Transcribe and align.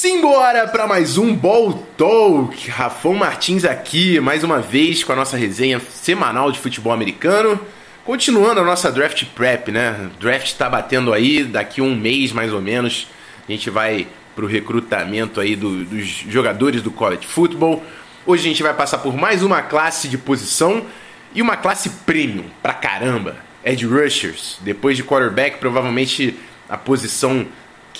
Simbora 0.00 0.66
para 0.66 0.86
mais 0.86 1.18
um 1.18 1.36
Ball 1.36 1.74
Talk. 1.98 2.70
Rafão 2.70 3.12
Martins 3.12 3.66
aqui, 3.66 4.18
mais 4.18 4.42
uma 4.42 4.58
vez 4.58 5.04
com 5.04 5.12
a 5.12 5.14
nossa 5.14 5.36
resenha 5.36 5.78
semanal 5.78 6.50
de 6.50 6.58
futebol 6.58 6.90
americano. 6.90 7.60
Continuando 8.02 8.60
a 8.60 8.64
nossa 8.64 8.90
draft 8.90 9.26
prep, 9.34 9.70
né? 9.70 10.08
Draft 10.18 10.54
tá 10.54 10.70
batendo 10.70 11.12
aí, 11.12 11.44
daqui 11.44 11.82
um 11.82 11.94
mês 11.94 12.32
mais 12.32 12.50
ou 12.50 12.62
menos, 12.62 13.08
a 13.46 13.52
gente 13.52 13.68
vai 13.68 14.08
pro 14.34 14.46
recrutamento 14.46 15.38
aí 15.38 15.54
do, 15.54 15.84
dos 15.84 16.06
jogadores 16.06 16.80
do 16.80 16.90
college 16.90 17.26
football. 17.26 17.84
Hoje 18.24 18.46
a 18.46 18.48
gente 18.48 18.62
vai 18.62 18.72
passar 18.72 19.00
por 19.00 19.14
mais 19.14 19.42
uma 19.42 19.60
classe 19.60 20.08
de 20.08 20.16
posição 20.16 20.86
e 21.34 21.42
uma 21.42 21.58
classe 21.58 21.90
premium 22.06 22.46
pra 22.62 22.72
caramba. 22.72 23.36
Edge 23.62 23.84
rushers, 23.84 24.56
depois 24.62 24.96
de 24.96 25.04
quarterback, 25.04 25.58
provavelmente 25.58 26.38
a 26.70 26.78
posição 26.78 27.46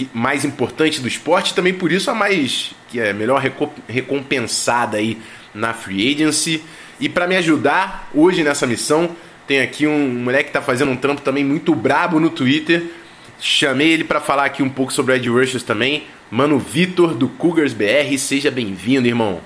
que, 0.01 0.11
mais 0.14 0.45
importante 0.45 1.01
do 1.01 1.09
esporte, 1.09 1.55
também 1.55 1.75
por 1.75 1.93
isso 1.93 2.11
a 2.11 2.14
mais 2.14 2.73
que 2.89 2.99
é 2.99 3.12
melhor 3.12 3.43
recompensada 3.87 4.96
aí 4.96 5.21
na 5.54 5.75
free 5.75 6.14
agency. 6.14 6.63
E 6.99 7.08
para 7.08 7.27
me 7.27 7.36
ajudar 7.36 8.08
hoje 8.14 8.43
nessa 8.43 8.67
missão, 8.67 9.14
tem 9.46 9.61
aqui 9.61 9.86
um 9.86 10.08
moleque 10.08 10.44
que 10.44 10.53
tá 10.53 10.63
fazendo 10.63 10.91
um 10.91 10.96
trampo 10.96 11.21
também 11.21 11.44
muito 11.44 11.75
brabo 11.75 12.18
no 12.18 12.31
Twitter. 12.31 12.85
Chamei 13.39 13.91
ele 13.91 14.05
para 14.05 14.21
falar 14.21 14.44
aqui 14.44 14.63
um 14.63 14.71
pouco 14.71 14.93
sobre 14.93 15.14
Ed 15.14 15.29
Rushers 15.29 15.63
também. 15.63 16.07
Mano 16.30 16.58
Vitor 16.58 17.14
do 17.14 17.29
Cougars 17.29 17.72
BR, 17.72 18.17
seja 18.19 18.50
bem-vindo, 18.50 19.07
irmão. 19.07 19.41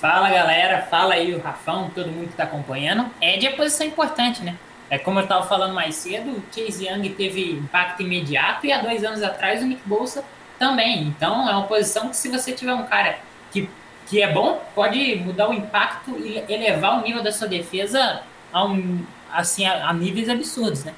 Fala 0.00 0.28
galera, 0.28 0.86
fala 0.90 1.14
aí 1.14 1.34
o 1.34 1.40
Rafão, 1.40 1.90
todo 1.94 2.10
mundo 2.10 2.28
que 2.28 2.36
tá 2.36 2.44
acompanhando. 2.44 3.06
Ed 3.20 3.46
é 3.46 3.50
posição 3.50 3.86
importante, 3.86 4.42
né? 4.42 4.56
É 4.88 4.98
como 4.98 5.18
eu 5.18 5.24
estava 5.24 5.46
falando 5.46 5.74
mais 5.74 5.96
cedo, 5.96 6.30
o 6.30 6.42
Chase 6.54 6.86
Young 6.86 7.08
teve 7.10 7.52
impacto 7.52 8.02
imediato 8.02 8.66
e 8.66 8.72
há 8.72 8.80
dois 8.80 9.02
anos 9.02 9.22
atrás 9.22 9.62
o 9.62 9.66
Nick 9.66 9.82
Bolsa 9.84 10.24
também. 10.58 11.02
Então 11.02 11.48
é 11.48 11.52
uma 11.52 11.66
posição 11.66 12.08
que 12.08 12.16
se 12.16 12.28
você 12.28 12.52
tiver 12.52 12.74
um 12.74 12.84
cara 12.84 13.18
que, 13.50 13.68
que 14.06 14.22
é 14.22 14.32
bom, 14.32 14.62
pode 14.74 15.16
mudar 15.16 15.50
o 15.50 15.52
impacto 15.52 16.16
e 16.18 16.42
elevar 16.48 16.98
o 16.98 17.02
nível 17.02 17.22
da 17.22 17.32
sua 17.32 17.48
defesa 17.48 18.22
a, 18.52 18.64
um, 18.64 19.04
assim, 19.32 19.66
a, 19.66 19.88
a 19.88 19.92
níveis 19.92 20.28
absurdos, 20.28 20.84
né? 20.84 20.94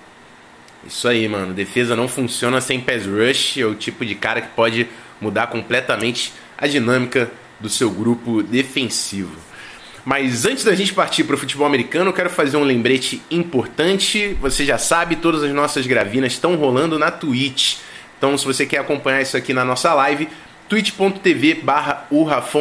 Isso 0.86 1.09
aí, 1.09 1.28
mano. 1.28 1.53
Defesa 1.53 1.97
não 1.97 2.06
funciona 2.06 2.61
sem 2.61 2.81
pass 2.81 3.05
rush. 3.06 3.59
É 3.59 3.64
o 3.64 3.75
tipo 3.75 4.05
de 4.05 4.14
cara 4.14 4.41
que 4.41 4.48
pode 4.48 4.89
mudar 5.20 5.48
completamente 5.48 6.33
a 6.56 6.66
dinâmica 6.66 7.31
do 7.59 7.69
seu 7.69 7.91
grupo 7.91 8.42
defensivo. 8.42 9.47
Mas 10.09 10.47
antes 10.47 10.64
da 10.64 10.75
gente 10.75 10.95
partir 10.95 11.23
para 11.25 11.34
o 11.34 11.39
futebol 11.39 11.67
americano, 11.67 12.09
eu 12.09 12.14
quero 12.14 12.31
fazer 12.31 12.56
um 12.56 12.64
lembrete 12.64 13.20
importante. 13.31 14.34
Você 14.41 14.65
já 14.65 14.78
sabe, 14.78 15.17
todas 15.17 15.42
as 15.42 15.53
nossas 15.53 15.87
gravinas 15.87 16.33
estão 16.33 16.56
rolando 16.56 16.98
na 16.98 17.11
Twitch. 17.11 17.77
Então, 18.17 18.39
se 18.39 18.47
você 18.47 18.65
quer 18.65 18.78
acompanhar 18.78 19.20
isso 19.20 19.37
aqui 19.37 19.53
na 19.53 19.67
nossa 19.67 19.92
live, 19.92 20.27
twitch.tv 20.67 21.56
barra 21.56 22.09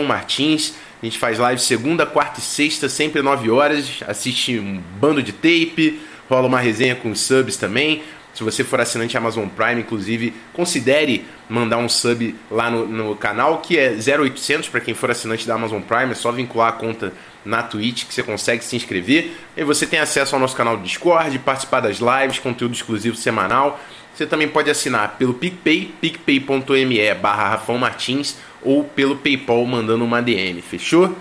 Martins. 0.06 0.73
A 1.02 1.06
gente 1.06 1.17
faz 1.17 1.39
live 1.39 1.62
segunda, 1.62 2.06
quarta 2.06 2.42
e 2.42 2.44
sexta, 2.44 2.89
sempre 2.89 3.22
9 3.22 3.50
horas. 3.50 4.04
Assiste 4.06 4.59
um 4.59 4.82
bando 5.00 5.23
de 5.23 5.32
tape, 5.32 6.02
rola 6.30 6.50
uma 6.50 6.59
resenha 6.59 6.95
com 6.95 7.16
subs 7.16 7.56
também. 7.56 8.04
Se 8.38 8.43
você 8.43 8.63
for 8.63 8.80
assinante 8.80 9.17
Amazon 9.17 9.47
Prime, 9.47 9.81
inclusive, 9.81 10.31
considere 10.53 11.25
mandar 11.49 11.80
um 11.80 11.89
sub 11.89 12.35
lá 12.52 12.69
no, 12.69 12.85
no 12.85 13.16
canal, 13.16 13.61
que 13.61 13.80
é 13.80 13.95
0800 13.95 14.69
para 14.69 14.80
quem 14.80 14.93
for 14.93 15.09
assinante 15.09 15.47
da 15.47 15.55
Amazon 15.55 15.81
Prime. 15.81 16.11
É 16.11 16.13
só 16.13 16.31
vincular 16.31 16.69
a 16.69 16.71
conta 16.73 17.13
na 17.43 17.63
Twitch 17.63 18.05
que 18.05 18.13
você 18.13 18.21
consegue 18.21 18.63
se 18.63 18.75
inscrever. 18.75 19.31
E 19.58 19.63
você 19.63 19.88
tem 19.88 19.97
acesso 19.97 20.35
ao 20.35 20.39
nosso 20.39 20.55
canal 20.55 20.77
do 20.77 20.83
Discord, 20.83 21.39
participar 21.39 21.80
das 21.80 21.97
lives, 21.97 22.38
conteúdo 22.38 22.75
exclusivo 22.75 23.15
semanal. 23.15 23.80
Você 24.13 24.27
também 24.27 24.47
pode 24.47 24.69
assinar 24.69 25.15
pelo 25.17 25.33
PicPay, 25.33 25.95
picpay.me 25.99 27.15
barra 27.15 27.49
Rafão 27.49 27.80
Martins 27.80 28.38
ou 28.61 28.83
pelo 28.83 29.15
Paypal 29.15 29.65
mandando 29.65 30.05
uma 30.05 30.21
DM, 30.21 30.61
fechou? 30.61 31.17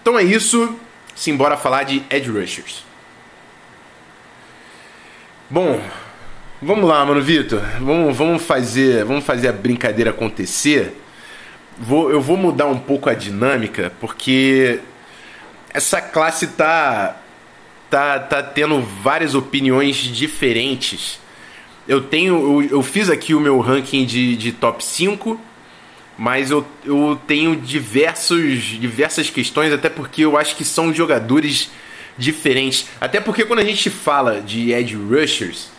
Então 0.00 0.16
é 0.16 0.22
isso, 0.22 0.78
simbora 1.12 1.56
falar 1.56 1.82
de 1.82 2.04
Edge 2.08 2.30
Rushers. 2.30 2.84
Bom, 5.50 5.82
Vamos 6.64 6.88
lá, 6.88 7.04
mano, 7.04 7.20
Vitor. 7.20 7.60
Vamos, 7.80 8.16
vamos, 8.16 8.40
fazer, 8.40 9.04
vamos 9.04 9.24
fazer 9.24 9.48
a 9.48 9.52
brincadeira 9.52 10.10
acontecer. 10.10 10.96
Vou, 11.76 12.08
eu 12.08 12.20
vou 12.20 12.36
mudar 12.36 12.66
um 12.66 12.78
pouco 12.78 13.10
a 13.10 13.14
dinâmica, 13.14 13.92
porque 13.98 14.78
essa 15.74 16.00
classe 16.00 16.46
tá, 16.46 17.16
tá, 17.90 18.20
tá 18.20 18.44
tendo 18.44 18.80
várias 18.80 19.34
opiniões 19.34 19.96
diferentes. 19.96 21.18
Eu 21.88 22.00
tenho. 22.00 22.62
Eu, 22.62 22.76
eu 22.76 22.82
fiz 22.84 23.10
aqui 23.10 23.34
o 23.34 23.40
meu 23.40 23.58
ranking 23.58 24.04
de, 24.04 24.36
de 24.36 24.52
top 24.52 24.84
5, 24.84 25.40
mas 26.16 26.52
eu, 26.52 26.64
eu 26.84 27.20
tenho 27.26 27.56
diversos, 27.56 28.62
diversas 28.62 29.28
questões, 29.28 29.72
até 29.72 29.88
porque 29.88 30.24
eu 30.24 30.38
acho 30.38 30.54
que 30.54 30.64
são 30.64 30.94
jogadores 30.94 31.72
diferentes. 32.16 32.86
Até 33.00 33.18
porque 33.18 33.44
quando 33.44 33.58
a 33.58 33.64
gente 33.64 33.90
fala 33.90 34.40
de 34.40 34.70
edge 34.70 34.94
rushers 34.94 35.71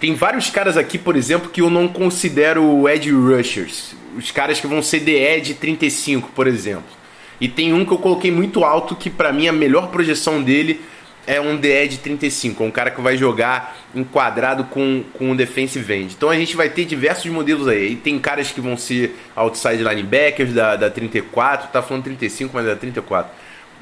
tem 0.00 0.14
vários 0.14 0.50
caras 0.50 0.76
aqui, 0.76 0.98
por 0.98 1.16
exemplo, 1.16 1.50
que 1.50 1.60
eu 1.60 1.70
não 1.70 1.88
considero 1.88 2.88
edge 2.88 3.10
rushers. 3.10 3.94
Os 4.16 4.30
caras 4.30 4.60
que 4.60 4.66
vão 4.66 4.82
ser 4.82 5.00
de 5.00 5.12
edge 5.12 5.54
35, 5.54 6.30
por 6.34 6.46
exemplo. 6.46 6.96
E 7.40 7.48
tem 7.48 7.72
um 7.72 7.84
que 7.84 7.92
eu 7.92 7.98
coloquei 7.98 8.30
muito 8.30 8.64
alto 8.64 8.96
que 8.96 9.10
para 9.10 9.32
mim 9.32 9.46
a 9.48 9.52
melhor 9.52 9.88
projeção 9.88 10.42
dele 10.42 10.80
é 11.26 11.40
um 11.40 11.58
The 11.58 11.84
Edge 11.84 11.98
35, 11.98 12.62
um 12.62 12.70
cara 12.70 12.90
que 12.90 13.00
vai 13.00 13.16
jogar 13.16 13.76
enquadrado 13.94 14.64
com, 14.64 15.02
com 15.12 15.32
um 15.32 15.36
defensive 15.36 15.92
end. 15.92 16.14
Então 16.16 16.30
a 16.30 16.36
gente 16.36 16.56
vai 16.56 16.70
ter 16.70 16.84
diversos 16.84 17.26
modelos 17.26 17.66
aí. 17.66 17.92
E 17.92 17.96
tem 17.96 18.18
caras 18.18 18.52
que 18.52 18.60
vão 18.60 18.76
ser 18.76 19.16
outside 19.34 19.82
linebackers 19.82 20.52
da, 20.52 20.76
da 20.76 20.88
34, 20.88 21.68
tá 21.72 21.82
falando 21.82 22.04
35, 22.04 22.52
mas 22.54 22.64
é 22.66 22.68
da 22.70 22.76
34. 22.76 23.30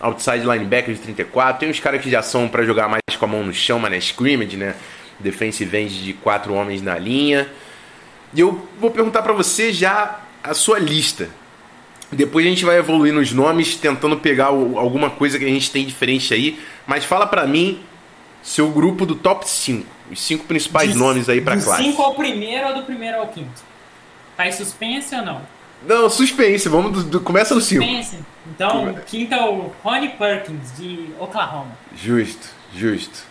Outside 0.01 0.41
linebackers 0.41 0.97
de 0.97 1.05
34. 1.05 1.61
Tem 1.61 1.69
uns 1.69 1.79
caras 1.79 2.01
que 2.01 2.11
já 2.11 2.23
são 2.23 2.49
para 2.49 2.65
jogar 2.65 2.89
mais 2.89 3.03
com 3.17 3.25
a 3.25 3.29
mão 3.29 3.45
no 3.45 3.53
chão, 3.53 3.79
mas 3.79 3.93
é 3.93 3.99
scrimmage, 3.99 4.57
né? 4.57 4.75
Defensive 5.19 5.77
end 5.77 6.03
de 6.03 6.13
quatro 6.13 6.55
homens 6.55 6.83
na 6.83 6.99
linha. 6.99 7.49
E 8.33 8.41
eu 8.41 8.67
vou 8.81 8.91
perguntar 8.91 9.23
para 9.23 9.33
você 9.33 9.73
já 9.73 10.21
a 10.43 10.55
sua 10.55 10.79
lista. 10.79 11.29
Depois 12.11 12.47
a 12.47 12.49
gente 12.49 12.65
vai 12.65 12.77
evoluir 12.77 13.13
nos 13.13 13.33
nomes, 13.33 13.77
tentando 13.77 14.17
pegar 14.17 14.47
alguma 14.47 15.11
coisa 15.11 15.39
que 15.39 15.45
a 15.45 15.49
gente 15.49 15.71
tem 15.71 15.85
diferente 15.85 16.33
aí. 16.33 16.61
Mas 16.87 17.05
fala 17.05 17.27
para 17.27 17.47
mim 17.47 17.81
seu 18.43 18.71
grupo 18.71 19.07
do 19.07 19.15
top 19.15 19.49
5. 19.49 19.87
Os 20.11 20.21
cinco 20.21 20.45
principais 20.45 20.93
de, 20.93 20.99
nomes 20.99 21.29
aí 21.29 21.41
pra 21.41 21.55
classe. 21.55 21.83
Do 21.83 21.89
5 21.91 22.03
ao 22.03 22.15
primeiro 22.15 22.69
ou 22.69 22.75
do 22.75 22.83
primeiro 22.83 23.19
ao 23.19 23.29
quinto? 23.29 23.63
Tá 24.37 24.47
em 24.47 24.53
suspense 24.53 25.15
ou 25.15 25.23
não? 25.23 25.41
Não, 25.87 26.11
suspense. 26.11 26.69
Vamos 26.69 26.93
do, 26.93 27.05
do 27.05 27.21
começa 27.21 27.55
no 27.55 27.61
5. 27.61 27.83
Suspense. 27.83 28.19
Então, 28.55 28.91
o 28.91 29.01
quinto 29.01 29.35
é 29.35 29.49
o 29.49 29.73
Ronnie 29.83 30.11
Perkins, 30.11 30.77
de 30.77 31.09
Oklahoma. 31.19 31.73
Justo, 31.97 32.49
justo. 32.77 33.25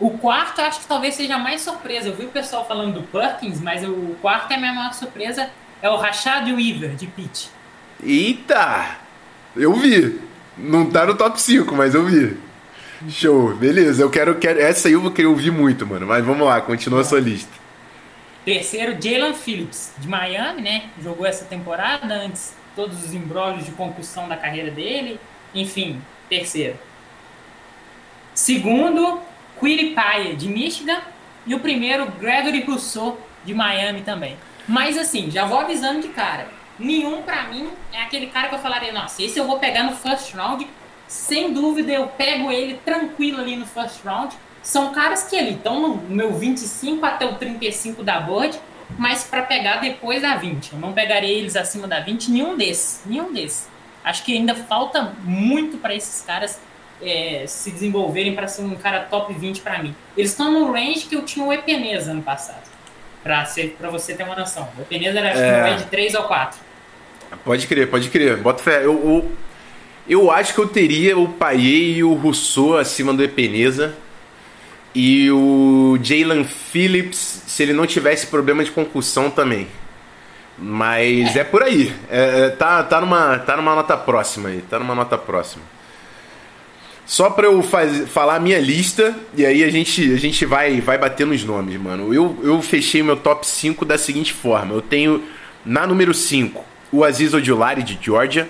O 0.00 0.10
quarto 0.18 0.60
eu 0.60 0.66
acho 0.66 0.80
que 0.80 0.86
talvez 0.86 1.14
seja 1.14 1.38
mais 1.38 1.60
surpresa. 1.60 2.08
Eu 2.08 2.16
vi 2.16 2.24
o 2.24 2.30
pessoal 2.30 2.66
falando 2.66 3.00
do 3.00 3.02
Perkins, 3.06 3.60
mas 3.60 3.84
o 3.84 4.16
quarto 4.20 4.50
é 4.50 4.56
a 4.56 4.58
minha 4.58 4.72
maior 4.72 4.92
surpresa. 4.92 5.48
É 5.80 5.88
o 5.88 5.96
Rashad 5.96 6.50
Weaver, 6.50 6.94
de 6.94 7.06
Pitt. 7.06 7.50
Eita! 8.02 8.96
Eu 9.56 9.74
vi. 9.74 10.20
Não 10.56 10.90
tá 10.90 11.06
no 11.06 11.14
top 11.14 11.40
5, 11.40 11.74
mas 11.74 11.94
eu 11.94 12.04
vi. 12.04 12.36
Show, 13.08 13.54
beleza. 13.54 14.02
Eu 14.02 14.10
quero, 14.10 14.34
quero. 14.36 14.60
Essa 14.60 14.88
aí 14.88 14.94
eu 14.94 15.00
vou 15.00 15.10
querer 15.10 15.28
ouvir 15.28 15.50
muito, 15.50 15.86
mano. 15.86 16.06
Mas 16.06 16.24
vamos 16.24 16.46
lá, 16.46 16.60
continua 16.60 17.00
a 17.00 17.04
sua 17.04 17.20
lista. 17.20 17.52
Terceiro, 18.44 18.92
Jalen 18.92 19.34
Phillips, 19.34 19.92
de 19.98 20.08
Miami, 20.08 20.62
né? 20.62 20.84
Jogou 21.02 21.26
essa 21.26 21.44
temporada, 21.44 22.14
antes 22.14 22.54
todos 22.74 23.04
os 23.04 23.14
embrólios 23.14 23.64
de 23.64 23.72
concussão 23.72 24.28
da 24.28 24.36
carreira 24.36 24.70
dele. 24.70 25.18
Enfim, 25.54 26.00
terceiro. 26.28 26.76
Segundo, 28.34 29.20
Quiripaya, 29.58 30.34
de 30.34 30.48
Michigan, 30.48 31.00
e 31.46 31.54
o 31.54 31.60
primeiro, 31.60 32.10
Gregory 32.12 32.62
Rousseau, 32.62 33.18
de 33.44 33.54
Miami 33.54 34.02
também. 34.02 34.36
Mas 34.66 34.96
assim, 34.96 35.30
já 35.30 35.44
vou 35.44 35.58
avisando 35.58 36.00
de 36.00 36.08
cara. 36.08 36.48
Nenhum, 36.78 37.22
para 37.22 37.44
mim, 37.44 37.68
é 37.92 38.02
aquele 38.02 38.26
cara 38.28 38.48
que 38.48 38.54
eu 38.54 38.58
falaria, 38.58 38.92
nossa, 38.92 39.22
esse 39.22 39.38
eu 39.38 39.46
vou 39.46 39.58
pegar 39.58 39.84
no 39.84 39.94
first 39.94 40.34
round. 40.34 40.66
Sem 41.06 41.52
dúvida, 41.52 41.92
eu 41.92 42.08
pego 42.08 42.50
ele 42.50 42.80
tranquilo 42.84 43.40
ali 43.40 43.56
no 43.56 43.66
first 43.66 44.02
round. 44.04 44.34
São 44.62 44.92
caras 44.92 45.24
que 45.24 45.36
ali 45.36 45.54
estão 45.54 45.80
no 45.80 45.96
meu 45.96 46.32
25 46.32 47.04
até 47.04 47.26
o 47.26 47.34
35 47.34 48.02
da 48.02 48.18
board, 48.18 48.58
mas 48.98 49.22
para 49.24 49.42
pegar 49.42 49.76
depois 49.76 50.22
da 50.22 50.36
20. 50.36 50.72
Eu 50.72 50.78
não 50.78 50.92
pegaria 50.92 51.30
eles 51.30 51.54
acima 51.54 51.86
da 51.86 52.00
20, 52.00 52.30
nenhum 52.30 52.56
desses. 52.56 53.02
Nenhum 53.04 53.32
desses. 53.32 53.68
Acho 54.02 54.24
que 54.24 54.34
ainda 54.34 54.54
falta 54.54 55.14
muito 55.22 55.76
para 55.76 55.94
esses 55.94 56.22
caras 56.22 56.60
é, 57.04 57.46
se 57.46 57.70
desenvolverem 57.70 58.34
para 58.34 58.48
ser 58.48 58.62
um 58.62 58.74
cara 58.74 59.00
top 59.00 59.32
20 59.32 59.60
para 59.60 59.82
mim. 59.82 59.94
Eles 60.16 60.30
estão 60.30 60.50
no 60.50 60.72
range 60.72 61.06
que 61.06 61.14
eu 61.14 61.22
tinha 61.22 61.44
o 61.44 61.52
Epeneza 61.52 62.10
ano 62.10 62.22
passado. 62.22 62.62
Para 63.22 63.90
você 63.90 64.14
ter 64.14 64.22
uma 64.22 64.36
noção. 64.36 64.68
O 64.78 64.82
Epeneza 64.82 65.18
era 65.18 65.28
é... 65.30 65.62
no 65.62 65.68
range 65.70 65.84
3 65.86 66.14
ou 66.14 66.24
4. 66.24 66.58
Pode 67.44 67.66
crer, 67.66 67.90
pode 67.90 68.08
crer. 68.10 68.36
Bota 68.36 68.62
fé. 68.62 68.84
Eu, 68.84 68.92
eu, 68.92 69.32
eu 70.08 70.30
acho 70.30 70.54
que 70.54 70.60
eu 70.60 70.68
teria 70.68 71.18
o 71.18 71.28
Paier 71.28 71.96
e 71.96 72.04
o 72.04 72.14
Rousseau 72.14 72.76
acima 72.76 73.12
do 73.12 73.22
Epeneza. 73.22 73.94
E 74.94 75.30
o 75.30 75.98
Jalen 76.02 76.44
Phillips, 76.44 77.42
se 77.46 77.62
ele 77.62 77.72
não 77.72 77.86
tivesse 77.86 78.28
problema 78.28 78.62
de 78.62 78.70
concussão 78.70 79.28
também. 79.30 79.66
Mas 80.56 81.34
é, 81.34 81.40
é 81.40 81.44
por 81.44 81.62
aí. 81.62 81.92
É, 82.08 82.46
é, 82.46 82.50
tá, 82.50 82.82
tá, 82.82 83.00
numa, 83.00 83.38
tá 83.38 83.56
numa 83.56 83.74
nota 83.74 83.96
próxima 83.96 84.50
aí. 84.50 84.62
Tá 84.62 84.78
numa 84.78 84.94
nota 84.94 85.18
próxima. 85.18 85.64
Só 87.06 87.28
pra 87.28 87.46
eu 87.46 87.62
faz, 87.62 88.08
falar 88.08 88.36
a 88.36 88.40
minha 88.40 88.58
lista, 88.58 89.14
e 89.36 89.44
aí 89.44 89.62
a 89.62 89.70
gente, 89.70 90.12
a 90.12 90.16
gente 90.16 90.46
vai, 90.46 90.80
vai 90.80 90.96
bater 90.96 91.26
nos 91.26 91.44
nomes, 91.44 91.78
mano. 91.78 92.14
Eu, 92.14 92.38
eu 92.42 92.62
fechei 92.62 93.02
meu 93.02 93.16
top 93.16 93.46
5 93.46 93.84
da 93.84 93.98
seguinte 93.98 94.32
forma: 94.32 94.74
eu 94.74 94.80
tenho 94.80 95.22
na 95.64 95.86
número 95.86 96.14
5 96.14 96.64
o 96.90 97.04
Aziz 97.04 97.34
Ojulari 97.34 97.82
de 97.82 97.98
Georgia, 98.00 98.48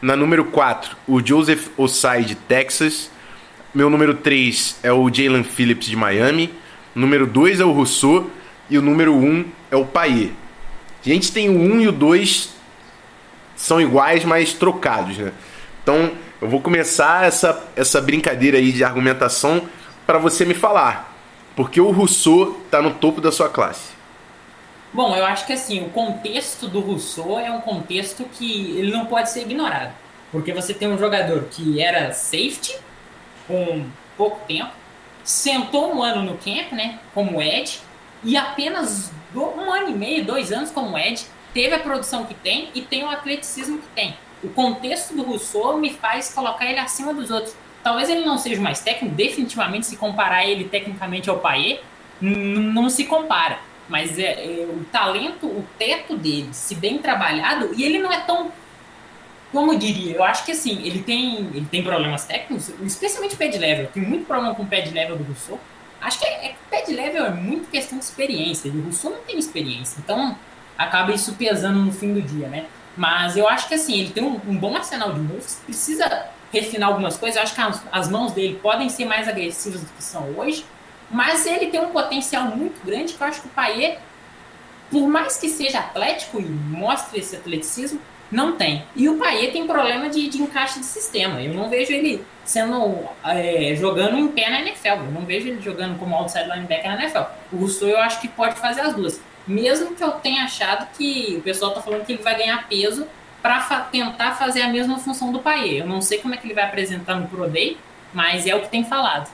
na 0.00 0.14
número 0.14 0.44
4 0.44 0.96
o 1.06 1.24
Joseph 1.24 1.68
Osai 1.76 2.22
de 2.22 2.34
Texas, 2.34 3.10
meu 3.74 3.90
número 3.90 4.14
3 4.14 4.78
é 4.82 4.92
o 4.92 5.12
Jalen 5.12 5.42
Phillips 5.42 5.88
de 5.88 5.96
Miami, 5.96 6.52
número 6.94 7.26
2 7.26 7.60
é 7.60 7.64
o 7.64 7.72
Rousseau 7.72 8.30
e 8.70 8.78
o 8.78 8.82
número 8.82 9.14
1 9.14 9.44
é 9.70 9.76
o 9.76 9.84
Paê. 9.84 10.30
A 11.04 11.08
gente 11.08 11.32
tem 11.32 11.48
o 11.48 11.58
1 11.58 11.80
e 11.80 11.88
o 11.88 11.92
2 11.92 12.50
são 13.56 13.80
iguais, 13.80 14.24
mas 14.24 14.52
trocados, 14.52 15.18
né? 15.18 15.32
Então, 15.82 16.12
eu 16.40 16.48
vou 16.48 16.60
começar 16.60 17.26
essa, 17.26 17.64
essa 17.74 18.00
brincadeira 18.00 18.58
aí 18.58 18.72
de 18.72 18.84
argumentação 18.84 19.68
para 20.06 20.18
você 20.18 20.44
me 20.44 20.54
falar. 20.54 21.16
Porque 21.56 21.80
o 21.80 21.90
Rousseau 21.90 22.60
está 22.64 22.80
no 22.80 22.94
topo 22.94 23.20
da 23.20 23.32
sua 23.32 23.48
classe. 23.48 23.98
Bom, 24.92 25.14
eu 25.14 25.24
acho 25.24 25.46
que 25.46 25.52
assim, 25.52 25.84
o 25.84 25.90
contexto 25.90 26.68
do 26.68 26.80
Rousseau 26.80 27.38
é 27.38 27.50
um 27.50 27.60
contexto 27.60 28.24
que 28.24 28.78
ele 28.78 28.92
não 28.92 29.06
pode 29.06 29.30
ser 29.30 29.42
ignorado. 29.42 29.92
Porque 30.30 30.52
você 30.52 30.72
tem 30.72 30.88
um 30.88 30.98
jogador 30.98 31.44
que 31.50 31.82
era 31.82 32.12
safety 32.12 32.78
com 33.46 33.86
pouco 34.16 34.40
tempo, 34.46 34.70
sentou 35.24 35.94
um 35.94 36.02
ano 36.02 36.22
no 36.22 36.38
camp, 36.38 36.72
né, 36.72 36.98
como 37.14 37.40
Ed, 37.42 37.80
e 38.22 38.36
apenas 38.36 39.10
um 39.34 39.72
ano 39.72 39.90
e 39.90 39.94
meio, 39.94 40.24
dois 40.24 40.52
anos 40.52 40.70
como 40.70 40.96
Ed, 40.98 41.24
teve 41.52 41.74
a 41.74 41.78
produção 41.78 42.24
que 42.24 42.34
tem 42.34 42.70
e 42.74 42.82
tem 42.82 43.04
o 43.04 43.10
atleticismo 43.10 43.78
que 43.78 43.88
tem. 43.94 44.14
O 44.42 44.48
contexto 44.48 45.14
do 45.14 45.22
Rousseau 45.22 45.78
me 45.78 45.92
faz 45.92 46.32
colocar 46.32 46.66
ele 46.66 46.78
acima 46.78 47.12
dos 47.12 47.30
outros. 47.30 47.54
Talvez 47.82 48.08
ele 48.08 48.24
não 48.24 48.38
seja 48.38 48.60
mais 48.60 48.80
técnico, 48.80 49.14
definitivamente 49.14 49.86
se 49.86 49.96
comparar 49.96 50.46
ele 50.46 50.64
tecnicamente 50.64 51.30
ao 51.30 51.38
Payet, 51.38 51.80
não 52.20 52.90
se 52.90 53.04
compara. 53.04 53.58
Mas 53.88 54.18
é, 54.18 54.44
é, 54.44 54.66
o 54.66 54.84
talento, 54.92 55.46
o 55.46 55.64
teto 55.78 56.16
dele, 56.16 56.48
se 56.52 56.74
bem 56.74 56.98
trabalhado, 56.98 57.70
e 57.74 57.82
ele 57.82 57.98
não 57.98 58.12
é 58.12 58.20
tão 58.20 58.50
como 59.52 59.72
eu 59.72 59.78
diria, 59.78 60.16
eu 60.16 60.22
acho 60.22 60.44
que 60.44 60.52
assim, 60.52 60.82
ele 60.84 61.02
tem, 61.02 61.36
ele 61.54 61.66
tem 61.70 61.82
problemas 61.82 62.26
técnicos, 62.26 62.68
especialmente 62.82 63.34
pad 63.34 63.56
level. 63.56 63.86
Tem 63.86 64.02
muito 64.02 64.26
problema 64.26 64.54
com 64.54 64.62
o 64.62 64.68
level 64.68 65.16
do 65.16 65.24
Rousseau. 65.24 65.58
Acho 66.00 66.18
que 66.18 66.26
é, 66.26 66.54
é, 66.70 66.84
level 66.90 67.24
é 67.24 67.30
muito 67.30 67.70
questão 67.70 67.98
de 67.98 68.04
experiência, 68.04 68.68
e 68.68 68.70
o 68.70 68.82
Rousseau 68.82 69.12
não 69.12 69.20
tem 69.20 69.38
experiência, 69.38 69.98
então 69.98 70.36
acaba 70.76 71.12
isso 71.12 71.34
pesando 71.34 71.80
no 71.80 71.92
fim 71.92 72.12
do 72.12 72.22
dia, 72.22 72.46
né? 72.46 72.66
Mas 72.98 73.36
eu 73.36 73.48
acho 73.48 73.68
que 73.68 73.74
assim, 73.74 74.00
ele 74.00 74.10
tem 74.10 74.24
um, 74.24 74.40
um 74.44 74.58
bom 74.58 74.74
arsenal 74.74 75.12
de 75.12 75.20
moves, 75.20 75.62
precisa 75.64 76.26
refinar 76.52 76.88
algumas 76.88 77.16
coisas. 77.16 77.36
Eu 77.36 77.44
acho 77.44 77.54
que 77.54 77.60
as, 77.60 77.80
as, 77.92 78.10
mãos 78.10 78.32
dele 78.32 78.58
podem 78.60 78.88
ser 78.88 79.04
mais 79.04 79.28
agressivas 79.28 79.80
do 79.80 79.92
que 79.92 80.02
são 80.02 80.36
hoje, 80.36 80.66
mas 81.08 81.46
ele 81.46 81.66
tem 81.66 81.80
um 81.80 81.90
potencial 81.90 82.46
muito 82.46 82.84
grande 82.84 83.14
que 83.14 83.22
eu 83.22 83.26
acho 83.28 83.40
que 83.40 83.46
o 83.46 83.50
Paier, 83.50 83.98
por 84.90 85.06
mais 85.06 85.36
que 85.36 85.48
seja 85.48 85.78
atlético 85.78 86.40
e 86.40 86.42
mostre 86.42 87.20
esse 87.20 87.36
atleticismo, 87.36 88.00
não 88.32 88.56
tem. 88.56 88.84
E 88.96 89.08
o 89.08 89.16
Paier 89.16 89.52
tem 89.52 89.64
problema 89.64 90.08
de, 90.08 90.28
de 90.28 90.42
encaixe 90.42 90.80
de 90.80 90.84
sistema. 90.84 91.40
Eu 91.40 91.54
não 91.54 91.70
vejo 91.70 91.92
ele 91.92 92.26
sendo 92.44 92.98
é, 93.24 93.76
jogando 93.76 94.18
em 94.18 94.26
pé 94.26 94.50
na 94.50 94.60
NFL. 94.62 95.04
Eu 95.04 95.12
não 95.12 95.24
vejo 95.24 95.46
ele 95.46 95.62
jogando 95.62 95.96
como 96.00 96.16
outside 96.16 96.50
linebacker 96.50 96.90
na 96.90 97.02
NFL. 97.02 97.22
O 97.52 97.58
Rousseau 97.58 97.88
eu 97.88 97.98
acho 97.98 98.20
que 98.20 98.26
pode 98.26 98.56
fazer 98.56 98.80
as 98.80 98.92
duas. 98.92 99.20
Mesmo 99.48 99.94
que 99.94 100.04
eu 100.04 100.10
tenha 100.12 100.44
achado 100.44 100.86
que 100.96 101.36
o 101.38 101.42
pessoal 101.42 101.72
está 101.72 101.82
falando 101.82 102.04
que 102.04 102.12
ele 102.12 102.22
vai 102.22 102.36
ganhar 102.36 102.68
peso 102.68 103.06
para 103.42 103.60
fa 103.60 103.80
tentar 103.80 104.32
fazer 104.32 104.62
a 104.62 104.68
mesma 104.68 104.98
função 104.98 105.32
do 105.32 105.38
Paier. 105.38 105.82
Eu 105.82 105.86
não 105.86 106.02
sei 106.02 106.18
como 106.18 106.34
é 106.34 106.36
que 106.36 106.46
ele 106.46 106.54
vai 106.54 106.64
apresentar 106.64 107.14
no 107.14 107.26
Pro 107.26 107.48
Day, 107.48 107.78
mas 108.12 108.46
é 108.46 108.54
o 108.54 108.60
que 108.60 108.68
tem 108.68 108.84
falado. 108.84 109.28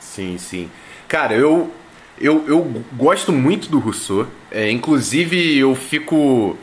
Sim, 0.00 0.38
sim. 0.38 0.70
Cara, 1.06 1.34
eu 1.34 1.70
eu, 2.18 2.46
eu 2.46 2.84
gosto 2.94 3.32
muito 3.32 3.68
do 3.68 3.78
Rousseau. 3.78 4.26
É, 4.50 4.70
inclusive, 4.70 5.58
eu 5.58 5.74
fico 5.74 6.56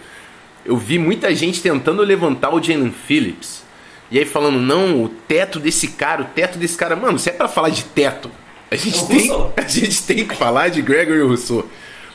eu 0.65 0.77
vi 0.77 0.99
muita 0.99 1.33
gente 1.33 1.61
tentando 1.61 2.01
levantar 2.03 2.53
o 2.53 2.61
Jalen 2.61 2.91
Phillips. 2.91 3.63
E 4.11 4.17
aí 4.17 4.25
falando, 4.25 4.59
não, 4.59 5.03
o 5.03 5.09
teto 5.09 5.59
desse 5.59 5.89
cara, 5.89 6.21
o 6.21 6.25
teto 6.25 6.57
desse 6.57 6.77
cara. 6.77 6.95
Mano, 6.95 7.19
se 7.19 7.29
é 7.29 7.33
para 7.33 7.47
falar 7.47 7.69
de 7.69 7.83
teto, 7.85 8.29
a 8.71 8.75
gente, 8.75 9.07
tem, 9.07 9.31
a 9.55 9.67
gente 9.67 10.03
tem 10.03 10.27
que 10.27 10.35
falar 10.35 10.69
de 10.69 10.81
Gregory 10.81 11.21
Rousseau. 11.21 11.67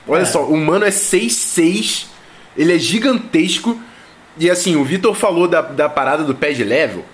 Olha 0.06 0.22
é. 0.22 0.24
só, 0.24 0.44
o 0.44 0.56
mano 0.56 0.84
é 0.84 0.90
6'6, 0.90 2.06
ele 2.56 2.74
é 2.74 2.78
gigantesco. 2.78 3.80
E 4.38 4.50
assim, 4.50 4.76
o 4.76 4.84
Vitor 4.84 5.14
falou 5.14 5.46
da, 5.46 5.60
da 5.60 5.88
parada 5.88 6.24
do 6.24 6.34
pad 6.34 6.62
level. 6.62 7.04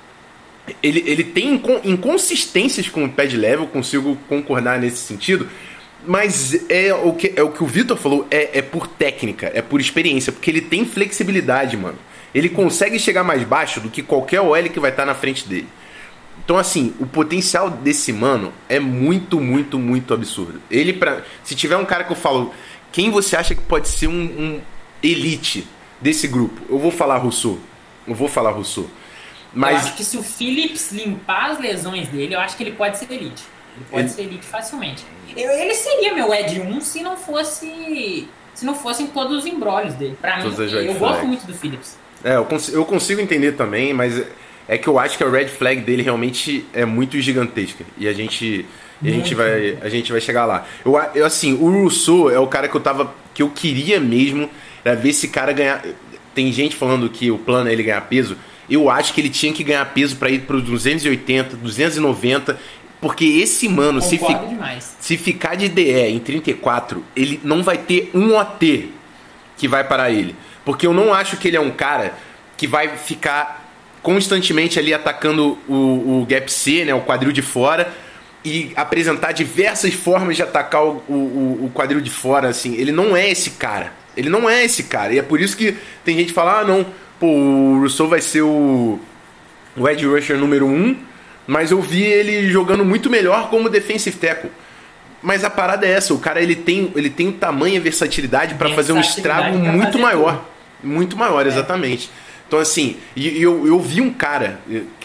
Ele, 0.83 1.03
ele 1.07 1.25
tem 1.25 1.61
inconsistências 1.85 2.89
com 2.89 3.05
o 3.05 3.11
pad 3.11 3.37
level, 3.37 3.67
consigo 3.67 4.17
concordar 4.29 4.79
nesse 4.79 4.99
sentido. 4.99 5.49
Mas 6.07 6.71
é 6.71 6.95
o 6.95 7.13
que, 7.13 7.33
é 7.37 7.43
o, 7.43 7.51
que 7.51 7.63
o 7.63 7.67
Vitor 7.67 7.97
falou, 7.97 8.27
é, 8.31 8.59
é 8.59 8.63
por 8.63 8.87
técnica, 8.87 9.51
é 9.55 9.61
por 9.61 9.81
experiência, 9.81 10.33
porque 10.33 10.51
ele 10.51 10.63
tem 10.63 10.85
flexibilidade, 10.85 11.77
mano. 11.77 11.99
Ele 12.35 12.49
consegue 12.49 12.99
chegar 12.99 13.23
mais 13.23 13.43
baixo 13.43 13.81
do 13.81 13.91
que 13.91 14.03
qualquer 14.03 14.41
OL 14.41 14.63
que 14.71 14.81
vai 14.81 14.91
estar 14.91 15.05
na 15.05 15.15
frente 15.15 15.47
dele. 15.47 15.69
Então, 16.45 16.57
assim, 16.57 16.95
o 16.99 17.07
potencial 17.07 17.71
desse 17.71 18.13
mano 18.13 18.53
é 18.69 18.81
muito, 18.81 19.39
muito, 19.39 19.79
muito 19.79 20.15
absurdo. 20.15 20.61
Ele, 20.71 20.93
pra. 20.93 21.23
Se 21.45 21.55
tiver 21.55 21.77
um 21.77 21.85
cara 21.85 22.05
que 22.05 22.13
eu 22.13 22.17
falo, 22.17 22.53
quem 22.93 23.11
você 23.11 23.37
acha 23.37 23.55
que 23.55 23.63
pode 23.63 23.89
ser 23.89 24.07
um, 24.07 24.13
um 24.13 24.61
elite 25.03 25.67
desse 26.01 26.27
grupo? 26.29 26.61
Eu 26.69 26.79
vou 26.79 26.91
falar 26.91 27.19
Rousseau. 27.19 27.59
Eu 28.07 28.15
vou 28.15 28.29
falar 28.29 28.51
Rousseau. 28.51 28.89
Mas... 29.53 29.71
Eu 29.71 29.77
acho 29.79 29.97
que 29.97 30.05
se 30.05 30.17
o 30.17 30.23
Phillips 30.23 30.93
limpar 30.93 31.51
as 31.51 31.59
lesões 31.59 32.09
dele, 32.09 32.35
eu 32.35 32.41
acho 32.41 32.57
que 32.57 32.63
ele 32.63 32.73
pode 32.73 32.99
ser 32.99 33.11
elite. 33.11 33.43
Ele 33.77 33.85
pode 33.91 34.03
ele... 34.03 34.09
ser 34.11 34.23
elite 34.23 34.47
facilmente. 34.47 35.05
Eu, 35.37 35.51
ele 35.51 35.75
seria 35.75 36.15
meu 36.15 36.33
Ed 36.33 36.61
1 36.61 36.81
se 36.81 37.03
não 37.03 37.17
fosse. 37.17 38.29
Se 38.55 38.67
não 38.67 38.75
fossem 38.75 39.07
todos 39.07 39.39
os 39.39 39.47
embrólios 39.47 39.95
dele. 39.95 40.19
Pra 40.21 40.39
mim, 40.39 40.53
eu 40.85 40.95
gosto 40.95 41.27
muito 41.27 41.47
do 41.47 41.55
Phillips. 41.55 41.97
É, 42.23 42.37
eu, 42.37 42.45
cons 42.45 42.69
eu 42.69 42.85
consigo 42.85 43.21
entender 43.21 43.53
também, 43.53 43.95
mas 43.95 44.23
é 44.69 44.77
que 44.77 44.89
eu 44.89 44.99
acho 44.99 45.17
que 45.17 45.25
a 45.25 45.31
red 45.31 45.49
flag 45.49 45.81
dele 45.81 46.03
realmente 46.03 46.67
é 46.73 46.85
muito 46.85 47.19
gigantesca. 47.21 47.85
E 47.97 48.07
a 48.07 48.13
gente. 48.13 48.67
E 49.03 49.09
a 49.09 49.13
gente, 49.13 49.35
vai, 49.35 49.79
a 49.81 49.89
gente 49.89 50.13
vai 50.13 50.21
chegar 50.21 50.45
lá. 50.45 50.67
Eu, 50.85 51.01
eu, 51.15 51.25
assim, 51.25 51.55
o 51.55 51.71
Rousseau 51.71 52.31
é 52.31 52.39
o 52.39 52.47
cara 52.47 52.69
que 52.69 52.77
eu 52.77 52.81
tava. 52.81 53.15
que 53.33 53.43
eu 53.43 53.49
queria 53.49 53.99
mesmo 53.99 54.49
era 54.85 54.95
ver 54.95 55.11
esse 55.11 55.29
cara 55.29 55.53
ganhar. 55.53 55.83
Tem 56.35 56.53
gente 56.53 56.77
falando 56.77 57.09
que 57.09 57.31
o 57.31 57.39
plano 57.39 57.71
é 57.71 57.73
ele 57.73 57.83
ganhar 57.83 58.03
peso. 58.03 58.37
Eu 58.69 58.89
acho 58.89 59.13
que 59.13 59.21
ele 59.21 59.31
tinha 59.31 59.53
que 59.53 59.65
ganhar 59.65 59.85
peso 59.87 60.17
para 60.17 60.31
ir 60.31 60.43
para 60.43 60.57
280, 60.59 61.57
290 61.57 62.59
porque 63.01 63.25
esse 63.25 63.67
mano, 63.67 64.03
se, 64.03 64.19
fi 64.19 64.37
se, 64.99 65.17
ficar 65.17 65.55
de 65.55 65.69
DE 65.69 65.91
em 65.91 66.19
34, 66.19 67.03
ele 67.17 67.41
não 67.43 67.63
vai 67.63 67.79
ter 67.79 68.11
um 68.13 68.37
OT 68.37 68.91
que 69.57 69.67
vai 69.67 69.83
para 69.83 70.11
ele. 70.11 70.37
Porque 70.65 70.87
eu 70.87 70.93
não 70.93 71.15
acho 71.15 71.39
que 71.39 71.49
ele 71.49 71.57
é 71.57 71.61
um 71.61 71.71
cara 71.71 72.15
que 72.59 72.67
vai 72.67 72.99
ficar 72.99 73.73
constantemente 74.03 74.79
ali 74.79 74.93
atacando 74.93 75.59
o, 75.67 76.21
o 76.21 76.27
gap 76.29 76.53
C, 76.53 76.85
né, 76.85 76.95
o 76.95 77.01
quadril 77.01 77.33
de 77.33 77.41
fora, 77.41 77.91
e 78.45 78.73
apresentar 78.75 79.33
diversas 79.33 79.93
formas 79.93 80.37
de 80.37 80.43
atacar 80.43 80.83
o, 80.83 81.03
o, 81.09 81.65
o 81.67 81.71
quadril 81.75 82.01
de 82.01 82.11
fora. 82.11 82.49
assim 82.49 82.75
Ele 82.75 82.93
não 82.93 83.17
é 83.17 83.31
esse 83.31 83.51
cara. 83.51 83.93
Ele 84.17 84.29
não 84.29 84.49
é 84.49 84.65
esse 84.65 84.85
cara. 84.85 85.13
E 85.13 85.19
é 85.19 85.23
por 85.23 85.41
isso 85.41 85.57
que 85.57 85.77
tem 86.05 86.17
gente 86.17 86.29
que 86.29 86.33
fala: 86.33 86.61
ah, 86.61 86.65
não, 86.65 86.87
pô, 87.19 87.27
o 87.27 87.81
Rousseau 87.81 88.09
vai 88.09 88.21
ser 88.21 88.43
o, 88.43 88.99
o 89.77 89.89
Edge 89.89 90.07
Rusher 90.07 90.37
número 90.39 90.67
1. 90.67 90.69
Um, 90.69 90.97
mas 91.47 91.71
eu 91.71 91.81
vi 91.81 92.03
ele 92.03 92.49
jogando 92.49 92.85
muito 92.85 93.11
melhor 93.11 93.51
como 93.51 93.69
defensive 93.69 94.17
tackle. 94.17 94.51
Mas 95.23 95.45
a 95.45 95.51
parada 95.51 95.87
é 95.87 95.91
essa, 95.91 96.15
o 96.15 96.19
cara 96.19 96.41
ele 96.41 96.57
tem, 96.57 96.91
ele 96.97 97.11
tem 97.11 97.29
o 97.29 97.33
tamanho 97.33 97.77
e 97.77 97.81
versatilidade 97.81 98.55
para 98.55 98.71
fazer 98.71 98.93
um 98.93 99.01
estrago 99.01 99.59
muito 99.59 99.99
maior. 99.99 100.37
Tudo. 100.37 100.91
Muito 100.93 101.17
maior, 101.17 101.47
é. 101.47 102.11
Então, 102.51 102.59
assim, 102.59 102.97
e, 103.15 103.41
eu, 103.41 103.65
eu 103.65 103.79
vi 103.79 104.01
um 104.01 104.13
cara, 104.13 104.61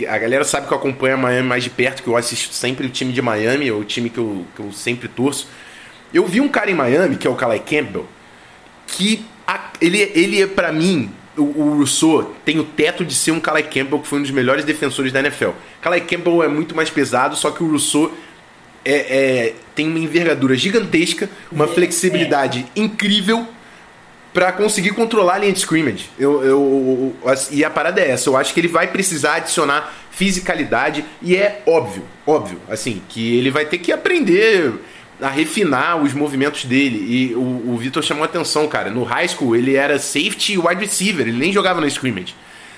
a 0.09 0.17
galera 0.17 0.43
sabe 0.43 0.65
que 0.65 0.73
eu 0.73 0.77
acompanho 0.79 1.13
a 1.13 1.17
Miami 1.17 1.47
mais 1.47 1.63
de 1.63 1.69
perto, 1.69 2.01
que 2.01 2.09
eu 2.09 2.17
assisto 2.17 2.51
sempre 2.55 2.87
o 2.87 2.89
time 2.89 3.13
de 3.13 3.21
Miami, 3.21 3.67
é 3.67 3.71
o 3.71 3.83
time 3.83 4.09
que 4.09 4.17
eu, 4.17 4.47
que 4.55 4.63
eu 4.63 4.71
sempre 4.71 5.07
torço. 5.07 5.47
Eu 6.11 6.25
vi 6.25 6.41
um 6.41 6.49
cara 6.49 6.71
em 6.71 6.73
Miami, 6.73 7.17
que 7.17 7.27
é 7.27 7.29
o 7.29 7.35
Calais 7.35 7.61
Campbell, 7.63 8.07
que 8.87 9.23
a, 9.45 9.69
ele, 9.79 10.11
ele 10.15 10.41
é, 10.41 10.47
para 10.47 10.71
mim, 10.71 11.11
o, 11.37 11.43
o 11.43 11.77
Rousseau 11.77 12.35
tem 12.43 12.57
o 12.57 12.63
teto 12.63 13.05
de 13.05 13.13
ser 13.13 13.29
um 13.29 13.39
Calais 13.39 13.67
Campbell, 13.67 13.99
que 13.99 14.07
foi 14.07 14.17
um 14.17 14.23
dos 14.23 14.31
melhores 14.31 14.65
defensores 14.65 15.11
da 15.11 15.19
NFL. 15.19 15.51
Calais 15.83 16.03
Campbell 16.03 16.41
é 16.41 16.47
muito 16.47 16.75
mais 16.75 16.89
pesado, 16.89 17.35
só 17.35 17.51
que 17.51 17.61
o 17.61 17.69
Rousseau 17.69 18.11
é, 18.83 18.95
é, 18.95 19.53
tem 19.75 19.87
uma 19.87 19.99
envergadura 19.99 20.55
gigantesca, 20.55 21.29
uma 21.51 21.67
flexibilidade 21.67 22.65
incrível 22.75 23.47
para 24.36 24.51
conseguir 24.51 24.89
controlar 24.89 25.36
a 25.36 25.38
linha 25.38 25.54
de 25.54 25.60
scrimmage. 25.60 26.10
Eu, 26.20 26.44
eu, 26.44 27.15
e 27.51 27.63
a 27.63 27.70
parada 27.70 28.01
é 28.01 28.12
essa, 28.12 28.30
eu 28.30 28.36
acho 28.36 28.54
que 28.54 28.60
ele 28.60 28.68
vai 28.68 28.86
precisar 28.88 29.36
adicionar 29.36 29.96
fisicalidade 30.12 31.06
e 31.22 31.38
é 31.38 31.63
óbvio, 31.65 32.04
óbvio, 32.27 32.60
assim, 32.70 33.01
que 33.08 33.38
ele 33.38 33.50
vai 33.50 33.65
ter 33.65 33.77
que 33.77 33.94
aprender 33.94 34.74
a 35.22 35.30
refinar 35.30 36.04
os 36.04 36.13
movimentos 36.13 36.65
dele. 36.65 36.98
E 36.98 37.34
o, 37.34 37.72
o 37.74 37.77
Vitor 37.77 38.04
chamou 38.04 38.25
atenção, 38.25 38.68
cara. 38.68 38.89
No 38.89 39.04
high 39.04 39.27
school 39.30 39.56
ele 39.56 39.77
era 39.77 39.98
safety 39.98 40.56
e 40.56 40.58
wide 40.58 40.82
receiver, 40.82 41.25
ele 41.25 41.38
nem 41.38 41.54
jogava 41.54 41.80
no 41.80 41.88
scrimmage. 41.88 42.36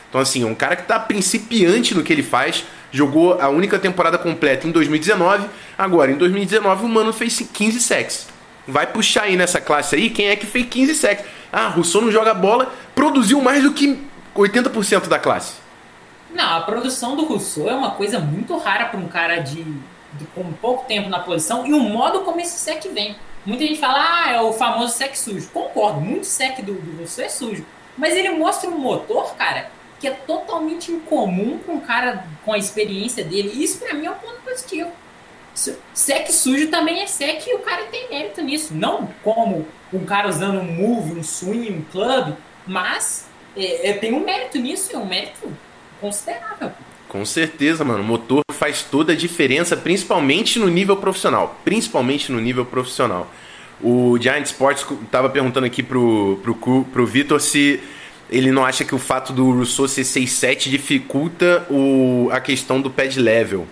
Então, 0.10 0.22
assim, 0.22 0.44
é 0.44 0.46
um 0.46 0.54
cara 0.54 0.76
que 0.76 0.84
tá 0.84 1.00
principiante 1.00 1.96
no 1.96 2.04
que 2.04 2.14
ele 2.14 2.24
faz. 2.24 2.66
Jogou 2.92 3.42
a 3.42 3.50
única 3.50 3.80
temporada 3.80 4.20
completa 4.20 4.68
em 4.68 4.72
2019. 4.72 5.48
Agora, 5.76 6.12
em 6.12 6.16
2019, 6.16 6.86
o 6.86 6.88
Mano 6.88 7.12
fez 7.12 7.42
15 7.52 7.82
sacks. 7.82 8.28
Vai 8.68 8.86
puxar 8.86 9.24
aí 9.24 9.36
nessa 9.36 9.60
classe 9.60 9.96
aí 9.96 10.12
quem 10.12 10.28
é 10.28 10.36
que 10.36 10.46
fez 10.46 10.68
15 10.70 10.96
sacks. 10.96 11.26
Ah, 11.52 11.68
Rousseau 11.70 12.02
não 12.02 12.12
joga 12.12 12.34
bola, 12.34 12.74
produziu 12.94 13.42
mais 13.42 13.64
do 13.64 13.74
que 13.74 14.00
80% 14.36 15.08
da 15.08 15.18
classe. 15.18 15.56
Não, 16.30 16.58
a 16.58 16.62
produção 16.62 17.16
do 17.16 17.26
Rousseau 17.26 17.70
é 17.70 17.74
uma 17.74 17.92
coisa 17.92 18.20
muito 18.20 18.58
rara 18.58 18.86
para 18.86 19.00
um 19.00 19.08
cara 19.08 19.40
de, 19.40 19.64
de, 19.64 20.26
com 20.36 20.52
pouco 20.54 20.86
tempo 20.86 21.10
na 21.10 21.20
posição 21.20 21.66
e 21.66 21.74
o 21.74 21.80
modo 21.80 22.22
como 22.22 22.40
esse 22.40 22.60
sec 22.60 22.84
vem. 22.94 23.16
Muita 23.46 23.64
gente 23.66 23.80
fala, 23.80 23.98
ah, 24.00 24.32
é 24.32 24.42
o 24.42 24.52
famoso 24.52 24.94
sec 24.94 25.16
sujo. 25.16 25.50
Concordo, 25.50 26.02
muito 26.02 26.26
sec 26.26 26.62
do, 26.62 26.74
do 26.74 26.98
Rousseau 26.98 27.26
é 27.26 27.30
sujo. 27.30 27.66
Mas 27.98 28.14
ele 28.14 28.30
mostra 28.32 28.70
um 28.70 28.78
motor, 28.78 29.36
cara, 29.36 29.72
que 30.00 30.08
é 30.08 30.12
totalmente 30.12 30.92
incomum 30.92 31.58
com 31.66 31.74
um 31.74 31.80
cara 31.80 32.26
com 32.44 32.54
a 32.54 32.58
experiência 32.58 33.24
dele. 33.24 33.52
E 33.54 33.64
isso 33.64 33.80
para 33.80 33.94
mim 33.94 34.06
é 34.06 34.12
um 34.12 34.16
ponto 34.16 34.42
positivo. 34.44 34.92
Sec 35.94 36.32
sujo 36.32 36.68
também 36.68 37.02
é 37.02 37.08
sec 37.08 37.46
e 37.48 37.56
o 37.56 37.60
cara 37.60 37.86
tem 37.86 38.10
mérito 38.10 38.42
nisso. 38.42 38.74
Não 38.76 39.10
como 39.24 39.68
um 39.92 40.06
cara 40.06 40.30
usando 40.30 40.60
um 40.60 40.64
move, 40.64 41.20
um 41.20 41.24
swing, 41.24 41.72
um 41.72 41.82
club, 41.92 42.36
mas 42.66 43.28
é, 43.56 43.90
é, 43.90 43.94
tem 43.94 44.14
um 44.14 44.24
mérito 44.24 44.60
nisso, 44.60 44.96
é 44.96 44.98
um 44.98 45.06
mérito 45.06 45.52
considerável. 46.00 46.72
Com 47.10 47.26
certeza, 47.26 47.84
mano. 47.84 48.04
O 48.04 48.06
motor 48.06 48.44
faz 48.52 48.84
toda 48.84 49.14
a 49.14 49.16
diferença, 49.16 49.76
principalmente 49.76 50.60
no 50.60 50.68
nível 50.68 50.98
profissional. 50.98 51.60
Principalmente 51.64 52.32
no 52.32 52.40
nível 52.40 52.66
profissional. 52.66 53.32
O 53.82 54.18
Giant 54.20 54.46
Sports 54.46 54.86
estava 55.04 55.30
perguntando 55.30 55.66
aqui 55.66 55.82
pro, 55.82 56.40
pro, 56.44 56.86
pro 56.86 57.06
Vitor 57.06 57.40
se 57.40 57.80
ele 58.30 58.52
não 58.52 58.66
acha 58.66 58.84
que 58.84 58.94
o 58.94 59.00
fato 59.00 59.32
do 59.32 59.52
Rousseau 59.52 59.88
ser 59.88 60.02
6'7 60.02 60.70
dificulta 60.70 61.66
o, 61.70 62.30
a 62.32 62.40
questão 62.40 62.82
do 62.82 62.90
pad 62.92 63.20
level. 63.20 63.68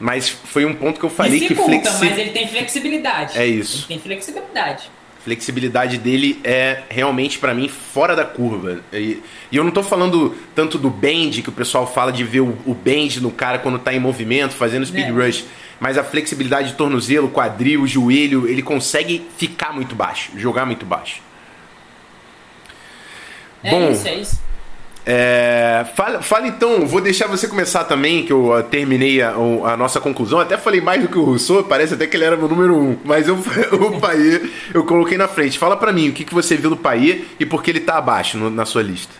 Mas 0.00 0.28
foi 0.28 0.64
um 0.64 0.74
ponto 0.74 0.98
que 0.98 1.04
eu 1.04 1.10
falei 1.10 1.38
que 1.38 1.54
flexi... 1.54 2.04
mas 2.04 2.18
ele 2.18 2.30
tem 2.30 2.48
flexibilidade. 2.48 3.38
É 3.38 3.46
isso. 3.46 3.78
Ele 3.78 3.86
tem 3.86 3.98
flexibilidade 4.00 4.90
flexibilidade 5.22 5.98
dele 5.98 6.40
é 6.42 6.82
realmente 6.88 7.38
para 7.38 7.54
mim 7.54 7.68
fora 7.68 8.16
da 8.16 8.24
curva. 8.24 8.80
E, 8.92 9.22
e, 9.52 9.56
eu 9.56 9.62
não 9.62 9.70
tô 9.70 9.82
falando 9.82 10.34
tanto 10.54 10.78
do 10.78 10.88
bend 10.88 11.42
que 11.42 11.48
o 11.48 11.52
pessoal 11.52 11.86
fala 11.86 12.10
de 12.10 12.24
ver 12.24 12.40
o, 12.40 12.56
o 12.66 12.74
bend 12.74 13.20
no 13.20 13.30
cara 13.30 13.58
quando 13.58 13.78
tá 13.78 13.92
em 13.92 14.00
movimento, 14.00 14.54
fazendo 14.54 14.86
speed 14.86 15.08
é. 15.08 15.10
rush, 15.10 15.44
mas 15.78 15.98
a 15.98 16.04
flexibilidade 16.04 16.68
de 16.68 16.74
tornozelo, 16.74 17.28
quadril, 17.28 17.86
joelho, 17.86 18.48
ele 18.48 18.62
consegue 18.62 19.26
ficar 19.36 19.72
muito 19.72 19.94
baixo, 19.94 20.32
jogar 20.36 20.64
muito 20.64 20.86
baixo. 20.86 21.20
É 23.62 23.70
Bom, 23.70 23.90
isso, 23.90 24.08
é 24.08 24.14
isso. 24.14 24.40
É, 25.06 25.86
fala, 25.94 26.20
fala 26.20 26.46
então, 26.46 26.86
vou 26.86 27.00
deixar 27.00 27.26
você 27.26 27.48
começar 27.48 27.84
também, 27.84 28.24
que 28.24 28.32
eu 28.32 28.52
uh, 28.52 28.62
terminei 28.62 29.22
a, 29.22 29.30
a, 29.30 29.76
nossa 29.76 30.00
conclusão. 30.00 30.38
Até 30.38 30.56
falei 30.58 30.80
mais 30.80 31.02
do 31.02 31.08
que 31.08 31.18
o 31.18 31.24
Rousseau, 31.24 31.64
parece 31.64 31.94
até 31.94 32.06
que 32.06 32.16
ele 32.16 32.24
era 32.24 32.36
meu 32.36 32.48
número 32.48 32.76
um, 32.76 32.98
mas 33.04 33.26
eu, 33.26 33.36
o 33.72 33.98
Paê 33.98 34.42
eu 34.74 34.84
coloquei 34.84 35.16
na 35.16 35.26
frente. 35.26 35.58
Fala 35.58 35.76
para 35.76 35.92
mim 35.92 36.10
o 36.10 36.12
que, 36.12 36.24
que 36.24 36.34
você 36.34 36.56
viu 36.56 36.70
do 36.70 36.76
Paê 36.76 37.24
e 37.38 37.46
por 37.46 37.62
que 37.62 37.70
ele 37.70 37.80
tá 37.80 37.96
abaixo 37.96 38.36
no, 38.36 38.50
na 38.50 38.66
sua 38.66 38.82
lista. 38.82 39.14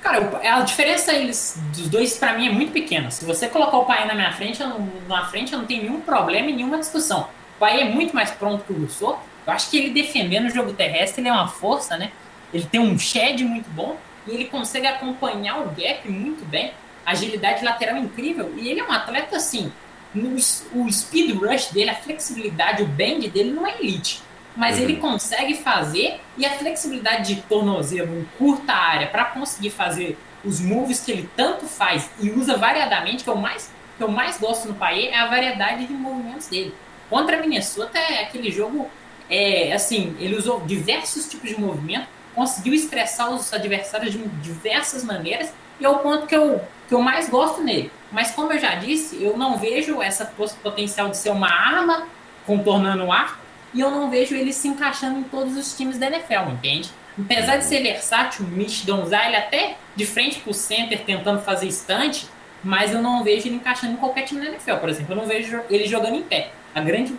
Cara, 0.00 0.40
a 0.42 0.60
diferença 0.60 1.12
eles, 1.12 1.60
dos 1.76 1.88
dois 1.88 2.16
para 2.16 2.34
mim 2.34 2.46
é 2.46 2.50
muito 2.50 2.72
pequena. 2.72 3.10
Se 3.10 3.24
você 3.24 3.48
colocar 3.48 3.76
o 3.78 3.84
Paê 3.84 4.04
na 4.06 4.14
minha 4.14 4.32
frente, 4.32 4.62
eu 4.62 4.88
na 5.08 5.24
frente 5.26 5.52
eu 5.52 5.58
não 5.58 5.66
tenho 5.66 5.82
nenhum 5.82 6.00
problema 6.00 6.48
e 6.48 6.54
nenhuma 6.54 6.78
discussão. 6.78 7.28
O 7.56 7.58
Paê 7.58 7.80
é 7.80 7.84
muito 7.90 8.14
mais 8.14 8.30
pronto 8.30 8.64
que 8.64 8.72
o 8.72 8.78
Rousseau. 8.78 9.20
Eu 9.44 9.52
acho 9.52 9.68
que 9.68 9.78
ele 9.78 9.90
defendendo 9.90 10.46
o 10.46 10.50
jogo 10.50 10.72
terrestre, 10.72 11.22
ele 11.22 11.28
é 11.28 11.32
uma 11.32 11.48
força, 11.48 11.96
né? 11.96 12.12
Ele 12.54 12.64
tem 12.64 12.80
um 12.80 12.98
shed 12.98 13.42
muito 13.42 13.68
bom 13.70 13.96
e 14.26 14.32
ele 14.32 14.46
consegue 14.46 14.86
acompanhar 14.86 15.60
o 15.60 15.70
gap 15.70 16.08
muito 16.08 16.44
bem, 16.44 16.72
agilidade 17.04 17.64
lateral 17.64 17.96
incrível, 17.96 18.52
e 18.56 18.68
ele 18.68 18.80
é 18.80 18.84
um 18.84 18.92
atleta 18.92 19.36
assim, 19.36 19.72
no, 20.14 20.34
o 20.34 20.92
speed 20.92 21.34
rush 21.36 21.70
dele, 21.70 21.90
a 21.90 21.94
flexibilidade, 21.94 22.82
o 22.82 22.86
bend 22.86 23.28
dele 23.30 23.50
não 23.50 23.66
é 23.66 23.78
elite, 23.80 24.22
mas 24.56 24.76
uhum. 24.76 24.82
ele 24.82 24.96
consegue 24.96 25.54
fazer, 25.54 26.20
e 26.36 26.44
a 26.44 26.50
flexibilidade 26.50 27.34
de 27.34 27.42
tornozelo 27.42 28.18
em 28.18 28.24
curta 28.36 28.72
área 28.72 29.06
para 29.06 29.24
conseguir 29.26 29.70
fazer 29.70 30.18
os 30.44 30.60
moves 30.60 31.00
que 31.00 31.12
ele 31.12 31.28
tanto 31.36 31.66
faz 31.66 32.10
e 32.20 32.30
usa 32.30 32.56
variadamente, 32.56 33.24
que 33.24 33.30
eu 33.30 33.36
mais, 33.36 33.70
que 33.96 34.02
eu 34.02 34.08
mais 34.08 34.38
gosto 34.38 34.68
no 34.68 34.74
Paê, 34.74 35.08
é 35.08 35.18
a 35.18 35.26
variedade 35.26 35.86
de 35.86 35.92
movimentos 35.92 36.46
dele. 36.48 36.74
Contra 37.10 37.36
a 37.36 37.40
Minnesota 37.40 37.98
é 37.98 38.22
aquele 38.22 38.50
jogo, 38.50 38.90
é, 39.30 39.72
assim, 39.72 40.16
ele 40.18 40.36
usou 40.36 40.60
diversos 40.60 41.28
tipos 41.28 41.50
de 41.50 41.60
movimento, 41.60 42.06
conseguiu 42.38 42.72
estressar 42.72 43.34
os 43.34 43.52
adversários 43.52 44.12
de 44.12 44.18
diversas 44.40 45.02
maneiras 45.02 45.52
e 45.80 45.84
é 45.84 45.88
o 45.88 45.98
ponto 45.98 46.24
que 46.24 46.36
eu, 46.36 46.60
que 46.86 46.94
eu 46.94 47.02
mais 47.02 47.28
gosto 47.28 47.64
nele. 47.64 47.90
Mas 48.12 48.30
como 48.30 48.52
eu 48.52 48.60
já 48.60 48.76
disse, 48.76 49.20
eu 49.20 49.36
não 49.36 49.58
vejo 49.58 50.00
essa 50.00 50.24
potencial 50.62 51.08
de 51.08 51.16
ser 51.16 51.30
uma 51.30 51.50
arma 51.50 52.06
contornando 52.46 53.06
o 53.06 53.12
arco 53.12 53.38
e 53.74 53.80
eu 53.80 53.90
não 53.90 54.08
vejo 54.08 54.36
ele 54.36 54.52
se 54.52 54.68
encaixando 54.68 55.18
em 55.18 55.24
todos 55.24 55.56
os 55.56 55.76
times 55.76 55.98
da 55.98 56.06
NFL, 56.06 56.52
entende? 56.52 56.90
Apesar 57.18 57.56
de 57.56 57.64
ser 57.64 57.82
versátil, 57.82 58.46
Michigan 58.46 59.02
usar 59.02 59.26
ele 59.26 59.36
até 59.36 59.76
de 59.96 60.06
frente 60.06 60.38
pro 60.38 60.54
center 60.54 61.04
tentando 61.04 61.42
fazer 61.42 61.66
estante, 61.66 62.28
mas 62.62 62.92
eu 62.92 63.02
não 63.02 63.24
vejo 63.24 63.48
ele 63.48 63.56
encaixando 63.56 63.94
em 63.94 63.96
qualquer 63.96 64.22
time 64.22 64.40
da 64.40 64.46
NFL, 64.46 64.76
por 64.76 64.88
exemplo. 64.88 65.12
Eu 65.12 65.16
não 65.16 65.26
vejo 65.26 65.60
ele 65.68 65.88
jogando 65.88 66.14
em 66.14 66.22
pé. 66.22 66.52
A 66.72 66.80
grande, 66.80 67.16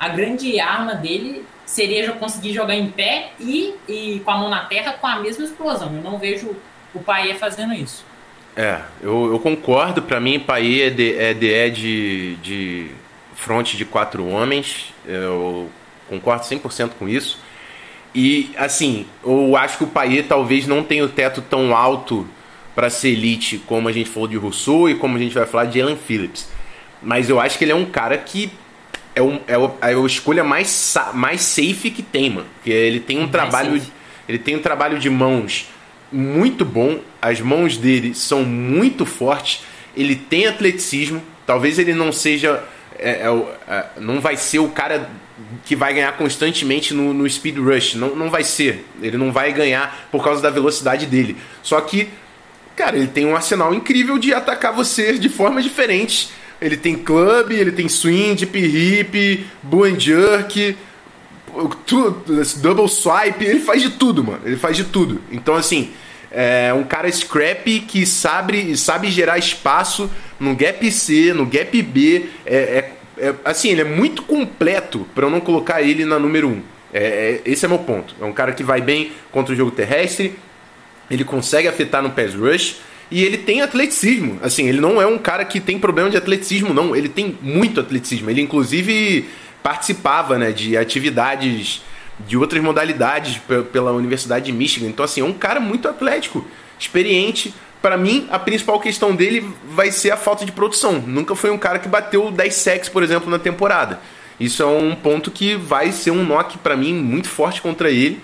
a 0.00 0.08
grande 0.08 0.58
arma 0.58 0.94
dele 0.94 1.44
seria 1.66 2.12
conseguir 2.12 2.54
jogar 2.54 2.76
em 2.76 2.88
pé 2.88 3.32
e, 3.38 3.74
e 3.88 4.22
com 4.24 4.30
a 4.30 4.38
mão 4.38 4.48
na 4.48 4.64
terra 4.64 4.94
com 4.94 5.06
a 5.06 5.18
mesma 5.18 5.44
explosão. 5.44 5.94
Eu 5.94 6.02
não 6.02 6.18
vejo 6.18 6.56
o 6.94 7.00
Paê 7.00 7.34
fazendo 7.34 7.74
isso. 7.74 8.04
É, 8.56 8.80
eu, 9.02 9.32
eu 9.32 9.38
concordo. 9.40 10.00
Para 10.00 10.20
mim, 10.20 10.38
Paê 10.38 10.82
é 10.82 10.90
de, 10.90 11.14
é 11.18 11.34
de, 11.34 11.70
de, 11.70 12.36
de 12.36 12.90
fronte 13.34 13.76
de 13.76 13.84
quatro 13.84 14.26
homens. 14.26 14.94
Eu 15.04 15.68
concordo 16.08 16.44
100% 16.44 16.92
com 16.98 17.08
isso. 17.08 17.38
E, 18.14 18.50
assim, 18.56 19.06
eu 19.22 19.54
acho 19.56 19.76
que 19.76 19.84
o 19.84 19.88
Paê 19.88 20.22
talvez 20.22 20.66
não 20.66 20.82
tenha 20.82 21.04
o 21.04 21.08
teto 21.08 21.42
tão 21.42 21.76
alto 21.76 22.26
para 22.74 22.88
ser 22.88 23.10
elite 23.10 23.58
como 23.58 23.88
a 23.88 23.92
gente 23.92 24.08
falou 24.08 24.28
de 24.28 24.36
Rousseau 24.36 24.88
e 24.88 24.94
como 24.94 25.16
a 25.16 25.18
gente 25.18 25.34
vai 25.34 25.44
falar 25.44 25.66
de 25.66 25.80
Alan 25.80 25.96
Phillips. 25.96 26.48
Mas 27.02 27.28
eu 27.28 27.38
acho 27.38 27.58
que 27.58 27.64
ele 27.64 27.72
é 27.72 27.74
um 27.74 27.84
cara 27.84 28.16
que 28.16 28.50
é, 29.16 29.22
um, 29.22 29.40
é, 29.48 29.56
o, 29.56 29.72
é 29.80 29.94
a 29.94 30.06
escolha 30.06 30.44
mais, 30.44 30.94
mais 31.14 31.40
safe 31.40 31.90
que 31.90 32.02
tem, 32.02 32.28
mano. 32.28 32.46
Porque 32.56 32.70
ele 32.70 33.00
tem 33.00 33.16
um 33.16 33.20
mais 33.20 33.32
trabalho. 33.32 33.78
Safe. 33.80 33.92
Ele 34.28 34.38
tem 34.38 34.56
um 34.56 34.60
trabalho 34.60 34.98
de 34.98 35.08
mãos 35.08 35.68
muito 36.12 36.64
bom. 36.66 37.00
As 37.20 37.40
mãos 37.40 37.78
dele 37.78 38.14
são 38.14 38.44
muito 38.44 39.06
fortes. 39.06 39.64
Ele 39.96 40.14
tem 40.14 40.46
atleticismo. 40.46 41.22
Talvez 41.46 41.78
ele 41.78 41.94
não 41.94 42.12
seja. 42.12 42.62
É, 42.98 43.10
é, 43.10 43.46
é, 43.68 43.86
não 44.00 44.20
vai 44.20 44.36
ser 44.36 44.58
o 44.58 44.68
cara 44.68 45.08
que 45.64 45.74
vai 45.74 45.94
ganhar 45.94 46.12
constantemente 46.16 46.92
no, 46.92 47.14
no 47.14 47.28
speed 47.28 47.56
rush. 47.56 47.94
Não, 47.94 48.14
não 48.14 48.28
vai 48.28 48.44
ser. 48.44 48.84
Ele 49.00 49.16
não 49.16 49.32
vai 49.32 49.50
ganhar 49.50 50.08
por 50.12 50.22
causa 50.22 50.42
da 50.42 50.50
velocidade 50.50 51.06
dele. 51.06 51.38
Só 51.62 51.80
que, 51.80 52.08
cara, 52.74 52.98
ele 52.98 53.08
tem 53.08 53.24
um 53.24 53.34
arsenal 53.34 53.72
incrível 53.72 54.18
de 54.18 54.34
atacar 54.34 54.74
você 54.74 55.18
de 55.18 55.30
formas 55.30 55.64
diferentes 55.64 56.30
ele 56.60 56.76
tem 56.76 56.96
club, 56.96 57.50
ele 57.50 57.72
tem 57.72 57.88
swing, 57.88 58.34
deep 58.34 58.58
hip, 58.58 59.46
and 59.72 60.00
jerk, 60.00 60.76
double 62.60 62.88
swipe, 62.88 63.44
ele 63.44 63.60
faz 63.60 63.82
de 63.82 63.90
tudo, 63.90 64.24
mano. 64.24 64.40
Ele 64.44 64.56
faz 64.56 64.76
de 64.76 64.84
tudo. 64.84 65.20
Então, 65.30 65.54
assim, 65.54 65.90
é 66.30 66.72
um 66.72 66.84
cara 66.84 67.10
scrappy 67.10 67.80
que 67.80 68.04
sabe, 68.04 68.76
sabe 68.76 69.10
gerar 69.10 69.38
espaço 69.38 70.10
no 70.38 70.54
gap 70.54 70.90
C, 70.90 71.32
no 71.32 71.46
gap 71.46 71.82
B. 71.82 72.26
É, 72.44 72.56
é, 72.56 72.92
é 73.18 73.34
assim, 73.44 73.70
ele 73.70 73.82
é 73.82 73.84
muito 73.84 74.22
completo 74.22 75.06
para 75.14 75.26
eu 75.26 75.30
não 75.30 75.40
colocar 75.40 75.82
ele 75.82 76.04
na 76.04 76.18
número 76.18 76.48
1. 76.48 76.50
Um. 76.52 76.62
É, 76.92 77.04
é, 77.04 77.42
esse 77.44 77.64
é 77.64 77.68
meu 77.68 77.78
ponto. 77.78 78.14
É 78.20 78.24
um 78.24 78.32
cara 78.32 78.52
que 78.52 78.62
vai 78.62 78.80
bem 78.80 79.12
contra 79.30 79.52
o 79.52 79.56
jogo 79.56 79.70
terrestre, 79.70 80.38
ele 81.10 81.24
consegue 81.24 81.68
afetar 81.68 82.02
no 82.02 82.10
pass 82.10 82.34
rush 82.34 82.80
e 83.10 83.22
ele 83.22 83.38
tem 83.38 83.62
atleticismo. 83.62 84.38
Assim, 84.42 84.68
ele 84.68 84.80
não 84.80 85.00
é 85.00 85.06
um 85.06 85.18
cara 85.18 85.44
que 85.44 85.60
tem 85.60 85.78
problema 85.78 86.10
de 86.10 86.16
atleticismo, 86.16 86.74
não. 86.74 86.94
Ele 86.94 87.08
tem 87.08 87.38
muito 87.40 87.80
atleticismo. 87.80 88.28
Ele, 88.30 88.40
inclusive, 88.40 89.28
participava 89.62 90.38
né, 90.38 90.52
de 90.52 90.76
atividades 90.76 91.82
de 92.26 92.36
outras 92.36 92.62
modalidades 92.62 93.40
pela 93.72 93.92
Universidade 93.92 94.46
de 94.46 94.52
Michigan. 94.52 94.88
Então, 94.88 95.04
assim, 95.04 95.20
é 95.20 95.24
um 95.24 95.32
cara 95.32 95.60
muito 95.60 95.88
atlético, 95.88 96.46
experiente. 96.78 97.54
Para 97.82 97.96
mim, 97.96 98.26
a 98.30 98.38
principal 98.38 98.80
questão 98.80 99.14
dele 99.14 99.46
vai 99.68 99.92
ser 99.92 100.10
a 100.10 100.16
falta 100.16 100.44
de 100.44 100.50
produção. 100.50 100.94
Nunca 101.06 101.34
foi 101.34 101.50
um 101.50 101.58
cara 101.58 101.78
que 101.78 101.88
bateu 101.88 102.30
10 102.30 102.54
sacks, 102.54 102.88
por 102.88 103.02
exemplo, 103.02 103.30
na 103.30 103.38
temporada. 103.38 104.00
Isso 104.40 104.62
é 104.62 104.66
um 104.66 104.94
ponto 104.94 105.30
que 105.30 105.54
vai 105.54 105.92
ser 105.92 106.10
um 106.10 106.24
knock 106.24 106.58
para 106.58 106.76
mim 106.76 106.94
muito 106.94 107.28
forte 107.28 107.62
contra 107.62 107.90
ele. 107.90 108.20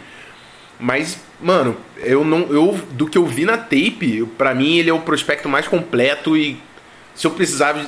Mas 0.80 1.18
Mano, 1.42 1.76
eu 1.98 2.24
não. 2.24 2.42
Eu, 2.42 2.80
do 2.92 3.06
que 3.06 3.18
eu 3.18 3.26
vi 3.26 3.44
na 3.44 3.58
tape, 3.58 4.24
para 4.38 4.54
mim 4.54 4.78
ele 4.78 4.88
é 4.88 4.92
o 4.92 5.00
prospecto 5.00 5.48
mais 5.48 5.66
completo 5.66 6.36
e 6.36 6.56
se 7.14 7.26
eu 7.26 7.32
precisava, 7.32 7.84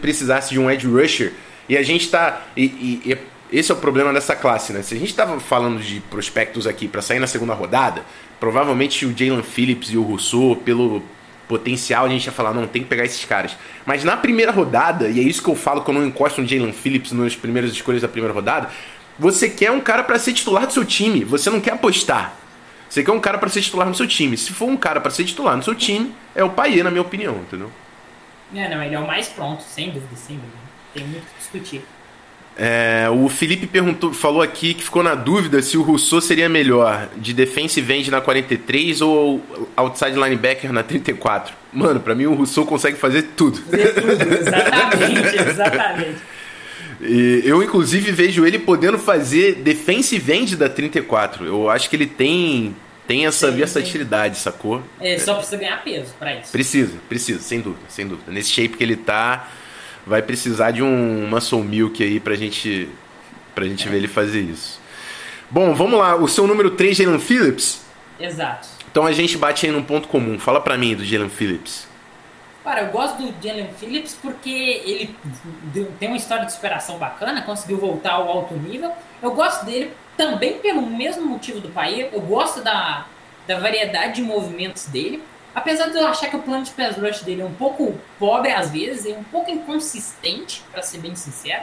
precisasse 0.00 0.50
de 0.50 0.58
um 0.58 0.70
edge 0.70 0.86
rusher, 0.86 1.32
e 1.68 1.76
a 1.76 1.82
gente 1.82 2.10
tá. 2.10 2.42
E, 2.56 2.64
e, 2.64 3.18
esse 3.50 3.70
é 3.70 3.74
o 3.74 3.78
problema 3.78 4.12
dessa 4.12 4.36
classe, 4.36 4.72
né? 4.72 4.82
Se 4.82 4.94
a 4.94 4.98
gente 4.98 5.14
tava 5.14 5.40
falando 5.40 5.80
de 5.80 6.00
prospectos 6.00 6.66
aqui 6.66 6.86
para 6.86 7.00
sair 7.00 7.18
na 7.18 7.26
segunda 7.26 7.54
rodada, 7.54 8.02
provavelmente 8.38 9.06
o 9.06 9.16
Jalen 9.16 9.42
Phillips 9.42 9.90
e 9.90 9.96
o 9.96 10.02
Rousseau, 10.02 10.56
pelo 10.56 11.02
potencial, 11.48 12.04
a 12.04 12.08
gente 12.10 12.26
ia 12.26 12.32
falar, 12.32 12.52
não, 12.52 12.66
tem 12.66 12.82
que 12.82 12.88
pegar 12.88 13.04
esses 13.04 13.24
caras. 13.24 13.56
Mas 13.86 14.04
na 14.04 14.18
primeira 14.18 14.52
rodada, 14.52 15.08
e 15.08 15.18
é 15.18 15.22
isso 15.22 15.42
que 15.42 15.48
eu 15.48 15.54
falo 15.54 15.80
quando 15.80 15.98
eu 15.98 16.06
encosto 16.06 16.42
no 16.42 16.46
Jalen 16.46 16.72
Phillips 16.72 17.12
nas 17.12 17.34
primeiras 17.34 17.70
escolhas 17.72 18.02
da 18.02 18.08
primeira 18.08 18.34
rodada, 18.34 18.68
você 19.18 19.48
quer 19.48 19.70
um 19.70 19.80
cara 19.80 20.04
para 20.04 20.18
ser 20.18 20.34
titular 20.34 20.66
do 20.66 20.72
seu 20.74 20.84
time, 20.84 21.24
você 21.24 21.48
não 21.48 21.60
quer 21.60 21.72
apostar. 21.72 22.36
Você 22.88 23.02
quer 23.02 23.12
um 23.12 23.20
cara 23.20 23.38
para 23.38 23.48
ser 23.48 23.60
titular 23.60 23.86
no 23.86 23.94
seu 23.94 24.06
time. 24.06 24.36
Se 24.36 24.52
for 24.52 24.66
um 24.66 24.76
cara 24.76 25.00
para 25.00 25.10
ser 25.10 25.24
titular 25.24 25.56
no 25.56 25.62
seu 25.62 25.74
time, 25.74 26.14
é 26.34 26.42
o 26.42 26.50
Paier, 26.50 26.84
na 26.84 26.90
minha 26.90 27.02
opinião, 27.02 27.36
entendeu? 27.36 27.70
É, 28.54 28.68
não, 28.68 28.82
ele 28.82 28.94
é 28.94 28.98
o 28.98 29.06
mais 29.06 29.28
pronto, 29.28 29.62
sem 29.62 29.90
dúvida, 29.90 30.16
sem 30.16 30.36
dúvida. 30.36 30.58
Tem 30.94 31.04
muito 31.04 31.22
o 31.22 31.26
que 31.26 31.38
discutir. 31.38 31.82
É, 32.60 33.08
o 33.08 33.28
Felipe 33.28 33.68
perguntou, 33.68 34.12
falou 34.12 34.42
aqui 34.42 34.74
que 34.74 34.82
ficou 34.82 35.00
na 35.00 35.14
dúvida 35.14 35.62
se 35.62 35.78
o 35.78 35.82
Rousseau 35.82 36.20
seria 36.20 36.48
melhor 36.48 37.08
de 37.16 37.32
defensive 37.32 37.92
end 37.92 38.10
na 38.10 38.20
43 38.20 39.00
ou 39.00 39.40
outside 39.76 40.18
linebacker 40.18 40.72
na 40.72 40.82
34. 40.82 41.54
Mano, 41.72 42.00
para 42.00 42.16
mim 42.16 42.26
o 42.26 42.34
Rousseau 42.34 42.66
consegue 42.66 42.96
fazer 42.96 43.22
tudo. 43.36 43.60
Fazer 43.60 43.94
tudo, 43.94 44.10
exatamente, 44.34 45.50
exatamente. 45.50 46.18
E 47.00 47.42
eu, 47.44 47.62
inclusive, 47.62 48.10
vejo 48.10 48.44
ele 48.44 48.58
podendo 48.58 48.98
fazer 48.98 49.56
defensive 49.56 50.32
end 50.32 50.56
da 50.56 50.68
34. 50.68 51.44
Eu 51.44 51.70
acho 51.70 51.88
que 51.88 51.96
ele 51.96 52.06
tem, 52.06 52.74
tem 53.06 53.26
essa 53.26 53.50
sim, 53.50 53.56
versatilidade, 53.56 54.36
sim. 54.36 54.42
sacou? 54.42 54.82
É, 55.00 55.18
só 55.18 55.34
precisa 55.34 55.56
ganhar 55.56 55.82
peso 55.84 56.12
para 56.18 56.34
isso. 56.34 56.50
Precisa, 56.50 56.98
precisa, 57.08 57.40
sem 57.40 57.60
dúvida, 57.60 57.84
sem 57.88 58.06
dúvida. 58.06 58.32
Nesse 58.32 58.50
shape 58.50 58.76
que 58.76 58.82
ele 58.82 58.96
tá, 58.96 59.48
vai 60.06 60.22
precisar 60.22 60.72
de 60.72 60.82
um 60.82 61.28
muscle 61.28 61.62
milk 61.62 62.02
aí 62.02 62.18
pra 62.18 62.34
gente, 62.34 62.88
pra 63.54 63.64
gente 63.64 63.86
é. 63.86 63.90
ver 63.90 63.96
ele 63.98 64.08
fazer 64.08 64.40
isso. 64.40 64.80
Bom, 65.50 65.74
vamos 65.74 65.98
lá. 65.98 66.16
O 66.16 66.28
seu 66.28 66.46
número 66.46 66.72
3, 66.72 66.96
Jalen 66.96 67.18
Phillips? 67.18 67.80
Exato. 68.20 68.68
Então 68.90 69.06
a 69.06 69.12
gente 69.12 69.38
bate 69.38 69.64
aí 69.64 69.72
num 69.72 69.82
ponto 69.82 70.08
comum. 70.08 70.38
Fala 70.38 70.60
pra 70.60 70.76
mim 70.76 70.94
do 70.94 71.04
Jalen 71.04 71.30
Phillips. 71.30 71.87
Cara, 72.68 72.82
eu 72.82 72.92
gosto 72.92 73.16
do 73.16 73.34
Jalen 73.42 73.72
Phillips 73.78 74.14
porque 74.20 74.50
ele 74.84 75.16
tem 75.98 76.06
uma 76.06 76.18
história 76.18 76.44
de 76.44 76.52
superação 76.52 76.98
bacana, 76.98 77.40
conseguiu 77.40 77.78
voltar 77.78 78.12
ao 78.12 78.28
alto 78.28 78.52
nível. 78.52 78.92
Eu 79.22 79.30
gosto 79.30 79.64
dele 79.64 79.90
também 80.18 80.58
pelo 80.58 80.82
mesmo 80.82 81.24
motivo 81.24 81.60
do 81.60 81.70
Paia. 81.70 82.10
Eu 82.12 82.20
gosto 82.20 82.60
da, 82.60 83.06
da 83.46 83.58
variedade 83.58 84.16
de 84.16 84.22
movimentos 84.22 84.84
dele. 84.84 85.22
Apesar 85.54 85.88
de 85.88 85.96
eu 85.96 86.06
achar 86.06 86.28
que 86.28 86.36
o 86.36 86.42
plano 86.42 86.62
de 86.62 86.70
pass 86.72 86.98
rush 86.98 87.22
dele 87.22 87.40
é 87.40 87.44
um 87.46 87.54
pouco 87.54 87.98
pobre 88.18 88.52
às 88.52 88.70
vezes, 88.70 89.06
é 89.06 89.16
um 89.16 89.24
pouco 89.24 89.50
inconsistente, 89.50 90.62
para 90.70 90.82
ser 90.82 90.98
bem 90.98 91.16
sincero. 91.16 91.62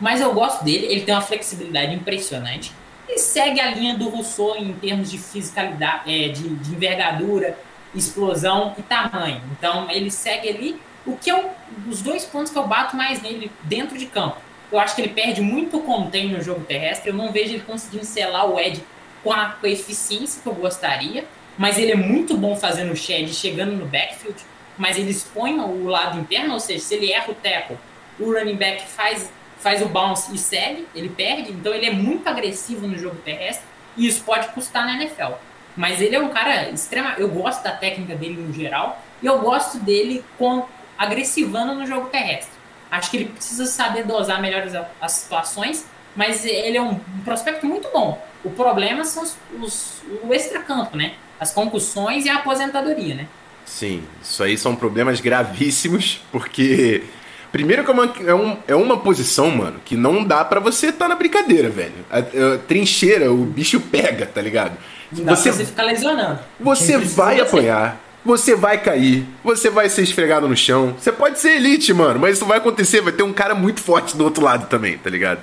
Mas 0.00 0.22
eu 0.22 0.32
gosto 0.32 0.64
dele, 0.64 0.86
ele 0.86 1.02
tem 1.02 1.14
uma 1.14 1.20
flexibilidade 1.20 1.94
impressionante. 1.94 2.72
Ele 3.06 3.18
segue 3.18 3.60
a 3.60 3.72
linha 3.72 3.94
do 3.94 4.08
Rousseau 4.08 4.56
em 4.56 4.72
termos 4.72 5.10
de 5.10 5.18
fisicalidade, 5.18 6.10
é, 6.10 6.28
de, 6.28 6.48
de 6.48 6.74
envergadura, 6.74 7.58
explosão 7.98 8.74
e 8.78 8.82
tamanho. 8.82 9.42
Então 9.52 9.90
ele 9.90 10.10
segue 10.10 10.48
ali 10.48 10.80
o 11.06 11.16
que 11.16 11.30
eu, 11.30 11.50
os 11.88 12.02
dois 12.02 12.24
pontos 12.24 12.50
que 12.50 12.58
eu 12.58 12.66
bato 12.66 12.96
mais 12.96 13.22
nele 13.22 13.50
dentro 13.62 13.96
de 13.96 14.06
campo. 14.06 14.38
Eu 14.70 14.80
acho 14.80 14.96
que 14.96 15.02
ele 15.02 15.12
perde 15.12 15.40
muito 15.40 15.78
contém 15.80 16.28
no 16.28 16.42
jogo 16.42 16.60
terrestre. 16.64 17.10
Eu 17.10 17.14
não 17.14 17.32
vejo 17.32 17.54
ele 17.54 17.62
conseguindo 17.62 18.04
selar 18.04 18.50
o 18.50 18.58
Ed 18.58 18.82
com 19.22 19.32
a, 19.32 19.50
com 19.50 19.66
a 19.66 19.70
eficiência 19.70 20.42
que 20.42 20.48
eu 20.48 20.54
gostaria. 20.54 21.24
Mas 21.56 21.78
ele 21.78 21.92
é 21.92 21.96
muito 21.96 22.36
bom 22.36 22.56
fazendo 22.56 22.92
o 22.92 22.96
shed, 22.96 23.32
chegando 23.32 23.72
no 23.72 23.86
backfield. 23.86 24.38
Mas 24.76 24.98
ele 24.98 25.10
expõe 25.10 25.58
o 25.58 25.86
lado 25.86 26.18
interno, 26.18 26.54
ou 26.54 26.60
seja, 26.60 26.80
se 26.80 26.94
ele 26.94 27.10
erra 27.10 27.30
o 27.30 27.34
tackle, 27.34 27.78
o 28.18 28.30
running 28.30 28.56
back 28.56 28.86
faz, 28.86 29.32
faz 29.58 29.80
o 29.80 29.86
bounce 29.88 30.34
e 30.34 30.38
segue, 30.38 30.86
ele 30.94 31.08
perde. 31.08 31.52
Então 31.52 31.72
ele 31.72 31.86
é 31.86 31.92
muito 31.92 32.28
agressivo 32.28 32.86
no 32.86 32.98
jogo 32.98 33.16
terrestre. 33.24 33.64
E 33.96 34.06
isso 34.06 34.22
pode 34.24 34.48
custar 34.48 34.84
na 34.84 34.96
NFL. 34.96 35.34
Mas 35.76 36.00
ele 36.00 36.16
é 36.16 36.20
um 36.20 36.30
cara 36.30 36.70
extrema. 36.70 37.14
Eu 37.18 37.28
gosto 37.28 37.62
da 37.62 37.72
técnica 37.72 38.14
dele 38.14 38.40
no 38.40 38.52
geral. 38.52 39.02
E 39.22 39.26
eu 39.26 39.38
gosto 39.38 39.78
dele 39.78 40.24
com 40.38 40.66
agressivando 40.98 41.74
no 41.74 41.86
jogo 41.86 42.08
terrestre. 42.08 42.56
Acho 42.90 43.10
que 43.10 43.16
ele 43.18 43.26
precisa 43.26 43.66
saber 43.66 44.04
dosar 44.04 44.40
melhor 44.40 44.62
as, 44.62 44.74
as 45.00 45.12
situações. 45.12 45.86
Mas 46.16 46.46
ele 46.46 46.78
é 46.78 46.82
um, 46.82 46.92
um, 46.92 47.20
prospecto 47.24 47.66
muito 47.66 47.88
bom. 47.92 48.24
O 48.42 48.50
problema 48.50 49.04
são 49.04 49.22
os, 49.22 49.36
os, 49.60 50.02
o 50.22 50.32
extracampo, 50.32 50.96
né? 50.96 51.12
As 51.38 51.52
concussões 51.52 52.24
e 52.24 52.30
a 52.30 52.36
aposentadoria, 52.36 53.14
né? 53.14 53.28
Sim, 53.66 54.04
isso 54.22 54.42
aí 54.42 54.56
são 54.56 54.74
problemas 54.74 55.20
gravíssimos, 55.20 56.22
porque. 56.32 57.04
Primeiro 57.52 57.84
que 57.84 57.90
é 57.90 57.94
uma, 57.94 58.14
é, 58.26 58.34
um, 58.34 58.56
é 58.68 58.74
uma 58.74 58.98
posição, 58.98 59.50
mano, 59.50 59.80
que 59.82 59.96
não 59.96 60.22
dá 60.22 60.44
para 60.44 60.60
você 60.60 60.88
estar 60.88 61.06
tá 61.06 61.08
na 61.08 61.14
brincadeira, 61.14 61.70
velho. 61.70 62.04
A, 62.10 62.18
a, 62.18 62.58
trincheira, 62.58 63.32
o 63.32 63.44
bicho 63.44 63.80
pega, 63.80 64.26
tá 64.26 64.42
ligado? 64.42 64.76
Você, 65.12 65.52
você 65.52 65.64
fica 65.64 65.82
lesionando. 65.82 66.40
Você 66.60 66.98
vai 66.98 67.40
apanhar. 67.40 68.00
Você 68.24 68.56
vai 68.56 68.76
cair, 68.82 69.24
você 69.44 69.70
vai 69.70 69.88
ser 69.88 70.02
esfregado 70.02 70.48
no 70.48 70.56
chão. 70.56 70.96
Você 70.98 71.12
pode 71.12 71.38
ser 71.38 71.58
elite, 71.58 71.94
mano, 71.94 72.18
mas 72.18 72.36
isso 72.36 72.44
vai 72.44 72.58
acontecer. 72.58 73.00
Vai 73.00 73.12
ter 73.12 73.22
um 73.22 73.32
cara 73.32 73.54
muito 73.54 73.80
forte 73.80 74.16
do 74.16 74.24
outro 74.24 74.42
lado 74.42 74.66
também, 74.66 74.98
tá 74.98 75.08
ligado? 75.08 75.40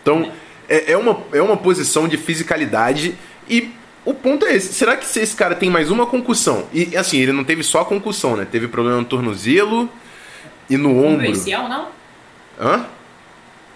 Então, 0.00 0.30
é, 0.68 0.92
é 0.92 0.96
uma, 0.96 1.20
é 1.32 1.42
uma 1.42 1.56
posição 1.56 2.06
de 2.06 2.16
fisicalidade 2.16 3.18
e 3.48 3.72
o 4.04 4.14
ponto 4.14 4.46
é 4.46 4.54
esse. 4.54 4.72
Será 4.72 4.96
que 4.96 5.04
se 5.06 5.18
esse 5.18 5.34
cara 5.34 5.56
tem 5.56 5.68
mais 5.68 5.90
uma 5.90 6.06
concussão? 6.06 6.66
E 6.72 6.96
assim, 6.96 7.18
ele 7.18 7.32
não 7.32 7.42
teve 7.42 7.64
só 7.64 7.80
a 7.80 7.84
concussão, 7.84 8.36
né? 8.36 8.46
Teve 8.48 8.68
problema 8.68 8.98
no 8.98 9.04
tornozelo 9.04 9.90
e 10.68 10.76
no 10.76 11.04
ombro. 11.04 11.32
ACL, 11.32 11.68
não? 11.68 11.88
Hã? 12.60 12.86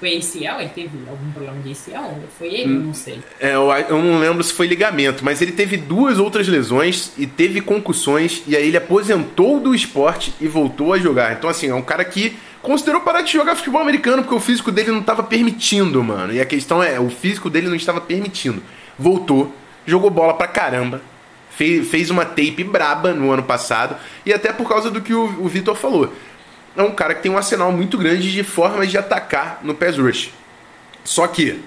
Foi 0.00 0.16
ACL? 0.16 0.60
Ele 0.60 0.68
teve 0.70 0.90
algum 1.08 1.30
problema 1.32 1.58
de 1.62 1.72
ACL? 1.72 2.20
Foi 2.36 2.48
ele? 2.48 2.72
Hum, 2.72 2.82
não 2.86 2.94
sei. 2.94 3.20
É, 3.40 3.54
eu, 3.54 3.70
eu, 3.70 4.02
não 4.02 4.18
lembro 4.18 4.42
se 4.42 4.52
foi 4.52 4.66
ligamento, 4.66 5.24
mas 5.24 5.40
ele 5.40 5.52
teve 5.52 5.76
duas 5.76 6.18
outras 6.18 6.48
lesões 6.48 7.12
e 7.16 7.26
teve 7.26 7.60
concussões, 7.60 8.42
e 8.46 8.56
aí 8.56 8.68
ele 8.68 8.76
aposentou 8.76 9.60
do 9.60 9.74
esporte 9.74 10.34
e 10.40 10.48
voltou 10.48 10.92
a 10.92 10.98
jogar. 10.98 11.32
Então, 11.32 11.48
assim, 11.48 11.68
é 11.68 11.74
um 11.74 11.82
cara 11.82 12.04
que 12.04 12.36
considerou 12.60 13.02
parar 13.02 13.22
de 13.22 13.32
jogar 13.32 13.54
futebol 13.56 13.80
americano 13.80 14.22
porque 14.22 14.34
o 14.34 14.40
físico 14.40 14.72
dele 14.72 14.90
não 14.90 15.00
estava 15.00 15.22
permitindo, 15.22 16.02
mano. 16.02 16.32
E 16.32 16.40
a 16.40 16.46
questão 16.46 16.82
é, 16.82 16.98
o 16.98 17.08
físico 17.08 17.48
dele 17.48 17.68
não 17.68 17.76
estava 17.76 18.00
permitindo. 18.00 18.62
Voltou, 18.98 19.54
jogou 19.86 20.10
bola 20.10 20.34
pra 20.34 20.46
caramba, 20.46 21.00
fez, 21.50 21.88
fez 21.88 22.10
uma 22.10 22.24
tape 22.24 22.64
braba 22.64 23.12
no 23.12 23.30
ano 23.30 23.42
passado, 23.42 23.96
e 24.26 24.32
até 24.32 24.52
por 24.52 24.68
causa 24.68 24.90
do 24.90 25.00
que 25.00 25.14
o, 25.14 25.24
o 25.40 25.48
Vitor 25.48 25.76
falou 25.76 26.12
é 26.76 26.82
um 26.82 26.92
cara 26.92 27.14
que 27.14 27.22
tem 27.22 27.30
um 27.30 27.36
arsenal 27.36 27.70
muito 27.72 27.96
grande 27.96 28.32
de 28.32 28.42
formas 28.42 28.90
de 28.90 28.98
atacar 28.98 29.60
no 29.62 29.74
pass 29.74 29.96
rush. 29.96 30.30
Só 31.04 31.26
que 31.26 31.62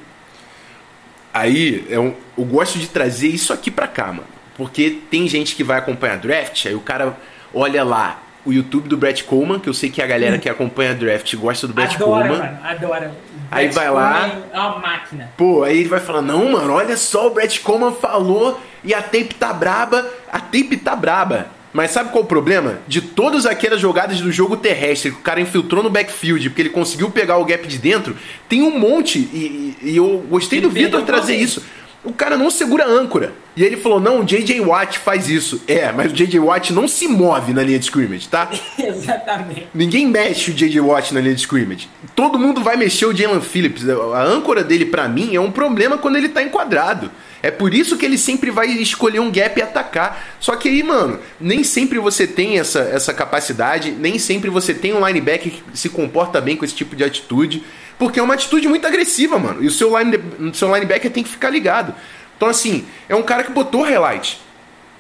aí 1.34 1.86
eu, 1.90 2.18
eu 2.38 2.46
gosto 2.46 2.78
de 2.80 2.88
trazer 2.88 3.28
isso 3.28 3.54
aqui 3.54 3.72
pra 3.72 3.88
cá, 3.88 4.08
mano. 4.08 4.28
Porque 4.56 5.00
tem 5.10 5.28
gente 5.28 5.56
que 5.56 5.64
vai 5.64 5.78
acompanhar 5.78 6.18
draft, 6.18 6.66
aí 6.66 6.74
o 6.74 6.80
cara 6.80 7.16
olha 7.54 7.84
lá 7.84 8.22
o 8.44 8.52
YouTube 8.54 8.88
do 8.88 8.96
Brett 8.96 9.26
Coleman, 9.26 9.60
que 9.60 9.68
eu 9.68 9.74
sei 9.74 9.90
que 9.90 10.02
a 10.02 10.08
galera 10.08 10.38
que 10.38 10.48
acompanha 10.48 10.96
draft 10.96 11.36
gosta 11.36 11.68
do 11.68 11.74
Brett 11.74 11.96
adora, 11.96 12.28
Coleman. 12.30 12.38
Mano, 12.38 12.60
adora. 12.64 13.12
Aí 13.52 13.68
vai 13.68 13.90
lá. 13.90 14.32
É 14.52 14.60
uma 14.60 14.80
máquina. 14.80 15.30
Pô, 15.38 15.64
aí 15.64 15.80
ele 15.80 15.90
vai 15.90 16.00
falar: 16.00 16.22
Não, 16.22 16.52
mano, 16.52 16.74
olha 16.74 16.96
só, 16.98 17.28
o 17.28 17.32
Brett 17.32 17.60
Coleman 17.60 17.94
falou 17.94 18.60
e 18.84 18.94
a 18.94 19.02
tape 19.02 19.36
tá 19.36 19.54
braba. 19.54 20.06
A 20.32 20.40
tape 20.40 20.78
tá 20.78 20.96
braba. 20.96 21.57
Mas 21.78 21.92
sabe 21.92 22.10
qual 22.10 22.24
o 22.24 22.28
problema? 22.28 22.80
De 22.88 23.00
todas 23.00 23.46
aquelas 23.46 23.80
jogadas 23.80 24.20
do 24.20 24.32
jogo 24.32 24.58
terrestre 24.58 25.12
que 25.12 25.18
o 25.18 25.22
cara 25.22 25.40
infiltrou 25.40 25.84
no 25.84 25.92
backfield 25.92 26.50
porque 26.50 26.64
ele 26.64 26.70
conseguiu 26.72 27.12
pegar 27.12 27.38
o 27.38 27.46
gap 27.46 27.68
de 27.68 27.78
dentro, 27.78 28.18
tem 28.50 28.64
um 28.64 28.80
monte, 28.80 29.20
e, 29.20 29.78
e 29.84 29.96
eu 29.96 30.26
gostei 30.28 30.58
ele 30.58 30.66
do 30.66 30.74
Vitor 30.74 31.04
trazer 31.04 31.36
isso. 31.36 31.62
O 32.08 32.14
cara 32.14 32.38
não 32.38 32.50
segura 32.50 32.86
a 32.86 32.88
âncora. 32.88 33.34
E 33.54 33.64
ele 33.64 33.76
falou: 33.76 34.00
não, 34.00 34.22
o 34.22 34.24
JJ 34.24 34.62
Watt 34.62 34.98
faz 34.98 35.28
isso. 35.28 35.62
É, 35.68 35.92
mas 35.92 36.10
o 36.10 36.16
JJ 36.16 36.40
Watt 36.40 36.72
não 36.72 36.88
se 36.88 37.06
move 37.06 37.52
na 37.52 37.62
linha 37.62 37.78
de 37.78 37.84
scrimmage, 37.84 38.30
tá? 38.30 38.50
Exatamente. 38.80 39.68
Ninguém 39.74 40.08
mexe 40.08 40.52
o 40.52 40.54
JJ 40.54 40.80
Watt 40.80 41.14
na 41.14 41.20
linha 41.20 41.36
de 41.36 41.42
scrimmage. 41.42 41.90
Todo 42.16 42.40
mundo 42.40 42.64
vai 42.64 42.78
mexer 42.78 43.08
o 43.08 43.14
Jalen 43.14 43.42
Phillips. 43.42 43.84
A 43.90 44.24
âncora 44.24 44.64
dele, 44.64 44.86
para 44.86 45.10
mim, 45.10 45.36
é 45.36 45.42
um 45.42 45.52
problema 45.52 45.98
quando 45.98 46.16
ele 46.16 46.30
tá 46.30 46.42
enquadrado. 46.42 47.12
É 47.44 47.52
por 47.52 47.74
isso 47.74 47.98
que 47.98 48.06
ele 48.06 48.18
sempre 48.18 48.52
vai 48.52 48.68
escolher 48.68 49.20
um 49.20 49.30
gap 49.30 49.60
e 49.60 49.62
atacar. 49.62 50.38
Só 50.40 50.56
que 50.56 50.70
aí, 50.70 50.82
mano, 50.82 51.20
nem 51.40 51.62
sempre 51.64 52.00
você 52.00 52.26
tem 52.26 52.58
essa, 52.58 52.80
essa 52.80 53.14
capacidade, 53.14 53.92
nem 53.92 54.18
sempre 54.18 54.50
você 54.50 54.74
tem 54.74 54.94
um 54.94 55.06
linebacker 55.06 55.52
que 55.52 55.64
se 55.74 55.90
comporta 55.90 56.40
bem 56.40 56.56
com 56.56 56.64
esse 56.64 56.74
tipo 56.74 56.96
de 56.96 57.04
atitude, 57.04 57.64
porque 57.98 58.20
é 58.20 58.24
uma 58.24 58.36
atitude 58.36 58.68
muito 58.68 58.86
agressiva, 58.86 59.40
mano. 59.40 59.64
E 59.64 59.68
o 59.68 59.72
seu, 59.72 59.98
line, 59.98 60.20
seu 60.54 60.74
linebacker 60.74 61.12
tem 61.12 61.24
que 61.24 61.30
ficar 61.30 61.50
ligado. 61.50 61.94
Então, 62.36 62.48
assim, 62.48 62.86
é 63.10 63.16
um 63.16 63.24
cara 63.24 63.44
que 63.44 63.52
botou 63.52 63.82
highlight. 63.82 64.40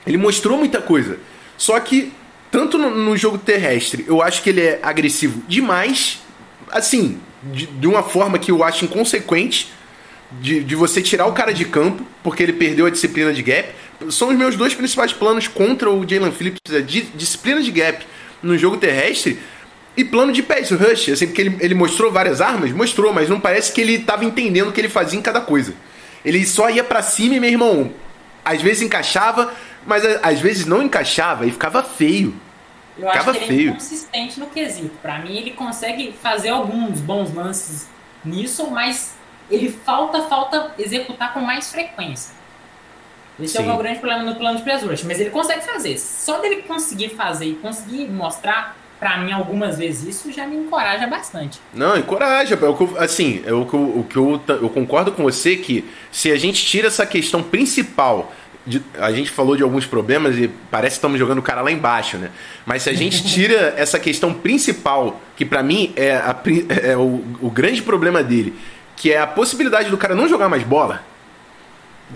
Ele 0.05 0.17
mostrou 0.17 0.57
muita 0.57 0.81
coisa. 0.81 1.19
Só 1.57 1.79
que, 1.79 2.11
tanto 2.49 2.77
no, 2.77 2.89
no 2.89 3.15
jogo 3.15 3.37
terrestre, 3.37 4.05
eu 4.07 4.21
acho 4.21 4.41
que 4.41 4.49
ele 4.49 4.61
é 4.61 4.79
agressivo 4.81 5.43
demais, 5.47 6.21
assim, 6.71 7.19
de, 7.43 7.67
de 7.67 7.87
uma 7.87 8.01
forma 8.01 8.39
que 8.39 8.51
eu 8.51 8.63
acho 8.63 8.85
inconsequente 8.85 9.71
de, 10.31 10.63
de 10.63 10.75
você 10.75 11.01
tirar 11.01 11.27
o 11.27 11.33
cara 11.33 11.53
de 11.53 11.65
campo, 11.65 12.05
porque 12.23 12.43
ele 12.43 12.53
perdeu 12.53 12.85
a 12.85 12.89
disciplina 12.89 13.33
de 13.33 13.41
gap. 13.41 13.69
São 14.09 14.29
os 14.29 14.35
meus 14.35 14.55
dois 14.55 14.73
principais 14.73 15.13
planos 15.13 15.47
contra 15.47 15.89
o 15.89 16.07
Jalen 16.07 16.31
Phillips, 16.31 16.73
a 16.73 16.81
disciplina 16.81 17.61
de 17.61 17.71
gap 17.71 18.05
no 18.41 18.57
jogo 18.57 18.77
terrestre. 18.77 19.39
E 19.97 20.05
plano 20.05 20.31
de 20.31 20.43
pass 20.43 20.69
rush, 20.69 21.09
assim, 21.09 21.25
porque 21.25 21.41
ele, 21.41 21.57
ele 21.59 21.73
mostrou 21.73 22.11
várias 22.11 22.39
armas, 22.39 22.71
mostrou, 22.71 23.11
mas 23.11 23.27
não 23.27 23.39
parece 23.39 23.73
que 23.73 23.81
ele 23.81 23.97
tava 23.97 24.23
entendendo 24.23 24.69
o 24.69 24.71
que 24.71 24.79
ele 24.79 24.89
fazia 24.89 25.17
em 25.17 25.23
cada 25.23 25.41
coisa. 25.41 25.73
Ele 26.23 26.45
só 26.45 26.69
ia 26.69 26.83
para 26.83 27.01
cima 27.01 27.35
e, 27.35 27.39
meu 27.39 27.49
irmão, 27.49 27.91
às 28.45 28.61
vezes 28.61 28.83
encaixava, 28.83 29.51
mas 29.87 30.05
às 30.21 30.39
vezes 30.39 30.67
não 30.67 30.83
encaixava 30.83 31.47
e 31.47 31.51
ficava 31.51 31.81
feio. 31.81 32.35
Eu 32.95 33.07
ficava 33.07 33.31
acho 33.31 33.39
que 33.39 33.47
feio. 33.47 33.59
ele 33.59 33.69
é 33.69 33.73
consistente 33.73 34.39
no 34.39 34.45
quesito. 34.47 34.95
Para 35.01 35.17
mim, 35.19 35.35
ele 35.35 35.51
consegue 35.51 36.13
fazer 36.21 36.49
alguns 36.49 36.99
bons 37.01 37.33
lances 37.33 37.87
nisso, 38.23 38.69
mas 38.69 39.15
ele 39.49 39.69
falta, 39.83 40.21
falta 40.23 40.73
executar 40.77 41.33
com 41.33 41.39
mais 41.39 41.71
frequência. 41.71 42.35
Esse 43.39 43.53
Sim. 43.53 43.59
é 43.59 43.61
o 43.63 43.65
meu 43.65 43.77
grande 43.77 43.99
problema 43.99 44.23
no 44.23 44.35
plano 44.35 44.57
de 44.57 44.63
press 44.63 44.83
rush, 44.83 45.03
mas 45.03 45.19
ele 45.19 45.31
consegue 45.31 45.63
fazer. 45.65 45.97
Só 45.97 46.39
dele 46.39 46.63
conseguir 46.63 47.09
fazer 47.09 47.45
e 47.45 47.55
conseguir 47.55 48.07
mostrar 48.07 48.76
para 48.99 49.17
mim 49.19 49.31
algumas 49.31 49.77
vezes 49.77 50.15
isso 50.15 50.31
já 50.31 50.47
me 50.47 50.55
encoraja 50.55 51.05
bastante. 51.07 51.59
Não, 51.73 51.97
encoraja. 51.97 52.55
É 52.55 53.03
assim, 53.03 53.43
é 53.45 53.51
eu, 53.51 53.61
o 53.61 54.03
que 54.03 54.15
eu, 54.15 54.41
eu 54.47 54.69
concordo 54.69 55.11
com 55.11 55.23
você 55.23 55.55
que 55.55 55.87
se 56.11 56.31
a 56.31 56.37
gente 56.37 56.65
tira 56.65 56.87
essa 56.87 57.05
questão 57.05 57.43
principal 57.43 58.31
a 58.99 59.11
gente 59.11 59.31
falou 59.31 59.55
de 59.55 59.63
alguns 59.63 59.85
problemas 59.85 60.37
e 60.37 60.49
parece 60.69 60.95
que 60.95 60.97
estamos 60.97 61.17
jogando 61.17 61.37
o 61.37 61.41
cara 61.41 61.61
lá 61.61 61.71
embaixo, 61.71 62.17
né? 62.17 62.31
Mas 62.65 62.83
se 62.83 62.89
a 62.89 62.93
gente 62.93 63.23
tira 63.27 63.73
essa 63.77 63.99
questão 63.99 64.33
principal, 64.33 65.21
que 65.35 65.45
para 65.45 65.63
mim 65.63 65.93
é, 65.95 66.15
a, 66.15 66.35
é 66.83 66.97
o, 66.97 67.23
o, 67.41 67.49
grande 67.49 67.81
problema 67.81 68.21
dele, 68.21 68.53
que 68.95 69.11
é 69.11 69.19
a 69.19 69.27
possibilidade 69.27 69.89
do 69.89 69.97
cara 69.97 70.13
não 70.13 70.27
jogar 70.27 70.49
mais 70.49 70.63
bola, 70.63 71.01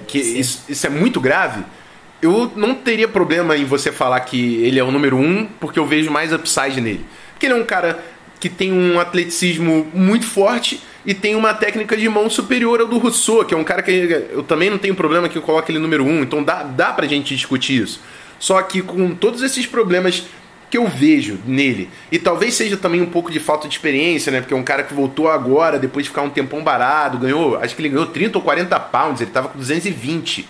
que 0.07 0.17
isso, 0.17 0.63
isso, 0.67 0.85
é 0.85 0.89
muito 0.89 1.19
grave, 1.21 1.63
eu 2.21 2.51
não 2.55 2.75
teria 2.75 3.07
problema 3.07 3.57
em 3.57 3.65
você 3.65 3.91
falar 3.91 4.19
que 4.21 4.63
ele 4.63 4.79
é 4.79 4.83
o 4.83 4.91
número 4.91 5.17
um, 5.17 5.47
porque 5.59 5.79
eu 5.79 5.85
vejo 5.85 6.11
mais 6.11 6.31
upside 6.31 6.79
nele. 6.79 7.05
Porque 7.33 7.47
ele 7.47 7.53
é 7.53 7.57
um 7.57 7.65
cara 7.65 8.03
que 8.39 8.49
tem 8.49 8.71
um 8.71 8.99
atleticismo 8.99 9.87
muito 9.93 10.25
forte 10.25 10.81
e 11.05 11.13
tem 11.13 11.35
uma 11.35 11.53
técnica 11.53 11.97
de 11.97 12.07
mão 12.07 12.29
superior 12.29 12.79
ao 12.79 12.87
do 12.87 12.97
Rousseau, 12.97 13.43
que 13.43 13.53
é 13.53 13.57
um 13.57 13.63
cara 13.63 13.81
que 13.81 13.91
eu 14.31 14.43
também 14.43 14.69
não 14.69 14.77
tenho 14.77 14.93
problema 14.93 15.27
que 15.27 15.37
eu 15.37 15.41
coloque 15.41 15.71
ele 15.71 15.79
número 15.79 16.05
um, 16.05 16.21
então 16.21 16.43
dá, 16.43 16.63
dá 16.63 16.93
pra 16.93 17.07
gente 17.07 17.35
discutir 17.35 17.81
isso. 17.81 17.99
Só 18.39 18.61
que 18.61 18.81
com 18.81 19.13
todos 19.15 19.41
esses 19.41 19.65
problemas 19.65 20.23
que 20.69 20.77
eu 20.77 20.87
vejo 20.87 21.37
nele, 21.45 21.89
e 22.11 22.17
talvez 22.17 22.53
seja 22.53 22.77
também 22.77 23.01
um 23.01 23.07
pouco 23.07 23.29
de 23.29 23.39
falta 23.39 23.67
de 23.67 23.73
experiência, 23.75 24.31
né? 24.31 24.39
Porque 24.39 24.53
é 24.53 24.57
um 24.57 24.63
cara 24.63 24.83
que 24.83 24.93
voltou 24.93 25.29
agora, 25.29 25.77
depois 25.77 26.05
de 26.05 26.09
ficar 26.09 26.21
um 26.21 26.29
tempão 26.29 26.63
parado, 26.63 27.17
ganhou, 27.17 27.57
acho 27.57 27.75
que 27.75 27.81
ele 27.81 27.89
ganhou 27.89 28.05
30 28.05 28.37
ou 28.37 28.43
40 28.43 28.79
pounds, 28.79 29.21
ele 29.21 29.31
tava 29.31 29.49
com 29.49 29.59
220 29.59 30.47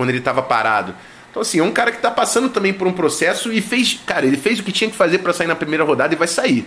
quando 0.00 0.08
ele 0.08 0.22
tava 0.22 0.40
parado. 0.40 0.94
Então, 1.30 1.42
assim, 1.42 1.58
é 1.58 1.62
um 1.62 1.70
cara 1.70 1.92
que 1.92 1.98
tá 1.98 2.10
passando 2.10 2.48
também 2.48 2.72
por 2.72 2.86
um 2.86 2.92
processo 2.92 3.52
e 3.52 3.60
fez, 3.60 4.00
cara, 4.06 4.24
ele 4.24 4.38
fez 4.38 4.58
o 4.58 4.62
que 4.62 4.72
tinha 4.72 4.88
que 4.88 4.96
fazer 4.96 5.18
para 5.18 5.34
sair 5.34 5.46
na 5.46 5.54
primeira 5.54 5.84
rodada 5.84 6.14
e 6.14 6.16
vai 6.16 6.26
sair. 6.26 6.66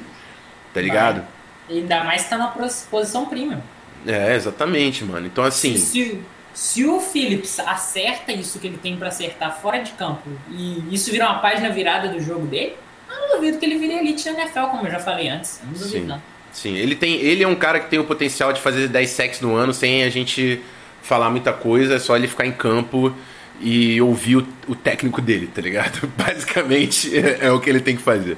Tá 0.71 0.79
ligado? 0.79 1.25
Vai. 1.67 1.77
Ainda 1.77 2.03
mais 2.03 2.23
que 2.23 2.29
tá 2.29 2.37
na 2.37 2.47
posição 2.47 3.25
premium. 3.25 3.59
É, 4.05 4.35
exatamente, 4.35 5.03
mano. 5.03 5.25
Então, 5.25 5.43
assim. 5.43 5.75
Se, 5.77 6.21
se 6.53 6.85
o 6.85 6.99
Phillips 6.99 7.59
acerta 7.59 8.31
isso 8.31 8.59
que 8.59 8.67
ele 8.67 8.77
tem 8.77 8.95
para 8.95 9.07
acertar 9.07 9.59
fora 9.59 9.79
de 9.79 9.93
campo 9.93 10.29
e 10.51 10.83
isso 10.93 11.09
virar 11.09 11.31
uma 11.31 11.39
página 11.39 11.71
virada 11.71 12.09
do 12.09 12.21
jogo 12.21 12.45
dele, 12.45 12.75
eu 13.09 13.15
não 13.15 13.35
duvido 13.35 13.57
que 13.57 13.65
ele 13.65 13.79
vire 13.79 13.93
elite 13.93 14.29
na 14.29 14.41
NFL, 14.41 14.67
como 14.69 14.85
eu 14.85 14.91
já 14.91 14.99
falei 14.99 15.27
antes. 15.27 15.59
Eu 15.61 15.65
não 15.65 15.73
duvido, 15.73 15.89
Sim. 15.89 16.05
não. 16.05 16.21
Sim, 16.51 16.75
ele, 16.75 16.95
tem, 16.95 17.15
ele 17.15 17.43
é 17.43 17.47
um 17.47 17.55
cara 17.55 17.79
que 17.79 17.89
tem 17.89 17.97
o 17.97 18.03
potencial 18.03 18.53
de 18.53 18.61
fazer 18.61 18.87
10 18.87 19.09
sacks 19.09 19.41
no 19.41 19.55
ano 19.55 19.73
sem 19.73 20.03
a 20.03 20.09
gente 20.09 20.61
falar 21.03 21.29
muita 21.29 21.53
coisa, 21.53 21.95
é 21.95 21.99
só 21.99 22.15
ele 22.15 22.27
ficar 22.27 22.45
em 22.45 22.51
campo 22.51 23.13
e 23.61 24.01
ouvir 24.01 24.37
o, 24.37 24.47
o 24.67 24.75
técnico 24.75 25.21
dele, 25.21 25.47
tá 25.53 25.61
ligado? 25.61 26.07
Basicamente 26.17 27.15
é, 27.15 27.39
é 27.41 27.51
o 27.51 27.59
que 27.59 27.69
ele 27.69 27.81
tem 27.81 27.95
que 27.95 28.01
fazer. 28.01 28.37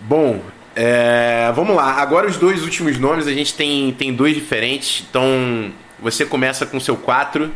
Bom, 0.00 0.42
é, 0.74 1.52
vamos 1.54 1.76
lá. 1.76 2.00
Agora 2.00 2.26
os 2.26 2.36
dois 2.36 2.62
últimos 2.62 2.98
nomes, 2.98 3.26
a 3.26 3.32
gente 3.32 3.54
tem, 3.54 3.92
tem 3.92 4.14
dois 4.14 4.34
diferentes. 4.34 5.04
Então, 5.08 5.72
você 5.98 6.24
começa 6.24 6.64
com 6.64 6.78
o 6.78 6.80
seu 6.80 6.96
4. 6.96 7.52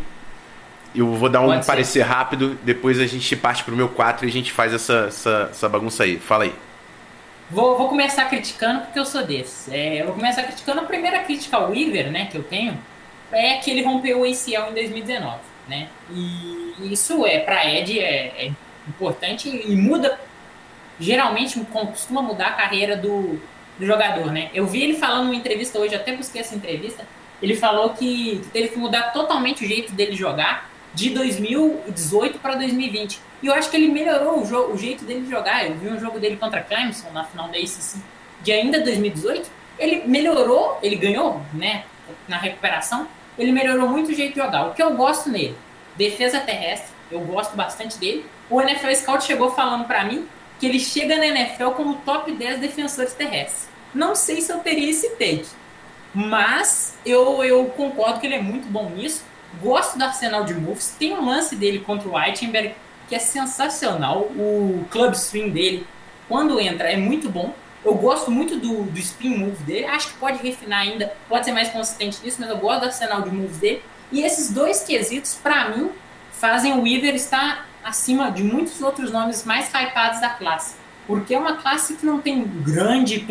Eu 0.95 1.13
vou 1.15 1.29
dar 1.29 1.41
um 1.41 1.47
Pode 1.47 1.67
parecer 1.67 2.01
ser. 2.01 2.03
rápido. 2.03 2.59
Depois 2.63 3.01
a 3.01 3.07
gente 3.07 3.35
parte 3.37 3.65
pro 3.65 3.75
meu 3.75 3.89
4 3.89 4.27
e 4.27 4.29
a 4.29 4.33
gente 4.33 4.53
faz 4.53 4.75
essa, 4.75 5.07
essa, 5.09 5.49
essa 5.51 5.69
bagunça 5.69 6.05
aí. 6.05 6.19
Fala 6.19 6.45
aí. 6.45 6.55
Vou, 7.51 7.77
vou 7.77 7.89
começar 7.89 8.25
criticando 8.27 8.81
porque 8.83 8.99
eu 8.99 9.05
sou 9.05 9.25
desse. 9.25 9.75
É, 9.75 10.01
eu 10.01 10.07
vou 10.07 10.15
começar 10.15 10.43
criticando 10.45 10.81
a 10.81 10.85
primeira 10.85 11.21
crítica 11.21 11.57
ao 11.57 11.71
Weaver, 11.71 12.11
né, 12.11 12.27
que 12.27 12.37
eu 12.37 12.43
tenho, 12.43 12.79
é 13.31 13.57
que 13.59 13.71
ele 13.71 13.83
rompeu 13.83 14.21
o 14.21 14.25
ACL 14.25 14.71
em 14.71 14.75
2019, 14.75 15.39
né? 15.69 15.89
E 16.11 16.93
isso 16.93 17.27
é 17.27 17.41
para 17.41 17.67
Ed 17.67 17.99
é, 17.99 18.47
é 18.47 18.53
importante 18.89 19.49
e 19.49 19.75
muda 19.75 20.19
geralmente 20.99 21.59
costuma 21.61 22.23
mudar 22.23 22.49
a 22.49 22.53
carreira 22.53 22.97
do, 22.97 23.41
do 23.79 23.87
jogador, 23.87 24.31
né? 24.31 24.51
Eu 24.55 24.67
vi 24.67 24.83
ele 24.83 24.95
falando 24.95 25.25
numa 25.25 25.35
entrevista 25.35 25.79
hoje, 25.79 25.95
até 25.95 26.15
busquei 26.17 26.41
essa 26.41 26.55
entrevista. 26.55 27.07
Ele 27.43 27.57
falou 27.57 27.91
que 27.91 28.41
teve 28.53 28.69
que 28.69 28.79
mudar 28.79 29.13
totalmente 29.13 29.65
o 29.65 29.69
jeito 29.69 29.93
dele 29.93 30.15
jogar 30.15 30.71
de 30.95 31.11
2018 31.11 32.39
para 32.39 32.55
2020. 32.55 33.21
E 33.43 33.47
eu 33.47 33.55
acho 33.55 33.71
que 33.71 33.77
ele 33.77 33.89
melhorou 33.89 34.39
o, 34.39 34.73
o, 34.73 34.79
jeito 34.79 35.05
dele 35.05 35.23
de 35.23 35.31
jogar. 35.31 35.67
Eu 35.67 35.75
vi 35.75 35.89
um 35.89 35.99
jogo 35.99 36.19
dele 36.19 36.37
contra 36.37 36.63
Clemson 36.63 37.11
na 37.11 37.25
final 37.25 37.49
da 37.49 37.59
ACC 37.59 37.99
de 38.43 38.53
ainda 38.53 38.81
2018. 38.81 39.51
Ele 39.79 40.07
melhorou, 40.07 40.79
ele 40.83 40.97
ganhou, 40.97 41.43
né? 41.53 41.85
Na 42.29 42.39
recuperação, 42.39 43.09
ele 43.39 43.51
melhorou 43.51 43.89
muito 43.89 44.11
o 44.11 44.15
jeito 44.15 44.35
de 44.35 44.41
jogar. 44.41 44.69
O 44.69 44.75
que 44.75 44.83
eu 44.83 44.95
gosto 44.95 45.29
nele, 45.29 45.57
defesa 45.97 46.39
terrestre, 46.41 46.93
eu 47.11 47.21
gosto 47.21 47.57
bastante 47.57 47.99
dele. 47.99 48.25
O 48.49 48.61
NFL 48.61 48.95
Scout 48.95 49.25
chegou 49.25 49.51
falando 49.51 49.87
para 49.87 50.05
mim 50.05 50.29
que 50.61 50.67
ele 50.67 50.79
chega 50.79 51.17
na 51.17 51.27
NFL 51.27 51.71
como 51.71 51.97
top 51.97 52.31
10 52.31 52.61
defensores 52.61 53.15
terrestres. 53.15 53.69
Não 53.95 54.15
sei 54.15 54.41
se 54.41 54.53
eu 54.53 54.59
teria 54.59 54.91
esse 54.91 55.11
take, 55.11 55.47
mas 56.15 56.97
eu, 57.05 57.43
eu 57.45 57.67
concordo 57.67 58.21
que 58.21 58.27
ele 58.27 58.37
é 58.37 58.43
muito 58.43 58.67
bom 58.69 58.91
nisso. 58.91 59.25
Gosto 59.63 59.99
do 59.99 60.05
arsenal 60.05 60.45
de 60.45 60.55
moves. 60.55 60.95
Tem 60.99 61.13
um 61.13 61.27
lance 61.27 61.57
dele 61.57 61.81
contra 61.81 62.09
o 62.09 62.17
Whitenberg 62.17 62.75
que 63.09 63.15
é 63.15 63.19
sensacional. 63.19 64.21
O 64.21 64.85
club 64.91 65.15
swing 65.15 65.51
dele, 65.51 65.87
quando 66.29 66.61
entra, 66.61 66.91
é 66.91 66.97
muito 66.97 67.29
bom. 67.29 67.55
Eu 67.85 67.95
gosto 67.95 68.31
muito 68.31 68.57
do, 68.57 68.85
do 68.85 68.99
spin 68.99 69.37
move 69.37 69.63
dele. 69.65 69.85
Acho 69.87 70.09
que 70.09 70.15
pode 70.15 70.43
refinar 70.43 70.81
ainda, 70.81 71.13
pode 71.29 71.45
ser 71.45 71.53
mais 71.53 71.69
consistente 71.69 72.19
nisso, 72.25 72.39
mas 72.41 72.49
eu 72.49 72.57
gosto 72.57 72.81
do 72.81 72.87
arsenal 72.87 73.23
de 73.23 73.31
moves 73.31 73.59
dele. 73.59 73.83
E 74.11 74.23
esses 74.23 74.51
dois 74.51 74.83
quesitos, 74.83 75.35
para 75.35 75.69
mim, 75.71 75.91
fazem 76.33 76.73
o 76.73 76.83
Weaver 76.83 77.15
estar 77.15 77.67
acima 77.85 78.31
de 78.31 78.43
muitos 78.43 78.81
outros 78.81 79.11
nomes 79.11 79.45
mais 79.45 79.69
hypados 79.69 80.21
da 80.21 80.31
classe. 80.31 80.77
Porque 81.07 81.35
é 81.35 81.39
uma 81.39 81.57
classe 81.57 81.95
que 81.95 82.07
não 82.07 82.21
tem 82.21 82.43
grande 82.43 83.27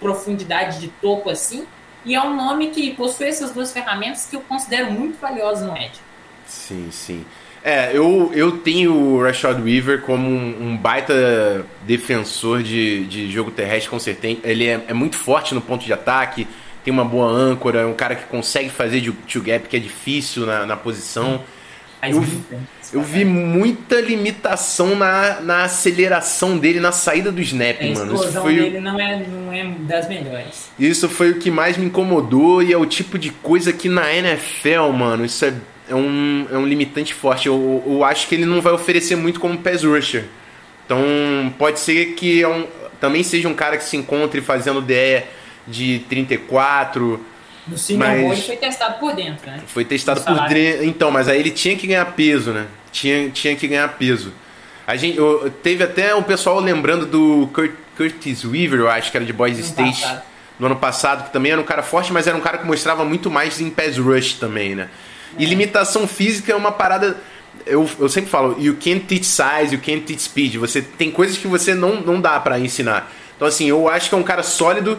profundidade 0.00 0.80
de 0.80 0.88
topo 0.88 1.28
assim, 1.28 1.66
e 2.04 2.14
é 2.14 2.22
um 2.22 2.34
nome 2.34 2.68
que 2.68 2.94
possui 2.94 3.28
essas 3.28 3.50
duas 3.50 3.72
ferramentas 3.72 4.26
que 4.26 4.36
eu 4.36 4.40
considero 4.40 4.90
muito 4.90 5.18
valiosas 5.20 5.66
no 5.66 5.76
Edge. 5.76 6.00
Sim, 6.46 6.88
sim. 6.90 7.24
É, 7.62 7.90
eu, 7.92 8.30
eu 8.34 8.58
tenho 8.58 8.94
o 8.94 9.22
Rashad 9.22 9.60
Weaver 9.60 10.02
como 10.02 10.28
um, 10.28 10.68
um 10.68 10.76
baita 10.76 11.66
defensor 11.82 12.62
de, 12.62 13.04
de 13.06 13.30
jogo 13.30 13.50
terrestre, 13.50 13.90
com 13.90 13.98
certeza. 13.98 14.38
Ele 14.44 14.66
é, 14.66 14.84
é, 14.88 14.94
muito 14.94 15.16
forte 15.16 15.54
no 15.54 15.60
ponto 15.60 15.84
de 15.84 15.92
ataque, 15.92 16.46
tem 16.84 16.92
uma 16.92 17.04
boa 17.04 17.26
âncora, 17.26 17.80
é 17.80 17.86
um 17.86 17.94
cara 17.94 18.14
que 18.14 18.24
consegue 18.26 18.70
fazer 18.70 19.00
de 19.00 19.12
two 19.12 19.42
gap, 19.42 19.68
que 19.68 19.76
é 19.76 19.80
difícil 19.80 20.46
na, 20.46 20.64
na 20.64 20.76
posição. 20.76 21.34
Hum. 21.34 21.57
Eu, 22.00 22.24
eu 22.92 23.02
vi 23.02 23.24
muita 23.24 24.00
limitação 24.00 24.94
na, 24.94 25.40
na 25.40 25.64
aceleração 25.64 26.56
dele, 26.56 26.78
na 26.78 26.92
saída 26.92 27.32
do 27.32 27.40
snap, 27.40 27.76
a 27.80 27.86
mano. 27.86 28.14
Isso 28.14 28.40
foi 28.40 28.54
dele 28.54 28.80
não 28.80 29.00
é, 29.00 29.26
não 29.26 29.52
é 29.52 29.64
das 29.80 30.08
melhores. 30.08 30.70
Isso 30.78 31.08
foi 31.08 31.32
o 31.32 31.38
que 31.38 31.50
mais 31.50 31.76
me 31.76 31.86
incomodou 31.86 32.62
e 32.62 32.72
é 32.72 32.76
o 32.76 32.86
tipo 32.86 33.18
de 33.18 33.30
coisa 33.30 33.72
que 33.72 33.88
na 33.88 34.12
NFL, 34.14 34.92
mano, 34.94 35.24
isso 35.24 35.44
é, 35.44 35.52
é, 35.88 35.94
um, 35.94 36.46
é 36.52 36.56
um 36.56 36.66
limitante 36.66 37.12
forte. 37.12 37.48
Eu, 37.48 37.82
eu 37.84 38.04
acho 38.04 38.28
que 38.28 38.34
ele 38.36 38.46
não 38.46 38.60
vai 38.60 38.72
oferecer 38.72 39.16
muito 39.16 39.40
como 39.40 39.58
pass 39.58 39.82
rusher. 39.82 40.24
Então 40.86 41.52
pode 41.58 41.80
ser 41.80 42.14
que 42.14 42.42
é 42.42 42.48
um, 42.48 42.66
também 43.00 43.24
seja 43.24 43.48
um 43.48 43.54
cara 43.54 43.76
que 43.76 43.84
se 43.84 43.96
encontre 43.96 44.40
fazendo 44.40 44.80
DE 44.80 45.24
de 45.66 45.98
34 46.08 47.20
no 47.68 47.78
Senior 47.78 48.28
mas... 48.28 48.46
Foi 48.46 48.56
testado 48.56 48.98
por 48.98 49.14
dentro, 49.14 49.50
né? 49.50 49.60
Foi 49.66 49.84
testado 49.84 50.20
por 50.20 50.48
dentro. 50.48 50.84
Então, 50.84 51.10
mas 51.10 51.28
aí 51.28 51.38
ele 51.38 51.50
tinha 51.50 51.76
que 51.76 51.86
ganhar 51.86 52.04
peso, 52.12 52.50
né? 52.50 52.66
Tinha, 52.90 53.28
tinha 53.30 53.54
que 53.54 53.68
ganhar 53.68 53.88
peso. 53.96 54.32
A 54.86 54.96
gente, 54.96 55.18
eu, 55.18 55.52
teve 55.62 55.84
até 55.84 56.14
um 56.14 56.22
pessoal 56.22 56.58
lembrando 56.60 57.04
do 57.04 57.48
Kurt, 57.52 57.72
Curtis 57.96 58.44
Weaver, 58.44 58.80
eu 58.80 58.88
acho 58.88 59.10
que 59.10 59.16
era 59.16 59.26
de 59.26 59.32
Boys 59.32 59.58
State, 59.58 60.00
passado. 60.00 60.22
no 60.58 60.66
ano 60.66 60.76
passado, 60.76 61.24
que 61.24 61.32
também 61.32 61.52
era 61.52 61.60
um 61.60 61.64
cara 61.64 61.82
forte, 61.82 62.12
mas 62.12 62.26
era 62.26 62.36
um 62.36 62.40
cara 62.40 62.58
que 62.58 62.66
mostrava 62.66 63.04
muito 63.04 63.30
mais 63.30 63.60
em 63.60 63.68
pass 63.68 63.98
rush 63.98 64.34
também, 64.34 64.74
né? 64.74 64.88
É. 65.36 65.42
E 65.42 65.44
limitação 65.44 66.08
física 66.08 66.52
é 66.52 66.56
uma 66.56 66.72
parada. 66.72 67.18
Eu, 67.66 67.90
eu 67.98 68.08
sempre 68.08 68.30
falo, 68.30 68.56
you 68.58 68.78
can't 68.82 69.00
teach 69.00 69.26
size, 69.26 69.74
you 69.74 69.80
can't 69.80 70.00
teach 70.02 70.22
speed. 70.22 70.54
Você 70.56 70.80
tem 70.80 71.10
coisas 71.10 71.36
que 71.36 71.46
você 71.46 71.74
não, 71.74 72.00
não 72.00 72.20
dá 72.20 72.40
para 72.40 72.58
ensinar. 72.58 73.12
Então, 73.36 73.46
assim, 73.46 73.68
eu 73.68 73.88
acho 73.88 74.08
que 74.08 74.14
é 74.14 74.18
um 74.18 74.22
cara 74.22 74.42
sólido 74.42 74.98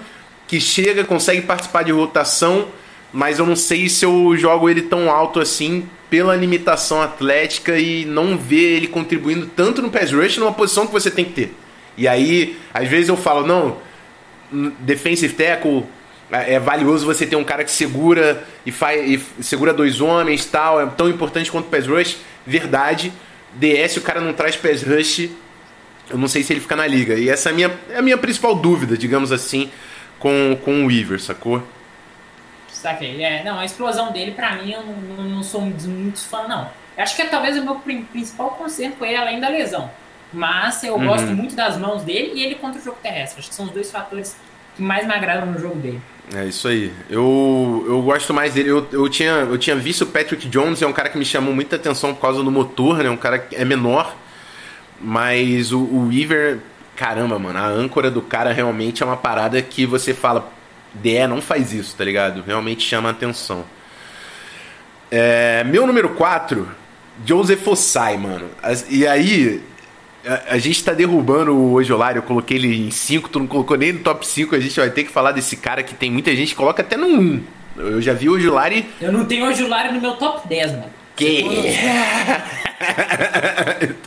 que 0.50 0.60
chega, 0.60 1.04
consegue 1.04 1.44
participar 1.44 1.84
de 1.84 1.92
rotação, 1.92 2.70
mas 3.14 3.38
eu 3.38 3.46
não 3.46 3.56
sei 3.56 3.88
se 3.88 4.04
eu 4.04 4.36
jogo 4.36 4.68
ele 4.68 4.82
tão 4.82 5.12
alto 5.12 5.40
assim 5.40 5.88
pela 6.10 6.36
limitação 6.36 7.04
atlética 7.04 7.78
e 7.78 8.04
não 8.04 8.36
ver 8.36 8.78
ele 8.78 8.88
contribuindo 8.88 9.46
tanto 9.46 9.80
no 9.80 9.92
pass 9.92 10.12
rush 10.12 10.38
numa 10.38 10.52
posição 10.52 10.88
que 10.88 10.92
você 10.92 11.12
tem 11.12 11.24
que 11.24 11.34
ter. 11.34 11.56
E 11.96 12.08
aí, 12.08 12.58
às 12.74 12.88
vezes 12.88 13.10
eu 13.10 13.16
falo, 13.16 13.46
não, 13.46 13.78
defensive 14.80 15.36
tackle 15.36 15.86
é, 16.32 16.56
é 16.56 16.60
valioso 16.60 17.06
você 17.06 17.28
ter 17.28 17.36
um 17.36 17.44
cara 17.44 17.64
que 17.64 17.72
segura 17.72 18.44
e, 18.66 18.72
faz, 18.72 19.22
e 19.40 19.44
segura 19.44 19.72
dois 19.72 20.02
homens 20.02 20.46
tal, 20.46 20.82
é 20.82 20.86
tão 20.88 21.08
importante 21.08 21.52
quanto 21.52 21.70
pass 21.70 21.86
rush. 21.86 22.18
Verdade. 22.46 23.14
DS 23.54 23.98
o 23.98 24.02
cara 24.02 24.20
não 24.20 24.34
traz 24.34 24.56
pass 24.56 24.82
rush, 24.82 25.30
eu 26.10 26.18
não 26.18 26.28
sei 26.28 26.42
se 26.42 26.54
ele 26.54 26.60
fica 26.60 26.76
na 26.76 26.88
liga. 26.88 27.14
E 27.14 27.30
essa 27.30 27.50
é 27.50 27.52
a 27.52 27.56
minha, 27.56 27.80
é 27.92 27.98
a 27.98 28.02
minha 28.02 28.18
principal 28.18 28.56
dúvida, 28.56 28.98
digamos 28.98 29.32
assim, 29.32 29.70
com, 30.20 30.58
com 30.64 30.84
o 30.84 30.88
Weaver, 30.88 31.20
sacou? 31.20 31.64
Saquei. 32.72 33.24
É, 33.24 33.44
não, 33.44 33.60
a 33.60 33.66
explosão 33.66 34.12
dele, 34.12 34.32
pra 34.32 34.54
mim, 34.54 34.72
eu 34.72 34.84
não, 34.84 35.24
não 35.24 35.44
sou 35.44 35.62
muito 35.62 36.20
fã, 36.20 36.48
não. 36.48 36.70
Eu 36.98 37.04
acho 37.04 37.16
que 37.16 37.22
é 37.22 37.26
talvez 37.26 37.58
o 37.58 37.64
meu 37.64 37.76
principal 37.76 38.52
conserto 38.52 38.98
com 38.98 39.06
ele, 39.06 39.16
além 39.16 39.40
da 39.40 39.50
lesão. 39.50 39.90
Mas 40.32 40.84
eu 40.84 40.96
uhum. 40.96 41.08
gosto 41.08 41.28
muito 41.28 41.56
das 41.56 41.78
mãos 41.78 42.04
dele 42.04 42.34
e 42.36 42.44
ele 42.44 42.56
contra 42.56 42.80
o 42.80 42.84
jogo 42.84 42.98
terrestre. 43.02 43.40
Acho 43.40 43.50
que 43.50 43.56
são 43.56 43.66
os 43.66 43.72
dois 43.72 43.92
fatores 43.92 44.36
que 44.76 44.82
mais 44.82 45.06
me 45.06 45.14
agradam 45.14 45.52
no 45.52 45.60
jogo 45.60 45.76
dele. 45.76 46.02
É 46.34 46.46
isso 46.46 46.68
aí. 46.68 46.94
Eu, 47.10 47.86
eu 47.88 48.02
gosto 48.02 48.34
mais 48.34 48.54
dele. 48.54 48.70
Eu, 48.70 48.88
eu, 48.92 49.10
tinha, 49.10 49.32
eu 49.32 49.58
tinha 49.58 49.76
visto 49.76 50.04
o 50.04 50.08
Patrick 50.08 50.48
Jones, 50.48 50.82
é 50.82 50.88
um 50.88 50.94
cara 50.94 51.10
que 51.10 51.18
me 51.18 51.26
chamou 51.26 51.54
muita 51.54 51.76
atenção 51.76 52.14
por 52.14 52.22
causa 52.22 52.44
do 52.44 52.52
motor, 52.52 53.00
né? 53.00 53.10
Um 53.10 53.18
cara 53.18 53.40
que 53.40 53.56
é 53.56 53.66
menor. 53.66 54.16
Mas 55.02 55.72
o, 55.72 55.80
o 55.80 56.10
Weaver, 56.10 56.60
caramba, 57.00 57.40
mano, 57.40 57.58
a 57.58 57.66
âncora 57.66 58.12
do 58.12 58.22
cara 58.22 58.52
realmente 58.52 59.02
é 59.02 59.06
uma 59.06 59.16
parada 59.16 59.62
que 59.62 59.86
você 59.86 60.14
fala, 60.14 60.52
DE 60.94 61.26
não 61.28 61.42
faz 61.42 61.72
isso, 61.72 61.96
tá 61.96 62.04
ligado? 62.04 62.44
Realmente 62.46 62.86
chama 62.86 63.10
atenção. 63.10 63.64
É, 65.10 65.64
meu 65.64 65.88
número 65.88 66.10
4, 66.10 66.68
Joseph 67.26 67.66
Ossai, 67.66 68.18
mano. 68.18 68.50
E 68.90 69.08
aí, 69.08 69.64
a, 70.26 70.56
a, 70.56 70.58
gente 70.58 70.84
tá 70.84 70.92
derrubando 70.92 71.56
o 71.56 71.76
Ojolari, 71.76 72.18
eu 72.18 72.24
coloquei 72.24 72.58
ele 72.58 72.88
em 72.88 72.92
5, 72.92 73.30
tu 73.30 73.40
não 73.40 73.48
colocou 73.48 73.78
nem 73.78 73.94
no 73.94 74.00
top 74.00 74.28
5, 74.28 74.54
a 74.54 74.60
gente 74.60 74.78
vai 74.78 74.90
ter 74.90 75.06
que 75.06 75.10
falar 75.10 75.32
desse 75.32 75.56
cara 75.56 75.82
que 75.82 75.96
tem 75.96 76.12
muita 76.12 76.36
gente 76.36 76.50
que 76.50 76.56
coloca 76.56 76.82
até 76.82 76.98
no 76.98 77.08
1. 77.08 77.18
Um. 77.18 77.42
Eu 77.78 78.02
já 78.02 78.12
vi 78.12 78.28
o 78.28 78.34
Ojolari. 78.34 78.86
Eu 79.00 79.14
não 79.14 79.24
tenho 79.24 79.48
Ojolari 79.48 79.94
no 79.94 80.02
meu 80.02 80.18
top 80.18 80.46
10, 80.50 80.72
mano. 80.74 80.90
Que? 81.16 81.46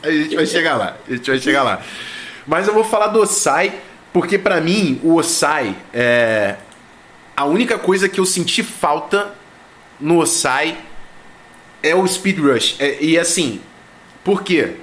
a 0.02 0.10
gente 0.10 0.36
vai 0.36 0.44
chegar 0.44 0.76
lá, 0.76 0.94
a 1.08 1.12
gente 1.12 1.30
vai 1.30 1.38
chegar 1.38 1.62
lá. 1.62 1.80
Mas 2.46 2.66
eu 2.66 2.74
vou 2.74 2.84
falar 2.84 3.08
do 3.08 3.20
Osai, 3.20 3.72
porque 4.12 4.38
para 4.38 4.60
mim 4.60 5.00
o 5.02 5.14
Osai 5.14 5.76
é 5.92 6.56
a 7.36 7.44
única 7.44 7.78
coisa 7.78 8.08
que 8.08 8.20
eu 8.20 8.26
senti 8.26 8.62
falta 8.62 9.34
no 9.98 10.18
Osai 10.18 10.76
é 11.82 11.94
o 11.94 12.06
speed 12.06 12.38
rush. 12.38 12.76
É, 12.78 13.02
e 13.02 13.18
assim, 13.18 13.60
por 14.22 14.42
quê? 14.42 14.74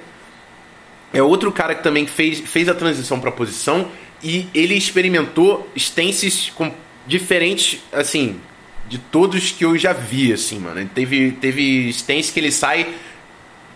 É 1.12 1.22
outro 1.22 1.50
cara 1.50 1.74
que 1.74 1.82
também 1.82 2.06
fez, 2.06 2.40
fez 2.40 2.68
a 2.68 2.74
transição 2.74 3.18
para 3.18 3.32
posição 3.32 3.90
e 4.22 4.48
ele 4.54 4.74
experimentou 4.74 5.68
stances 5.74 6.50
com 6.54 6.72
diferentes, 7.06 7.80
assim, 7.92 8.40
de 8.88 8.98
todos 8.98 9.50
que 9.50 9.64
eu 9.64 9.76
já 9.76 9.92
vi, 9.92 10.32
assim, 10.32 10.58
mano. 10.58 10.88
Teve, 10.94 11.32
teve 11.32 11.88
stance 11.90 12.32
que 12.32 12.38
ele 12.38 12.52
sai, 12.52 12.94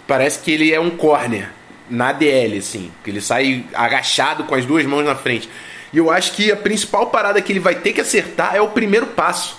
parece 0.07 0.40
que 0.40 0.51
ele 0.51 0.73
é 0.73 0.79
um 0.79 0.90
corner 0.90 1.51
na 1.88 2.12
DL, 2.12 2.59
assim, 2.59 2.90
que 3.03 3.11
ele 3.11 3.20
sai 3.20 3.64
agachado 3.75 4.44
com 4.44 4.55
as 4.55 4.64
duas 4.64 4.85
mãos 4.87 5.05
na 5.05 5.14
frente. 5.14 5.49
E 5.92 5.99
eu 5.99 6.11
acho 6.11 6.33
que 6.33 6.51
a 6.51 6.57
principal 6.57 7.07
parada 7.07 7.40
que 7.40 7.53
ele 7.53 7.61
vai 7.61 7.77
ter 7.77 7.92
que 7.92 8.01
acertar 8.01 8.55
é 8.55 8.61
o 8.61 8.68
primeiro 8.68 9.07
passo. 9.09 9.59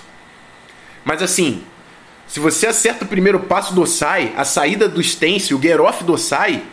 Mas 1.04 1.22
assim, 1.22 1.64
se 2.28 2.40
você 2.40 2.68
acerta 2.68 3.06
o 3.06 3.08
primeiro 3.08 3.40
passo 3.42 3.74
do 3.74 3.82
Osai, 3.82 4.34
a 4.36 4.44
saída 4.44 4.90
do 4.90 5.00
stance, 5.02 5.54
o 5.54 5.62
get 5.62 5.80
off 5.80 6.04
do 6.04 6.14
Osai, 6.14 6.64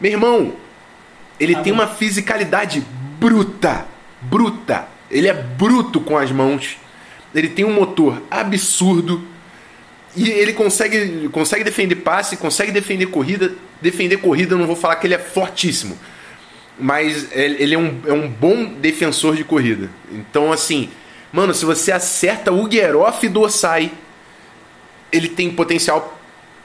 meu 0.00 0.12
irmão, 0.12 0.52
ele 1.38 1.54
tá 1.54 1.62
tem 1.62 1.72
bom. 1.72 1.80
uma 1.80 1.88
fisicalidade 1.88 2.84
bruta. 3.18 3.86
Bruta. 4.20 4.88
Ele 5.10 5.28
é 5.28 5.32
bruto 5.32 6.00
com 6.00 6.18
as 6.18 6.32
mãos. 6.32 6.76
Ele 7.34 7.48
tem 7.48 7.64
um 7.64 7.72
motor 7.72 8.20
absurdo. 8.30 9.22
E 10.16 10.30
ele 10.30 10.54
consegue, 10.54 11.28
consegue 11.28 11.62
defender 11.62 11.96
passe, 11.96 12.36
consegue 12.36 12.72
defender 12.72 13.06
corrida. 13.06 13.52
Defender 13.80 14.16
corrida, 14.16 14.54
eu 14.54 14.58
não 14.58 14.66
vou 14.66 14.74
falar 14.74 14.96
que 14.96 15.06
ele 15.06 15.14
é 15.14 15.18
fortíssimo. 15.18 15.98
Mas 16.78 17.28
ele 17.32 17.74
é 17.74 17.78
um, 17.78 18.00
é 18.06 18.12
um 18.12 18.28
bom 18.28 18.64
defensor 18.64 19.36
de 19.36 19.44
corrida. 19.44 19.90
Então, 20.10 20.50
assim, 20.50 20.88
mano, 21.32 21.54
se 21.54 21.64
você 21.64 21.92
acerta 21.92 22.50
o 22.50 22.70
Geroff 22.70 23.28
do 23.28 23.42
Osai, 23.42 23.92
ele 25.12 25.28
tem 25.28 25.50
potencial 25.50 26.18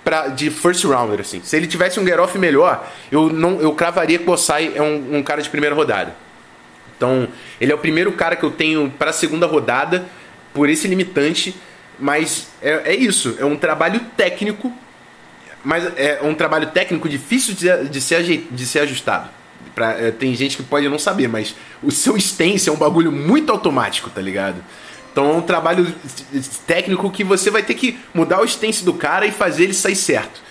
pra, 0.03 0.27
de 0.27 0.49
first 0.49 0.83
rounder, 0.83 1.19
assim. 1.19 1.41
Se 1.43 1.55
ele 1.55 1.67
tivesse 1.67 1.99
um 1.99 2.05
get-off 2.05 2.37
melhor, 2.37 2.89
eu, 3.11 3.29
não, 3.29 3.59
eu 3.61 3.73
cravaria 3.73 4.17
que 4.17 4.29
o 4.29 4.33
Osai 4.33 4.71
é 4.75 4.81
um, 4.81 5.17
um, 5.17 5.23
cara 5.23 5.41
de 5.41 5.49
primeira 5.49 5.75
rodada. 5.75 6.15
Então, 6.95 7.27
ele 7.59 7.71
é 7.71 7.75
o 7.75 7.77
primeiro 7.77 8.11
cara 8.13 8.35
que 8.35 8.43
eu 8.43 8.51
tenho 8.51 8.89
para 8.97 9.11
segunda 9.11 9.45
rodada, 9.45 10.05
por 10.53 10.69
esse 10.69 10.87
limitante, 10.87 11.55
mas 12.01 12.47
é, 12.61 12.93
é, 12.93 12.95
isso, 12.95 13.37
é 13.39 13.45
um 13.45 13.55
trabalho 13.55 14.01
técnico, 14.17 14.73
mas 15.63 15.85
é 15.95 16.19
um 16.23 16.33
trabalho 16.33 16.67
técnico 16.71 17.07
difícil 17.07 17.53
de, 17.53 17.89
de, 17.89 18.01
ser, 18.01 18.23
de 18.23 18.65
ser 18.65 18.79
ajustado. 18.79 19.29
Pra, 19.75 19.91
é, 19.91 20.11
tem 20.11 20.33
gente 20.35 20.57
que 20.57 20.63
pode 20.63 20.89
não 20.89 20.97
saber, 20.97 21.27
mas 21.27 21.55
o 21.81 21.91
seu 21.91 22.17
stance 22.17 22.67
é 22.67 22.71
um 22.71 22.77
bagulho 22.77 23.11
muito 23.11 23.51
automático, 23.51 24.09
tá 24.09 24.19
ligado? 24.19 24.63
Então 25.11 25.29
é 25.29 25.33
um 25.33 25.41
trabalho 25.41 25.93
técnico 26.65 27.11
que 27.11 27.23
você 27.23 27.51
vai 27.51 27.61
ter 27.61 27.75
que 27.75 27.99
mudar 28.13 28.41
o 28.41 28.45
stance 28.45 28.83
do 28.83 28.93
cara 28.93 29.25
e 29.27 29.31
fazer 29.31 29.65
ele 29.65 29.73
sair 29.73 29.95
certo. 29.95 30.41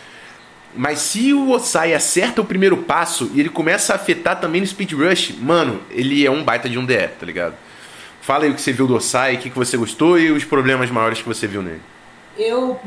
Mas 0.76 1.00
se 1.00 1.32
o 1.32 1.50
Osai 1.50 1.94
acerta 1.94 2.40
o 2.40 2.44
primeiro 2.44 2.76
passo 2.76 3.28
e 3.34 3.40
ele 3.40 3.48
começa 3.48 3.92
a 3.92 3.96
afetar 3.96 4.38
também 4.38 4.60
no 4.60 4.66
speed 4.66 4.92
rush, 4.92 5.34
mano, 5.40 5.82
ele 5.90 6.24
é 6.24 6.30
um 6.30 6.44
baita 6.44 6.68
de 6.68 6.78
um 6.78 6.84
DE, 6.84 7.08
tá 7.08 7.26
ligado? 7.26 7.54
Fala 8.20 8.44
aí 8.44 8.50
o 8.50 8.54
que 8.54 8.60
você 8.60 8.72
viu 8.72 8.86
do 8.86 8.94
Osai, 8.94 9.34
o 9.34 9.38
que, 9.38 9.50
que 9.50 9.58
você 9.58 9.76
gostou 9.76 10.18
e 10.18 10.30
os 10.30 10.44
problemas 10.44 10.90
maiores 10.90 11.20
que 11.20 11.28
você 11.28 11.46
viu 11.46 11.62
nele. 11.62 11.80
Eu, 12.36 12.78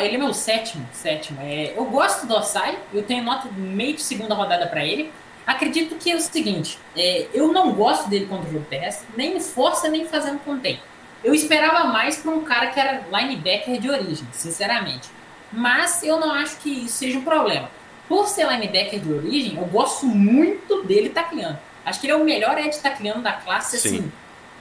ele 0.00 0.14
é 0.14 0.18
meu 0.18 0.32
sétimo, 0.32 0.88
sétimo. 0.92 1.38
É, 1.42 1.74
eu 1.76 1.84
gosto 1.86 2.26
do 2.26 2.34
Osai, 2.34 2.78
eu 2.92 3.02
tenho 3.02 3.24
nota 3.24 3.48
meio 3.56 3.94
de 3.94 4.02
segunda 4.02 4.34
rodada 4.34 4.66
para 4.66 4.84
ele. 4.84 5.10
Acredito 5.46 5.96
que 5.96 6.10
é 6.10 6.14
o 6.14 6.20
seguinte, 6.20 6.78
é, 6.96 7.26
eu 7.34 7.52
não 7.52 7.72
gosto 7.72 8.08
dele 8.08 8.26
contra 8.26 8.48
o 8.48 8.52
jogo 8.52 8.64
terrestre, 8.70 9.08
nem 9.16 9.40
força 9.40 9.88
nem 9.88 10.06
fazendo 10.06 10.38
contém. 10.38 10.80
Eu 11.24 11.34
esperava 11.34 11.84
mais 11.88 12.16
para 12.16 12.30
um 12.30 12.42
cara 12.42 12.68
que 12.68 12.78
era 12.78 13.04
linebacker 13.12 13.80
de 13.80 13.90
origem, 13.90 14.26
sinceramente. 14.32 15.08
Mas 15.52 16.02
eu 16.02 16.18
não 16.18 16.32
acho 16.32 16.56
que 16.58 16.84
isso 16.84 16.98
seja 16.98 17.18
um 17.18 17.22
problema. 17.22 17.68
Por 18.08 18.26
ser 18.28 18.46
linebacker 18.48 19.00
de 19.00 19.12
origem, 19.12 19.56
eu 19.56 19.64
gosto 19.66 20.06
muito 20.06 20.82
dele 20.84 21.10
tacleando. 21.10 21.58
Acho 21.84 22.00
que 22.00 22.06
ele 22.06 22.12
é 22.12 22.16
o 22.16 22.24
melhor 22.24 22.56
edge 22.58 22.78
tacleando 22.80 23.22
da 23.22 23.32
classe, 23.32 23.78
Sim. 23.78 23.88
assim, 23.88 24.12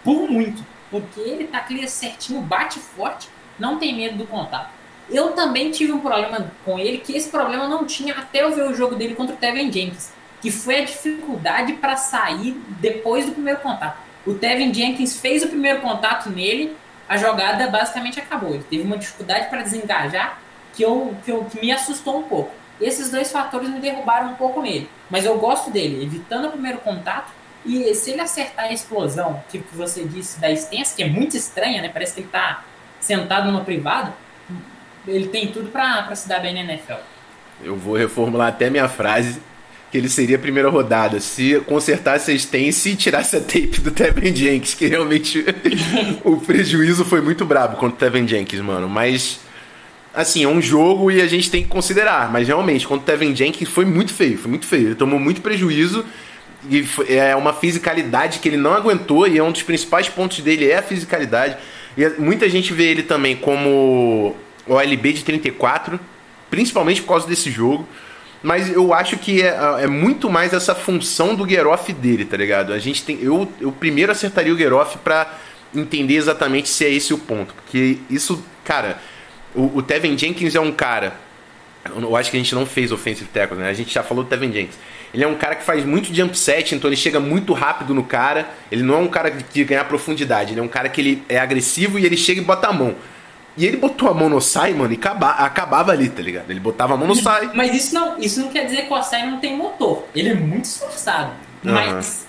por 0.03 0.29
muito. 0.29 0.63
Porque 0.89 1.19
ele 1.19 1.47
tacleia 1.47 1.87
certinho, 1.87 2.41
bate 2.41 2.79
forte, 2.79 3.29
não 3.57 3.77
tem 3.77 3.95
medo 3.95 4.17
do 4.17 4.27
contato. 4.27 4.71
Eu 5.09 5.31
também 5.31 5.71
tive 5.71 5.91
um 5.91 5.99
problema 5.99 6.51
com 6.63 6.79
ele, 6.79 6.99
que 6.99 7.15
esse 7.15 7.29
problema 7.29 7.67
não 7.67 7.85
tinha 7.85 8.13
até 8.13 8.43
eu 8.43 8.55
ver 8.55 8.63
o 8.63 8.73
jogo 8.73 8.95
dele 8.95 9.15
contra 9.15 9.35
o 9.35 9.37
Tevin 9.37 9.71
Jenkins, 9.71 10.11
que 10.41 10.49
foi 10.49 10.81
a 10.81 10.85
dificuldade 10.85 11.73
para 11.73 11.97
sair 11.97 12.53
depois 12.79 13.25
do 13.25 13.33
primeiro 13.33 13.59
contato. 13.59 13.97
O 14.25 14.33
Tevin 14.33 14.73
Jenkins 14.73 15.19
fez 15.19 15.43
o 15.43 15.47
primeiro 15.47 15.81
contato 15.81 16.29
nele, 16.29 16.75
a 17.09 17.17
jogada 17.17 17.67
basicamente 17.67 18.19
acabou. 18.19 18.53
Ele 18.53 18.63
teve 18.69 18.83
uma 18.83 18.97
dificuldade 18.97 19.49
para 19.49 19.63
desengajar 19.63 20.39
que, 20.73 20.83
eu, 20.83 21.15
que, 21.25 21.31
eu, 21.31 21.43
que 21.45 21.59
me 21.59 21.71
assustou 21.71 22.19
um 22.19 22.23
pouco. 22.23 22.51
Esses 22.79 23.11
dois 23.11 23.31
fatores 23.31 23.69
me 23.69 23.79
derrubaram 23.79 24.31
um 24.31 24.35
pouco 24.35 24.61
nele. 24.61 24.89
Mas 25.09 25.25
eu 25.25 25.37
gosto 25.37 25.69
dele, 25.69 26.03
evitando 26.03 26.47
o 26.47 26.51
primeiro 26.51 26.77
contato. 26.79 27.31
E 27.65 27.93
se 27.93 28.11
ele 28.11 28.21
acertar 28.21 28.65
a 28.65 28.73
explosão, 28.73 29.43
tipo 29.49 29.67
que 29.69 29.75
você 29.75 30.03
disse 30.03 30.39
da 30.39 30.51
extensa, 30.51 30.95
que 30.95 31.03
é 31.03 31.07
muito 31.07 31.37
estranha, 31.37 31.81
né? 31.81 31.89
Parece 31.89 32.13
que 32.13 32.19
ele 32.21 32.27
está 32.27 32.63
sentado 32.99 33.51
no 33.51 33.63
privado. 33.63 34.13
Ele 35.07 35.27
tem 35.27 35.47
tudo 35.47 35.69
para 35.69 36.13
se 36.15 36.27
dar 36.27 36.39
bem 36.39 36.53
na 36.53 36.61
NFL. 36.61 37.01
Eu 37.63 37.75
vou 37.75 37.95
reformular 37.95 38.47
até 38.47 38.69
minha 38.69 38.87
frase 38.89 39.39
que 39.91 39.97
ele 39.97 40.07
seria 40.07 40.37
a 40.37 40.39
primeira 40.39 40.69
rodada 40.69 41.19
se 41.19 41.59
consertasse 41.67 42.31
a 42.31 42.33
stance 42.33 42.91
e 42.91 42.95
tirasse 42.95 43.35
a 43.35 43.41
tape 43.41 43.81
do 43.81 43.91
Tevin 43.91 44.33
Jenkins, 44.33 44.73
que 44.73 44.87
realmente 44.87 45.43
o 46.23 46.37
prejuízo 46.37 47.03
foi 47.03 47.19
muito 47.19 47.43
brabo 47.43 47.75
contra 47.75 48.07
o 48.07 48.11
Tevin 48.11 48.25
Jenkins, 48.25 48.61
mano. 48.61 48.87
Mas, 48.87 49.41
assim, 50.13 50.45
é 50.45 50.47
um 50.47 50.61
jogo 50.61 51.11
e 51.11 51.21
a 51.21 51.27
gente 51.27 51.51
tem 51.51 51.61
que 51.61 51.67
considerar. 51.67 52.31
Mas 52.31 52.47
realmente, 52.47 52.87
contra 52.87 53.03
o 53.03 53.17
Tevin 53.17 53.35
Jenkins 53.35 53.67
foi 53.67 53.83
muito 53.83 54.13
feio, 54.13 54.37
foi 54.37 54.49
muito 54.49 54.65
feio. 54.65 54.87
Ele 54.87 54.95
tomou 54.95 55.19
muito 55.19 55.41
prejuízo 55.41 56.05
e 56.69 56.85
é 57.07 57.35
uma 57.35 57.53
fisicalidade 57.53 58.39
que 58.39 58.47
ele 58.47 58.57
não 58.57 58.73
aguentou 58.73 59.27
e 59.27 59.37
é 59.37 59.43
um 59.43 59.51
dos 59.51 59.63
principais 59.63 60.07
pontos 60.07 60.39
dele 60.41 60.69
é 60.69 60.77
a 60.77 60.83
fisicalidade. 60.83 61.57
E 61.97 62.07
muita 62.19 62.49
gente 62.49 62.73
vê 62.73 62.85
ele 62.85 63.03
também 63.03 63.35
como 63.35 64.35
o 64.67 64.79
LB 64.79 65.13
de 65.13 65.23
34, 65.23 65.99
principalmente 66.49 67.01
por 67.01 67.09
causa 67.09 67.27
desse 67.27 67.49
jogo. 67.49 67.87
Mas 68.43 68.71
eu 68.71 68.93
acho 68.93 69.17
que 69.17 69.41
é, 69.41 69.55
é 69.81 69.87
muito 69.87 70.29
mais 70.29 70.51
essa 70.53 70.73
função 70.73 71.35
do 71.35 71.47
Geroff 71.47 71.93
dele, 71.93 72.25
tá 72.25 72.35
ligado? 72.37 72.73
A 72.73 72.79
gente 72.79 73.03
tem. 73.03 73.19
Eu, 73.21 73.51
eu 73.59 73.71
primeiro 73.71 74.11
acertaria 74.11 74.53
o 74.53 74.57
Geroff 74.57 74.97
pra 74.99 75.37
entender 75.75 76.15
exatamente 76.15 76.67
se 76.67 76.85
é 76.85 76.89
esse 76.89 77.13
o 77.13 77.17
ponto. 77.17 77.53
Porque 77.53 77.99
isso, 78.09 78.43
cara, 78.63 78.99
o, 79.53 79.77
o 79.77 79.81
Tevin 79.83 80.17
Jenkins 80.17 80.55
é 80.55 80.59
um 80.59 80.71
cara 80.71 81.13
Eu 81.85 82.15
acho 82.15 82.31
que 82.31 82.37
a 82.37 82.39
gente 82.39 82.53
não 82.55 82.65
fez 82.65 82.91
offensive 82.91 83.29
tackle, 83.31 83.57
né? 83.57 83.69
A 83.69 83.73
gente 83.73 83.93
já 83.93 84.01
falou 84.03 84.23
do 84.23 84.29
Tevin 84.29 84.51
Jenkins. 84.51 84.77
Ele 85.13 85.23
é 85.23 85.27
um 85.27 85.35
cara 85.35 85.55
que 85.55 85.63
faz 85.63 85.83
muito 85.85 86.13
jump 86.13 86.37
set, 86.37 86.73
então 86.73 86.89
ele 86.89 86.95
chega 86.95 87.19
muito 87.19 87.53
rápido 87.53 87.93
no 87.93 88.03
cara. 88.03 88.47
Ele 88.71 88.81
não 88.81 88.95
é 88.95 88.97
um 88.97 89.07
cara 89.07 89.29
de 89.29 89.63
ganhar 89.63 89.83
profundidade, 89.85 90.53
ele 90.53 90.59
é 90.59 90.63
um 90.63 90.67
cara 90.67 90.87
que 90.89 91.01
ele 91.01 91.23
é 91.27 91.37
agressivo 91.37 91.99
e 91.99 92.05
ele 92.05 92.15
chega 92.15 92.39
e 92.41 92.43
bota 92.43 92.67
a 92.67 92.73
mão. 92.73 92.95
E 93.57 93.65
ele 93.65 93.75
botou 93.75 94.09
a 94.09 94.13
mão 94.13 94.29
no 94.29 94.39
Sai, 94.39 94.73
mano, 94.73 94.93
e 94.93 94.95
acaba, 94.95 95.31
acabava 95.31 95.91
ali, 95.91 96.09
tá 96.09 96.21
ligado? 96.21 96.49
Ele 96.49 96.59
botava 96.59 96.93
a 96.93 96.97
mão 96.97 97.07
no 97.07 97.15
Sai. 97.15 97.51
Mas 97.53 97.75
isso 97.75 97.93
não, 97.93 98.17
isso 98.17 98.39
não 98.39 98.49
quer 98.49 98.65
dizer 98.65 98.83
que 98.83 98.93
o 98.93 98.95
Osai 98.95 99.29
não 99.29 99.39
tem 99.39 99.55
motor. 99.57 100.05
Ele 100.15 100.29
é 100.29 100.33
muito 100.33 100.65
esforçado. 100.65 101.31
Uhum. 101.63 101.73
Mas 101.73 102.25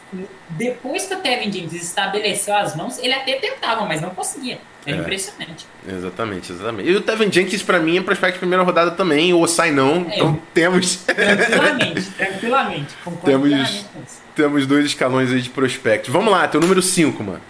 depois 0.50 1.06
que 1.06 1.14
o 1.14 1.18
Tevin 1.18 1.52
James 1.52 1.72
estabeleceu 1.72 2.54
as 2.54 2.74
mãos, 2.74 2.98
ele 2.98 3.14
até 3.14 3.34
tentava, 3.36 3.84
mas 3.86 4.00
não 4.00 4.10
conseguia. 4.10 4.58
É, 4.86 4.92
é, 4.92 4.96
impressionante. 4.96 5.66
Exatamente, 5.86 6.52
exatamente. 6.52 6.88
E 6.88 6.96
o 6.96 7.00
Tevin 7.00 7.30
Jenkins, 7.30 7.62
pra 7.62 7.78
mim, 7.78 7.98
é 7.98 8.00
prospect 8.02 8.34
de 8.34 8.38
primeira 8.38 8.62
rodada 8.64 8.90
também, 8.90 9.32
o 9.32 9.40
Osai 9.40 9.70
não. 9.70 10.06
É, 10.08 10.16
então 10.16 10.40
temos. 10.52 10.96
Tranquilamente, 10.96 12.10
tranquilamente. 12.18 12.94
Temos, 13.24 13.86
temos 14.34 14.66
dois 14.66 14.86
escalões 14.86 15.30
aí 15.30 15.40
de 15.40 15.50
prospect. 15.50 16.10
Vamos 16.10 16.32
lá, 16.32 16.46
teu 16.48 16.60
número 16.60 16.82
5, 16.82 17.22
mano. 17.22 17.40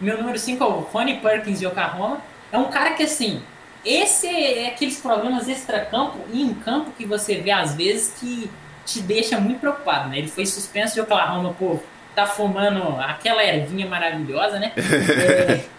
Meu 0.00 0.16
número 0.16 0.38
5 0.38 0.62
é 0.62 0.66
o 0.66 0.70
Ronnie 0.80 1.16
Perkins 1.16 1.58
de 1.58 1.66
Oklahoma. 1.66 2.20
É 2.52 2.58
um 2.58 2.70
cara 2.70 2.92
que, 2.92 3.02
assim, 3.02 3.42
esse 3.84 4.26
é 4.26 4.68
aqueles 4.68 5.00
problemas 5.00 5.48
extra-campo 5.48 6.18
e 6.32 6.42
em 6.42 6.54
campo 6.54 6.92
que 6.96 7.04
você 7.04 7.36
vê 7.36 7.50
às 7.50 7.74
vezes 7.74 8.14
que 8.18 8.50
te 8.86 9.00
deixa 9.00 9.38
muito 9.38 9.60
preocupado, 9.60 10.08
né? 10.08 10.18
Ele 10.18 10.28
foi 10.28 10.46
suspenso 10.46 10.94
de 10.94 11.00
Oklahoma 11.00 11.52
por 11.54 11.82
tá 12.14 12.26
fumando 12.26 13.00
aquela 13.00 13.44
ervinha 13.44 13.86
maravilhosa, 13.86 14.58
né? 14.58 14.72
É, 14.76 15.60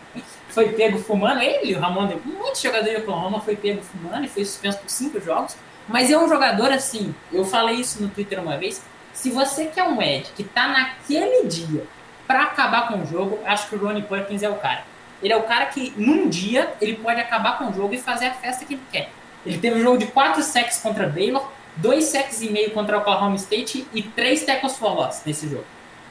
foi 0.49 0.69
pego 0.73 0.97
fumando. 0.97 1.41
Ele, 1.41 1.75
o 1.75 1.79
Ramon, 1.79 2.09
muitos 2.25 2.61
jogadores 2.61 2.97
de 2.97 3.01
Oklahoma 3.03 3.39
foi 3.39 3.55
pego 3.55 3.81
fumando 3.81 4.25
e 4.25 4.27
foi 4.27 4.43
suspenso 4.43 4.79
por 4.79 4.89
cinco 4.89 5.19
jogos. 5.21 5.55
Mas 5.87 6.11
é 6.11 6.17
um 6.17 6.27
jogador 6.29 6.71
assim, 6.71 7.15
eu 7.31 7.43
falei 7.43 7.77
isso 7.77 8.01
no 8.01 8.09
Twitter 8.09 8.39
uma 8.39 8.57
vez. 8.57 8.81
Se 9.13 9.31
você 9.31 9.65
quer 9.65 9.83
um 9.83 10.01
Ed 10.01 10.29
que 10.35 10.43
tá 10.43 10.67
naquele 10.67 11.47
dia 11.47 11.85
para 12.27 12.43
acabar 12.43 12.87
com 12.87 13.01
o 13.01 13.05
jogo, 13.05 13.39
acho 13.45 13.67
que 13.67 13.75
o 13.75 13.79
Ronnie 13.79 14.03
Perkins 14.03 14.43
é 14.43 14.49
o 14.49 14.55
cara. 14.55 14.83
Ele 15.21 15.33
é 15.33 15.35
o 15.35 15.43
cara 15.43 15.65
que, 15.65 15.93
num 15.97 16.29
dia, 16.29 16.73
ele 16.79 16.95
pode 16.95 17.19
acabar 17.19 17.57
com 17.57 17.69
o 17.69 17.73
jogo 17.73 17.93
e 17.93 17.97
fazer 17.97 18.27
a 18.27 18.33
festa 18.33 18.63
que 18.65 18.75
ele 18.75 18.83
quer. 18.91 19.09
Ele 19.45 19.57
teve 19.57 19.79
um 19.79 19.81
jogo 19.81 19.97
de 19.97 20.07
4 20.07 20.41
sacks 20.43 20.77
contra 20.77 21.07
Baylor, 21.07 21.49
2 21.77 22.03
sacks 22.03 22.41
e 22.41 22.49
meio 22.49 22.71
contra 22.71 22.97
Oklahoma 22.97 23.35
State 23.35 23.87
e 23.93 24.03
3 24.03 24.43
tackles 24.43 24.77
for 24.77 24.93
loss 24.93 25.23
nesse 25.25 25.49
jogo. 25.49 25.65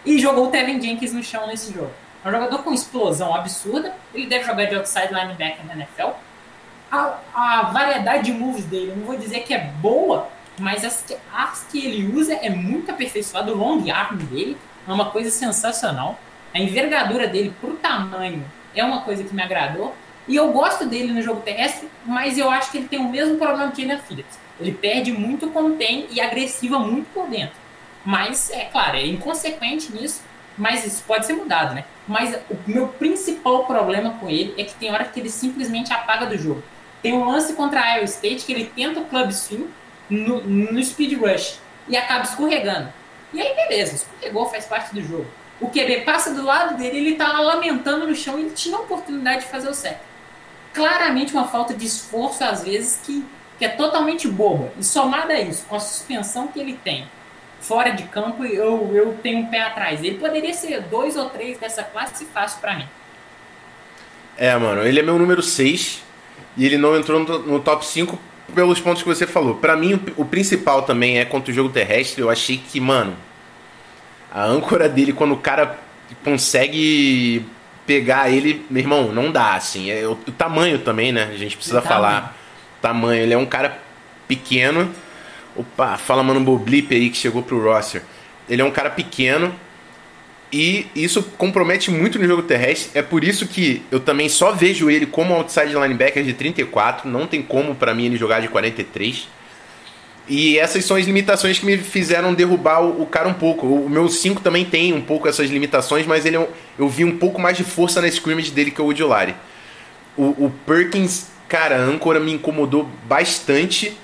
E 0.04 0.18
jogou 0.18 0.48
o 0.48 0.50
Tevin 0.50 0.80
Jenkins 0.80 1.12
no 1.12 1.22
chão 1.22 1.46
nesse 1.46 1.72
jogo. 1.72 1.92
É 2.28 2.30
um 2.30 2.32
jogador 2.34 2.62
com 2.62 2.74
explosão 2.74 3.34
absurda. 3.34 3.94
Ele 4.14 4.26
deve 4.26 4.44
jogar 4.44 4.66
de 4.66 4.74
outside 4.74 5.08
linebacker 5.08 5.64
na 5.66 5.74
NFL. 5.74 6.10
A, 6.92 7.18
a 7.34 7.62
variedade 7.72 8.24
de 8.24 8.32
moves 8.32 8.64
dele, 8.66 8.92
não 8.94 9.06
vou 9.06 9.16
dizer 9.16 9.40
que 9.40 9.54
é 9.54 9.58
boa, 9.58 10.28
mas 10.58 10.84
as 10.84 11.02
que, 11.02 11.16
as 11.34 11.64
que 11.64 11.86
ele 11.86 12.14
usa 12.14 12.34
é 12.34 12.50
muito 12.50 12.90
aperfeiçoado. 12.90 13.52
O 13.52 13.56
long 13.56 13.90
arm 13.90 14.18
dele 14.18 14.58
é 14.86 14.92
uma 14.92 15.10
coisa 15.10 15.30
sensacional. 15.30 16.18
A 16.54 16.58
envergadura 16.58 17.26
dele 17.26 17.54
pro 17.60 17.76
tamanho 17.76 18.44
é 18.74 18.84
uma 18.84 19.02
coisa 19.02 19.24
que 19.24 19.34
me 19.34 19.42
agradou. 19.42 19.94
E 20.26 20.36
eu 20.36 20.52
gosto 20.52 20.84
dele 20.84 21.10
no 21.10 21.22
jogo 21.22 21.40
terrestre, 21.40 21.88
mas 22.04 22.36
eu 22.36 22.50
acho 22.50 22.70
que 22.70 22.76
ele 22.76 22.88
tem 22.88 22.98
o 22.98 23.08
mesmo 23.08 23.38
problema 23.38 23.72
que 23.72 23.82
ele 23.82 23.94
na 23.94 23.98
Phillips. 23.98 24.38
Ele 24.60 24.72
perde 24.72 25.12
muito 25.12 25.48
contém 25.48 26.06
e 26.10 26.20
agressiva 26.20 26.78
muito 26.78 27.06
por 27.14 27.26
dentro. 27.26 27.56
Mas, 28.04 28.50
é 28.50 28.66
claro, 28.66 28.98
é 28.98 29.06
inconsequente 29.06 29.90
nisso, 29.92 30.22
mas 30.56 30.84
isso 30.84 31.02
pode 31.06 31.24
ser 31.24 31.32
mudado, 31.32 31.74
né? 31.74 31.84
Mas 32.08 32.34
o 32.50 32.56
meu 32.66 32.88
principal 32.88 33.64
problema 33.66 34.14
com 34.18 34.30
ele 34.30 34.54
é 34.56 34.64
que 34.64 34.74
tem 34.74 34.90
hora 34.90 35.04
que 35.04 35.20
ele 35.20 35.28
simplesmente 35.28 35.92
apaga 35.92 36.24
do 36.24 36.38
jogo. 36.38 36.62
Tem 37.02 37.12
um 37.12 37.28
lance 37.28 37.52
contra 37.52 37.80
a 37.80 37.94
Iowa 37.96 38.04
State 38.06 38.46
que 38.46 38.52
ele 38.52 38.72
tenta 38.74 39.00
o 39.00 39.04
club 39.04 39.30
swing 39.30 39.68
no, 40.08 40.42
no 40.42 40.82
speed 40.82 41.20
rush 41.20 41.60
e 41.86 41.96
acaba 41.96 42.24
escorregando. 42.24 42.88
E 43.32 43.40
aí, 43.40 43.54
beleza, 43.54 43.96
escorregou, 43.96 44.46
faz 44.46 44.64
parte 44.64 44.94
do 44.94 45.02
jogo. 45.02 45.26
O 45.60 45.68
QB 45.68 46.02
passa 46.04 46.32
do 46.32 46.42
lado 46.42 46.78
dele, 46.78 46.98
ele 46.98 47.16
tá 47.16 47.30
lá 47.30 47.40
lamentando 47.40 48.06
no 48.06 48.14
chão 48.14 48.38
e 48.38 48.42
ele 48.42 48.50
tinha 48.50 48.76
a 48.76 48.80
oportunidade 48.80 49.42
de 49.42 49.50
fazer 49.50 49.68
o 49.68 49.74
certo. 49.74 50.00
Claramente 50.72 51.34
uma 51.34 51.46
falta 51.46 51.74
de 51.74 51.84
esforço, 51.84 52.42
às 52.42 52.64
vezes, 52.64 53.00
que, 53.04 53.24
que 53.58 53.64
é 53.64 53.68
totalmente 53.68 54.26
boba. 54.28 54.72
E 54.78 54.84
somada 54.84 55.34
a 55.34 55.40
isso, 55.40 55.66
com 55.66 55.76
a 55.76 55.80
suspensão 55.80 56.48
que 56.48 56.58
ele 56.58 56.78
tem 56.82 57.06
fora 57.60 57.90
de 57.90 58.04
campo, 58.04 58.44
eu, 58.44 58.90
eu 58.94 59.16
tenho 59.22 59.40
um 59.40 59.46
pé 59.46 59.62
atrás. 59.62 60.02
Ele 60.02 60.18
poderia 60.18 60.54
ser 60.54 60.82
dois 60.82 61.16
ou 61.16 61.28
três 61.28 61.58
dessa 61.58 61.82
classe 61.82 62.24
fácil 62.26 62.60
para 62.60 62.76
mim. 62.76 62.88
É, 64.36 64.56
mano, 64.56 64.82
ele 64.82 65.00
é 65.00 65.02
meu 65.02 65.18
número 65.18 65.42
6 65.42 66.02
e 66.56 66.64
ele 66.64 66.78
não 66.78 66.96
entrou 66.96 67.20
no, 67.20 67.38
no 67.40 67.60
top 67.60 67.84
5 67.84 68.18
pelos 68.54 68.80
pontos 68.80 69.02
que 69.02 69.08
você 69.08 69.26
falou. 69.26 69.56
Para 69.56 69.76
mim, 69.76 69.94
o, 69.94 70.22
o, 70.22 70.24
principal 70.24 70.82
também 70.82 71.18
é 71.18 71.24
contra 71.24 71.50
o 71.50 71.54
jogo 71.54 71.68
terrestre. 71.68 72.22
Eu 72.22 72.30
achei 72.30 72.56
que, 72.56 72.80
mano, 72.80 73.16
a 74.32 74.44
âncora 74.44 74.88
dele, 74.88 75.12
quando 75.12 75.32
o 75.32 75.38
cara 75.38 75.78
consegue 76.22 77.44
pegar 77.84 78.30
ele, 78.30 78.64
meu 78.70 78.80
irmão, 78.80 79.12
não 79.12 79.32
dá, 79.32 79.54
assim. 79.54 79.90
É 79.90 80.06
o, 80.06 80.12
o 80.12 80.32
tamanho 80.32 80.78
também, 80.78 81.10
né? 81.10 81.28
A 81.32 81.36
gente 81.36 81.56
precisa 81.56 81.82
falar. 81.82 82.36
Tamanho. 82.80 83.22
Ele 83.22 83.34
é 83.34 83.38
um 83.38 83.46
cara 83.46 83.78
pequeno 84.28 84.94
Opa, 85.58 85.98
fala 85.98 86.22
Mano 86.22 86.40
Boblip 86.40 86.94
aí 86.94 87.10
que 87.10 87.16
chegou 87.16 87.42
pro 87.42 87.60
roster. 87.60 88.02
Ele 88.48 88.62
é 88.62 88.64
um 88.64 88.70
cara 88.70 88.90
pequeno 88.90 89.52
e 90.52 90.86
isso 90.94 91.22
compromete 91.36 91.90
muito 91.90 92.16
no 92.16 92.26
jogo 92.26 92.42
terrestre. 92.42 92.90
É 92.94 93.02
por 93.02 93.24
isso 93.24 93.46
que 93.46 93.82
eu 93.90 93.98
também 93.98 94.28
só 94.28 94.52
vejo 94.52 94.88
ele 94.88 95.04
como 95.04 95.34
outside 95.34 95.74
linebacker 95.74 96.22
de 96.22 96.32
34. 96.32 97.08
Não 97.08 97.26
tem 97.26 97.42
como 97.42 97.74
para 97.74 97.92
mim 97.92 98.06
ele 98.06 98.16
jogar 98.16 98.40
de 98.40 98.46
43. 98.46 99.28
E 100.28 100.58
essas 100.58 100.84
são 100.84 100.96
as 100.96 101.06
limitações 101.06 101.58
que 101.58 101.66
me 101.66 101.76
fizeram 101.78 102.34
derrubar 102.34 102.82
o, 102.82 103.04
cara 103.04 103.28
um 103.28 103.34
pouco. 103.34 103.66
O, 103.66 103.88
meu 103.90 104.08
5 104.08 104.40
também 104.40 104.64
tem 104.64 104.92
um 104.92 105.00
pouco 105.00 105.26
essas 105.26 105.50
limitações, 105.50 106.06
mas 106.06 106.24
ele 106.24 106.36
é 106.36 106.48
eu 106.78 106.88
vi 106.88 107.04
um 107.04 107.18
pouco 107.18 107.40
mais 107.40 107.56
de 107.56 107.64
força 107.64 108.00
na 108.00 108.08
scrimmage 108.08 108.52
dele 108.52 108.70
que 108.70 108.80
o 108.80 108.86
Udilari. 108.86 109.34
O, 110.16 110.46
o 110.46 110.52
Perkins, 110.66 111.28
cara, 111.48 111.76
a 111.76 111.80
âncora 111.80 112.20
me 112.20 112.32
incomodou 112.32 112.88
bastante 113.04 113.96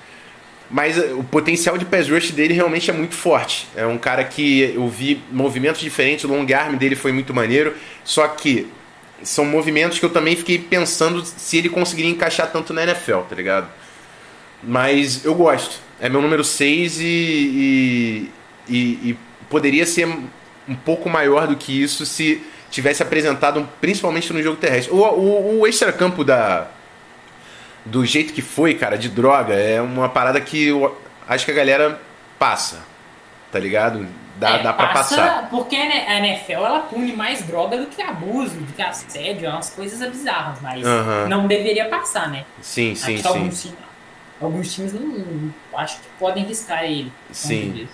mas 0.70 0.98
eh, 0.98 1.12
o 1.12 1.22
potencial 1.22 1.77
de 1.77 1.85
pass 1.85 2.09
rush 2.09 2.31
dele 2.31 2.55
realmente 2.55 2.90
é 2.90 2.92
muito 2.92 3.14
forte. 3.14 3.68
É 3.77 3.87
um 3.87 3.98
cara 3.98 4.24
que 4.24 4.72
eu 4.74 4.88
vi 4.88 5.22
movimentos 5.31 5.81
diferentes, 5.81 6.24
o 6.24 6.29
long 6.29 6.46
arm 6.55 6.77
dele 6.77 6.96
foi 6.96 7.12
muito 7.12 7.35
maneiro, 7.35 7.74
só 8.05 8.27
que 8.29 8.68
são 9.22 9.44
movimentos 9.44 9.98
que 9.98 10.05
eu 10.05 10.11
também 10.11 10.37
fiquei 10.37 10.59
pensando 10.59 11.24
se 11.24 11.59
ele 11.59 11.68
conseguiria 11.68 12.11
encaixar 12.11 12.50
tanto 12.50 12.72
na 12.72 12.83
NFL, 12.83 13.20
tá 13.29 13.35
ligado? 13.35 13.68
Mas 14.62 15.24
eu 15.24 15.35
gosto. 15.35 15.79
É 16.00 16.09
meu 16.09 16.20
número 16.20 16.42
6 16.42 17.00
e, 17.00 17.05
e, 17.07 18.31
e, 18.68 19.11
e 19.11 19.18
poderia 19.48 19.87
ser 19.87 20.07
um 20.68 20.74
pouco 20.74 21.09
maior 21.09 21.46
do 21.46 21.57
que 21.57 21.83
isso 21.83 22.05
se 22.05 22.42
tivesse 22.70 23.03
apresentado 23.03 23.68
principalmente 23.81 24.33
no 24.33 24.42
jogo 24.42 24.57
terrestre. 24.57 24.92
O, 24.92 24.98
o, 24.98 25.61
o 25.61 25.66
extra-campo 25.66 26.24
da, 26.24 26.68
do 27.85 28.05
jeito 28.05 28.33
que 28.33 28.42
foi, 28.42 28.75
cara, 28.75 28.97
de 28.97 29.09
droga, 29.09 29.55
é 29.55 29.81
uma 29.81 30.09
parada 30.09 30.40
que 30.40 30.68
eu 30.68 30.97
acho 31.29 31.44
que 31.44 31.51
a 31.51 31.55
galera 31.55 32.01
passa, 32.38 32.81
tá 33.53 33.59
ligado? 33.59 34.07
Dá, 34.37 34.51
é, 34.51 34.62
dá 34.62 34.73
pra 34.73 34.88
passa 34.88 35.16
passar. 35.16 35.49
Porque 35.49 35.77
a 35.77 36.18
NFL 36.18 36.53
ela 36.53 36.81
pune 36.81 37.12
mais 37.12 37.42
droga 37.42 37.77
do 37.77 37.87
que 37.87 38.03
abuso, 38.03 38.57
do 38.57 38.73
que 38.73 38.83
assédio, 38.83 39.47
é 39.47 39.51
umas 39.51 39.70
coisas 39.70 40.09
bizarras, 40.11 40.59
mas 40.61 40.83
não 41.29 41.47
deveria 41.47 41.88
passar, 41.88 42.29
né? 42.29 42.44
Sim, 42.61 42.94
sim, 42.94 43.18
sim. 43.18 43.27
Alguns, 43.27 43.62
times, 43.62 43.79
alguns 44.40 44.75
times 44.75 44.92
não, 44.92 45.55
acho 45.79 45.99
que 46.01 46.09
podem 46.18 46.44
riscar 46.44 46.85
ele. 46.85 47.12
Sim. 47.31 47.88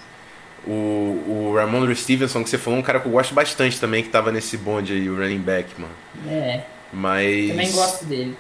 O, 0.66 0.70
o 0.70 1.54
Ramon 1.56 1.94
Stevenson, 1.94 2.42
que 2.42 2.50
você 2.50 2.58
falou, 2.58 2.78
um 2.78 2.82
cara 2.82 3.00
que 3.00 3.06
eu 3.06 3.12
gosto 3.12 3.34
bastante 3.34 3.80
também, 3.80 4.02
que 4.02 4.10
tava 4.10 4.30
nesse 4.30 4.56
bonde 4.56 4.92
aí, 4.92 5.08
o 5.08 5.16
running 5.16 5.38
back, 5.38 5.68
mano. 5.78 5.94
É. 6.28 6.62
Mas. 6.92 7.48
Também 7.50 7.72
gosto 7.72 8.04
dele. 8.04 8.36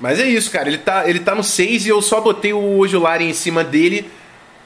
Mas 0.00 0.20
é 0.20 0.26
isso, 0.26 0.50
cara. 0.50 0.68
Ele 0.68 0.78
tá, 0.78 1.08
ele 1.08 1.20
tá 1.20 1.34
no 1.34 1.42
6 1.42 1.86
e 1.86 1.88
eu 1.88 2.00
só 2.00 2.20
botei 2.20 2.52
o 2.52 2.78
Ojulari 2.78 3.24
em 3.24 3.32
cima 3.32 3.64
dele 3.64 4.10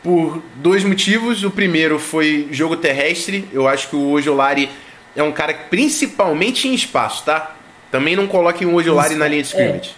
por 0.03 0.43
dois 0.57 0.85
motivos. 0.85 1.43
O 1.45 1.51
primeiro 1.51 1.99
foi 1.99 2.49
jogo 2.51 2.77
terrestre. 2.77 3.49
Eu 3.53 3.67
acho 3.67 3.89
que 3.89 3.97
o 3.97 4.11
Ojulari 4.11 4.69
é 5.17 5.23
um 5.23 5.33
cara 5.33 5.55
principalmente 5.55 6.69
em 6.69 6.75
espaço, 6.75 7.25
tá? 7.25 7.57
Também 7.91 8.17
não 8.17 8.27
coloquem 8.27 8.67
o 8.67 8.75
Ojulari 8.75 9.15
na 9.15 9.29
linha 9.29 9.43
de 9.43 9.49
scrimmage. 9.49 9.95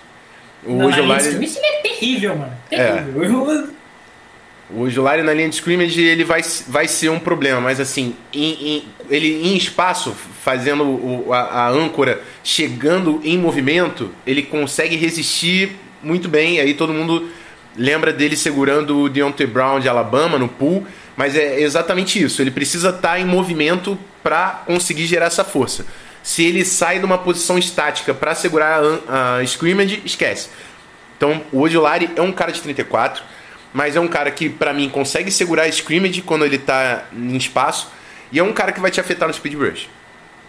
É. 0.67 0.71
O 0.71 0.77
Ojulari... 0.85 1.23
Na 1.25 1.31
linha 1.31 1.39
de 1.39 1.47
scrimmage 1.47 1.59
ele 1.59 1.67
é 1.67 1.83
terrível, 1.83 2.37
mano. 2.37 2.53
Terrível. 2.69 3.71
É. 3.71 3.74
O 4.71 4.89
Julari 4.89 5.23
na 5.23 5.35
linha 5.35 5.49
de 5.49 5.57
scrimmage 5.57 6.01
ele 6.01 6.25
vai, 6.25 6.41
vai 6.69 6.89
ser 6.89 7.11
um 7.11 7.19
problema, 7.19 7.61
mas 7.61 7.79
assim, 7.79 8.17
em, 8.33 8.53
em, 8.53 8.85
ele 9.11 9.47
em 9.47 9.57
espaço, 9.57 10.17
fazendo 10.43 10.85
o, 10.85 11.33
a, 11.33 11.41
a, 11.41 11.69
âncora 11.69 12.23
chegando 12.43 13.21
em 13.23 13.37
movimento, 13.37 14.11
ele 14.27 14.43
consegue 14.43 14.97
resistir 14.97 15.77
muito 16.03 16.29
bem. 16.29 16.61
Aí 16.61 16.73
todo 16.73 16.95
mundo 16.95 17.29
lembra 17.77 18.13
dele 18.13 18.37
segurando 18.37 19.01
o 19.01 19.09
Deontay 19.09 19.47
Brown 19.47 19.81
de 19.81 19.89
Alabama 19.89 20.39
no 20.39 20.49
pool, 20.49 20.87
mas 21.15 21.37
é 21.37 21.61
exatamente 21.61 22.23
isso. 22.23 22.41
Ele 22.41 22.51
precisa 22.51 22.89
estar 22.89 23.01
tá 23.01 23.21
em 23.21 23.27
movimento 23.27 23.99
para 24.23 24.63
conseguir 24.67 25.07
gerar 25.07 25.27
essa 25.27 25.45
força. 25.45 25.85
Se 26.23 26.43
ele 26.43 26.65
sai 26.65 26.99
de 26.99 27.05
uma 27.05 27.19
posição 27.19 27.59
estática 27.59 28.15
para 28.15 28.35
segurar 28.35 28.81
a, 29.07 29.37
a 29.37 29.45
scrimmage, 29.45 30.01
esquece. 30.07 30.49
Então, 31.17 31.43
o 31.53 31.61
Ojulari 31.61 32.11
é 32.17 32.23
um 32.23 32.33
cara 32.33 32.51
de 32.51 32.61
34, 32.61 33.23
mas 33.75 33.97
é 33.97 34.01
um 34.01 34.07
cara 34.07 34.31
que, 34.31 34.49
para 34.49 34.73
mim, 34.73 34.89
consegue 34.89 35.33
segurar 35.33 35.65
a 35.65 35.69
scrimmage 35.69 36.23
quando 36.23 36.45
ele 36.47 36.59
tá 36.59 37.07
em 37.13 37.37
espaço, 37.37 37.89
e 38.31 38.39
é 38.39 38.43
um 38.43 38.53
cara 38.53 38.71
que 38.71 38.81
vai 38.81 38.91
te 38.91 39.01
afetar 39.01 39.27
no 39.29 39.35
speed 39.35 39.55
rush. 39.55 39.89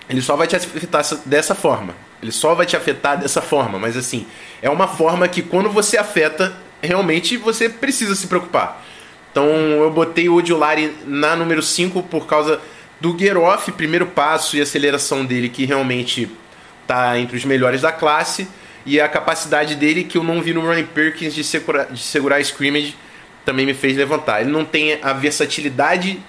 Ele 0.08 0.22
só 0.22 0.36
vai 0.36 0.46
te 0.46 0.56
afetar 0.56 1.04
dessa 1.26 1.56
forma. 1.56 1.96
Ele 2.22 2.32
só 2.32 2.54
vai 2.54 2.68
te 2.68 2.78
afetar 2.78 3.20
dessa 3.20 3.42
forma, 3.42 3.80
mas 3.80 3.98
assim, 3.98 4.28
é 4.62 4.70
uma 4.70 4.88
forma 4.88 5.28
que 5.28 5.42
quando 5.42 5.70
você 5.70 5.98
afeta, 5.98 6.56
realmente 6.82 7.36
você 7.36 7.68
precisa 7.68 8.14
se 8.16 8.28
preocupar. 8.28 8.84
Então 9.32 9.48
eu 9.48 9.92
botei 9.92 10.30
o 10.30 10.36
Odulari 10.36 10.96
na 11.06 11.36
número 11.36 11.64
5 11.64 12.04
por 12.04 12.28
causa 12.28 12.62
do 13.02 13.18
Geroff, 13.18 13.72
primeiro 13.72 14.06
passo 14.06 14.56
e 14.56 14.62
aceleração 14.62 15.26
dele, 15.26 15.50
que 15.50 15.66
realmente 15.66 16.30
tá 16.86 17.20
entre 17.20 17.36
os 17.36 17.44
melhores 17.44 17.82
da 17.82 17.92
classe, 17.92 18.48
e 18.86 19.02
a 19.02 19.10
capacidade 19.10 19.74
dele, 19.76 20.04
que 20.04 20.18
eu 20.18 20.24
não 20.24 20.42
vi 20.42 20.54
no 20.54 20.62
Ronnie 20.62 20.84
Perkins 20.84 21.34
de 21.34 21.44
segurar, 21.44 21.86
de 21.86 22.02
segurar 22.02 22.36
a 22.36 22.40
scrimmage, 22.40 22.96
também 23.46 23.66
me 23.66 23.74
fez 23.74 23.96
levantar. 23.96 24.41
Ele 24.41 24.52
não 24.52 24.66
tem 24.66 25.00
a 25.02 25.14
versatilidade 25.14 26.20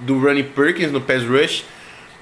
do 0.00 0.18
Ronnie 0.18 0.42
Perkins 0.42 0.90
no 0.90 1.00
pass 1.00 1.22
rush, 1.22 1.64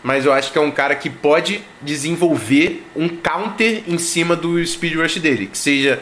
mas 0.02 0.26
eu 0.26 0.32
acho 0.32 0.52
que 0.52 0.58
é 0.58 0.60
um 0.60 0.70
cara 0.70 0.94
que 0.94 1.08
pode 1.08 1.62
desenvolver 1.80 2.84
um 2.94 3.08
counter 3.08 3.82
em 3.88 3.98
cima 3.98 4.36
do 4.36 4.64
speed 4.64 4.96
rush 4.96 5.16
dele, 5.18 5.46
que 5.46 5.58
seja 5.58 6.00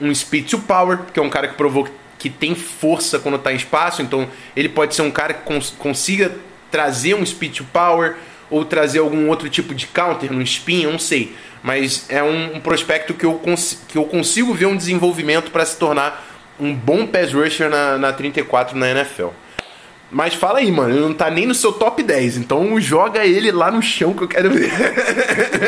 um 0.00 0.12
speed 0.14 0.50
to 0.50 0.58
power, 0.58 0.98
que 1.12 1.18
é 1.18 1.22
um 1.22 1.30
cara 1.30 1.48
que 1.48 1.54
provou 1.54 1.88
que 2.18 2.28
tem 2.28 2.54
força 2.54 3.18
quando 3.18 3.36
está 3.36 3.52
em 3.52 3.56
espaço, 3.56 4.02
então 4.02 4.28
ele 4.54 4.68
pode 4.68 4.94
ser 4.94 5.02
um 5.02 5.10
cara 5.10 5.32
que 5.34 5.44
cons 5.44 5.72
consiga 5.78 6.34
trazer 6.70 7.14
um 7.14 7.24
speed 7.24 7.58
to 7.58 7.64
power 7.64 8.16
ou 8.50 8.64
trazer 8.64 8.98
algum 8.98 9.28
outro 9.28 9.48
tipo 9.48 9.74
de 9.74 9.86
counter 9.86 10.32
no 10.32 10.42
spin, 10.42 10.82
eu 10.82 10.92
não 10.92 10.98
sei, 10.98 11.34
mas 11.62 12.06
é 12.08 12.22
um, 12.22 12.56
um 12.56 12.60
prospecto 12.60 13.14
que 13.14 13.24
eu, 13.24 13.40
que 13.88 13.96
eu 13.96 14.04
consigo 14.04 14.52
ver 14.54 14.66
um 14.66 14.76
desenvolvimento 14.76 15.50
para 15.50 15.64
se 15.64 15.76
tornar 15.78 16.35
um 16.58 16.74
bom 16.74 17.06
pass 17.06 17.32
rusher 17.32 17.68
na, 17.68 17.98
na 17.98 18.12
34 18.12 18.76
na 18.76 18.90
NFL. 18.90 19.28
Mas 20.10 20.34
fala 20.34 20.60
aí, 20.60 20.70
mano, 20.70 20.94
ele 20.94 21.00
não 21.00 21.14
tá 21.14 21.28
nem 21.30 21.46
no 21.46 21.54
seu 21.54 21.72
top 21.72 22.00
10, 22.00 22.36
então 22.36 22.80
joga 22.80 23.26
ele 23.26 23.50
lá 23.50 23.72
no 23.72 23.82
chão 23.82 24.14
que 24.14 24.22
eu 24.22 24.28
quero 24.28 24.50
ver. 24.50 24.70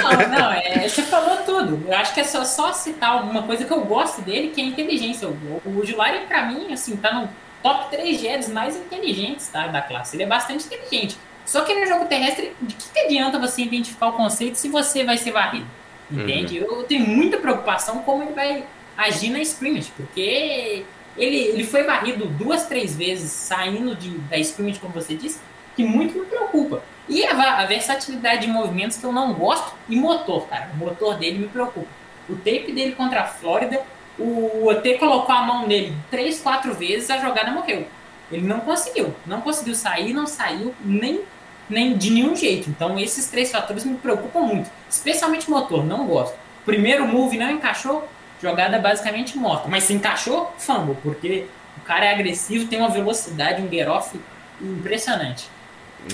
Não, 0.00 0.38
não, 0.38 0.52
é, 0.52 0.88
você 0.88 1.02
falou 1.02 1.38
tudo. 1.38 1.82
Eu 1.86 1.96
acho 1.96 2.14
que 2.14 2.20
é 2.20 2.24
só, 2.24 2.44
só 2.44 2.72
citar 2.72 3.10
alguma 3.10 3.42
coisa 3.42 3.64
que 3.64 3.72
eu 3.72 3.80
gosto 3.80 4.22
dele, 4.22 4.52
que 4.54 4.60
é 4.60 4.64
a 4.64 4.66
inteligência. 4.68 5.28
O, 5.28 5.60
o 5.66 5.84
Julari, 5.84 6.20
pra 6.28 6.46
mim, 6.46 6.72
assim, 6.72 6.96
tá 6.96 7.12
no 7.12 7.28
top 7.62 7.90
3 7.90 8.20
Jeds 8.20 8.48
mais 8.48 8.76
inteligentes 8.76 9.48
tá, 9.48 9.66
da 9.66 9.82
classe. 9.82 10.14
Ele 10.14 10.22
é 10.22 10.26
bastante 10.26 10.66
inteligente. 10.66 11.18
Só 11.44 11.62
que 11.62 11.74
no 11.74 11.86
jogo 11.86 12.04
terrestre, 12.04 12.52
de 12.62 12.74
que, 12.74 12.90
que 12.90 12.98
adianta 13.00 13.38
você 13.38 13.62
identificar 13.62 14.08
o 14.08 14.12
conceito 14.12 14.56
se 14.56 14.68
você 14.68 15.02
vai 15.02 15.16
ser 15.18 15.32
varrido? 15.32 15.66
Entende? 16.10 16.60
Uhum. 16.60 16.76
Eu 16.76 16.82
tenho 16.84 17.06
muita 17.06 17.38
preocupação 17.38 17.98
como 18.02 18.22
ele 18.22 18.32
vai 18.32 18.64
agir 18.98 19.30
na 19.30 19.40
scrimmage, 19.40 19.92
porque 19.96 20.84
ele, 21.16 21.36
ele 21.36 21.64
foi 21.64 21.84
varrido 21.84 22.26
duas, 22.26 22.66
três 22.66 22.96
vezes 22.96 23.30
saindo 23.30 23.94
de, 23.94 24.10
da 24.18 24.36
scrimmage, 24.38 24.80
como 24.80 24.92
você 24.92 25.14
disse, 25.14 25.38
que 25.76 25.84
muito 25.84 26.18
me 26.18 26.26
preocupa. 26.26 26.82
E 27.08 27.24
a, 27.24 27.60
a, 27.60 27.64
versatilidade 27.64 28.42
de 28.42 28.48
movimentos 28.48 28.98
que 28.98 29.04
eu 29.04 29.12
não 29.12 29.32
gosto, 29.32 29.72
e 29.88 29.96
motor, 29.96 30.48
cara. 30.48 30.70
O 30.74 30.76
motor 30.76 31.16
dele 31.16 31.38
me 31.38 31.48
preocupa. 31.48 31.86
O 32.28 32.34
tape 32.34 32.72
dele 32.72 32.92
contra 32.96 33.22
a 33.22 33.26
Flórida, 33.26 33.80
o 34.18 34.66
OT 34.66 34.98
colocou 34.98 35.34
a 35.34 35.42
mão 35.42 35.66
nele 35.66 35.94
três, 36.10 36.40
quatro 36.40 36.74
vezes, 36.74 37.08
a 37.08 37.18
jogada 37.18 37.52
morreu. 37.52 37.86
Ele 38.30 38.46
não 38.46 38.60
conseguiu. 38.60 39.14
Não 39.24 39.40
conseguiu 39.40 39.74
sair, 39.74 40.12
não 40.12 40.26
saiu 40.26 40.74
nem, 40.84 41.22
nem 41.70 41.96
de 41.96 42.10
nenhum 42.10 42.34
jeito. 42.36 42.68
Então 42.68 42.98
esses 42.98 43.28
três 43.28 43.50
fatores 43.50 43.84
me 43.84 43.96
preocupam 43.96 44.40
muito. 44.40 44.70
Especialmente 44.90 45.48
motor, 45.48 45.86
não 45.86 46.06
gosto. 46.06 46.36
Primeiro 46.66 47.06
move 47.06 47.38
não 47.38 47.50
encaixou, 47.50 48.06
jogada 48.42 48.78
basicamente 48.78 49.36
morta. 49.36 49.68
Mas 49.68 49.84
se 49.84 49.92
encaixou, 49.92 50.52
fumble, 50.58 50.96
porque 51.02 51.46
o 51.76 51.80
cara 51.80 52.06
é 52.06 52.14
agressivo, 52.14 52.66
tem 52.66 52.78
uma 52.78 52.90
velocidade, 52.90 53.62
um 53.62 53.68
get 53.68 53.88
off 53.88 54.18
impressionante. 54.60 55.48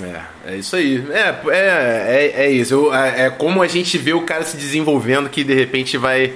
É, 0.02 0.52
é 0.52 0.56
isso 0.56 0.74
aí. 0.76 1.04
É, 1.10 1.34
é, 1.48 2.32
é, 2.36 2.44
é 2.46 2.50
isso. 2.50 2.74
Eu, 2.74 2.94
é, 2.94 3.26
é, 3.26 3.30
como 3.30 3.62
a 3.62 3.68
gente 3.68 3.98
vê 3.98 4.12
o 4.12 4.22
cara 4.22 4.42
se 4.42 4.56
desenvolvendo 4.56 5.28
que 5.28 5.44
de 5.44 5.54
repente 5.54 5.96
vai, 5.96 6.34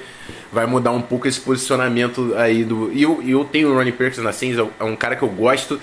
vai 0.53 0.67
mudar 0.67 0.93
um 0.93 1.01
pouco 1.01 1.27
esse 1.27 1.41
posicionamento 1.41 2.35
aí 2.37 2.65
do. 2.65 2.93
E 2.93 3.03
eu, 3.03 3.23
eu 3.27 3.45
tenho 3.45 3.71
o 3.71 3.75
Ronnie 3.75 3.93
Perkins 3.93 4.23
na 4.23 4.33
Saints, 4.33 4.59
é 4.79 4.85
um 4.85 4.97
cara 4.97 5.17
que 5.17 5.23
eu 5.23 5.29
gosto. 5.29 5.81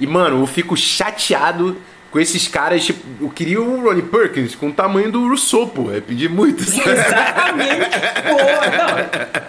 E, 0.00 0.06
mano, 0.06 0.40
eu 0.40 0.46
fico 0.46 0.76
chateado 0.76 1.76
com 2.10 2.18
esses 2.18 2.48
caras, 2.48 2.84
tipo, 2.84 3.00
eu 3.20 3.28
queria 3.28 3.60
o 3.60 3.82
Ronnie 3.82 4.02
Perkins 4.02 4.54
com 4.54 4.68
o 4.68 4.72
tamanho 4.72 5.12
do 5.12 5.28
Rousseau, 5.28 5.68
pô. 5.68 5.90
É 5.92 6.00
pedir 6.00 6.30
muito. 6.30 6.62
Exatamente. 6.62 7.90
pô, 8.24 8.36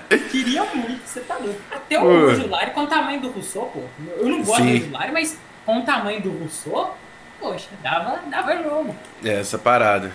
não. 0.18 0.20
Queria 0.30 0.66
muito, 0.76 1.02
você 1.06 1.22
tá 1.22 1.38
louco. 1.38 1.60
Até 1.72 2.02
o 2.02 2.36
Julari 2.36 2.72
com 2.72 2.84
o 2.84 2.88
tamanho 2.88 3.22
do 3.22 3.30
Rousseau, 3.30 3.72
pô. 3.74 3.82
Eu 4.18 4.28
não 4.28 4.44
gosto 4.44 4.62
Sim. 4.62 4.80
do 4.80 4.86
Julari, 4.88 5.12
mas 5.12 5.38
com 5.66 5.80
o 5.80 5.84
tamanho 5.84 6.22
do 6.22 6.32
Rousseau, 6.32 6.98
poxa, 7.40 7.68
dava, 7.82 8.20
dava 8.30 8.62
jogo. 8.62 8.96
É, 9.24 9.40
essa 9.40 9.58
parada. 9.58 10.12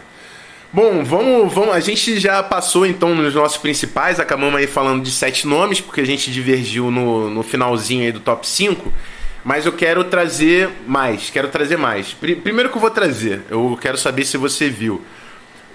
Bom, 0.70 1.05
vamos, 1.05 1.55
vamos. 1.55 1.74
A 1.74 1.80
gente 1.80 2.18
já 2.18 2.42
passou 2.42 2.84
então 2.84 3.14
nos 3.14 3.34
nossos 3.34 3.59
principais, 3.59 4.18
acabamos 4.18 4.57
aí 4.57 4.66
falando 4.66 5.03
de 5.03 5.11
sete 5.11 5.47
nomes, 5.47 5.80
porque 5.80 6.01
a 6.01 6.05
gente 6.05 6.32
divergiu 6.32 6.90
no, 6.90 7.30
no 7.30 7.42
finalzinho 7.42 8.05
aí 8.05 8.12
do 8.12 8.20
top 8.20 8.47
5. 8.47 8.92
Mas 9.45 9.66
eu 9.66 9.72
quero 9.72 10.05
trazer 10.05 10.70
mais, 10.86 11.28
quero 11.28 11.49
trazer 11.49 11.76
mais. 11.76 12.14
Primeiro 12.14 12.70
que 12.70 12.76
eu 12.76 12.80
vou 12.80 12.90
trazer, 12.90 13.42
eu 13.51 13.78
quero 13.80 13.99
saber 13.99 14.24
se 14.24 14.38
você 14.38 14.70
viu. 14.70 15.05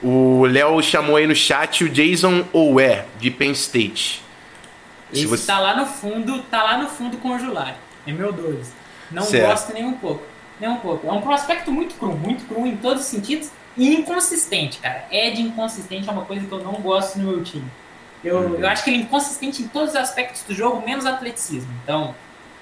O 0.01 0.45
Léo 0.45 0.81
chamou 0.81 1.17
aí 1.17 1.27
no 1.27 1.35
chat 1.35 1.83
o 1.83 1.89
Jason 1.89 2.45
Owe, 2.51 3.03
de 3.19 3.29
Penn 3.29 3.51
State. 3.51 4.23
Esse 5.13 5.25
você... 5.25 5.45
tá 5.45 5.59
lá 5.59 5.75
no 5.75 5.85
fundo, 5.85 6.41
tá 6.43 6.63
lá 6.63 6.77
no 6.77 6.87
fundo 6.87 7.17
com 7.17 7.35
o 7.35 7.39
Julari. 7.39 7.75
É 8.07 8.11
meu 8.11 8.31
dois. 8.31 8.73
Não 9.11 9.23
certo. 9.23 9.49
gosto 9.49 9.73
nem 9.73 9.85
um 9.85 9.93
pouco. 9.93 10.23
Nem 10.59 10.69
um 10.69 10.77
pouco. 10.77 11.07
É 11.07 11.11
um 11.11 11.21
prospecto 11.21 11.71
muito 11.71 11.95
cru, 11.95 12.15
muito 12.15 12.45
cru 12.45 12.65
em 12.65 12.77
todos 12.77 13.03
os 13.03 13.07
sentidos 13.07 13.49
e 13.77 13.93
inconsistente, 13.95 14.79
cara. 14.79 15.05
É 15.11 15.29
de 15.29 15.41
inconsistente, 15.41 16.09
é 16.09 16.11
uma 16.11 16.25
coisa 16.25 16.45
que 16.45 16.51
eu 16.51 16.63
não 16.63 16.73
gosto 16.73 17.17
no 17.19 17.31
meu 17.31 17.43
time. 17.43 17.65
Eu, 18.23 18.37
uhum. 18.37 18.55
eu 18.55 18.67
acho 18.67 18.83
que 18.83 18.89
ele 18.89 18.97
é 18.97 19.01
inconsistente 19.01 19.61
em 19.61 19.67
todos 19.67 19.91
os 19.91 19.95
aspectos 19.95 20.43
do 20.43 20.53
jogo, 20.53 20.85
menos 20.85 21.05
atleticismo. 21.05 21.71
Então, 21.83 22.15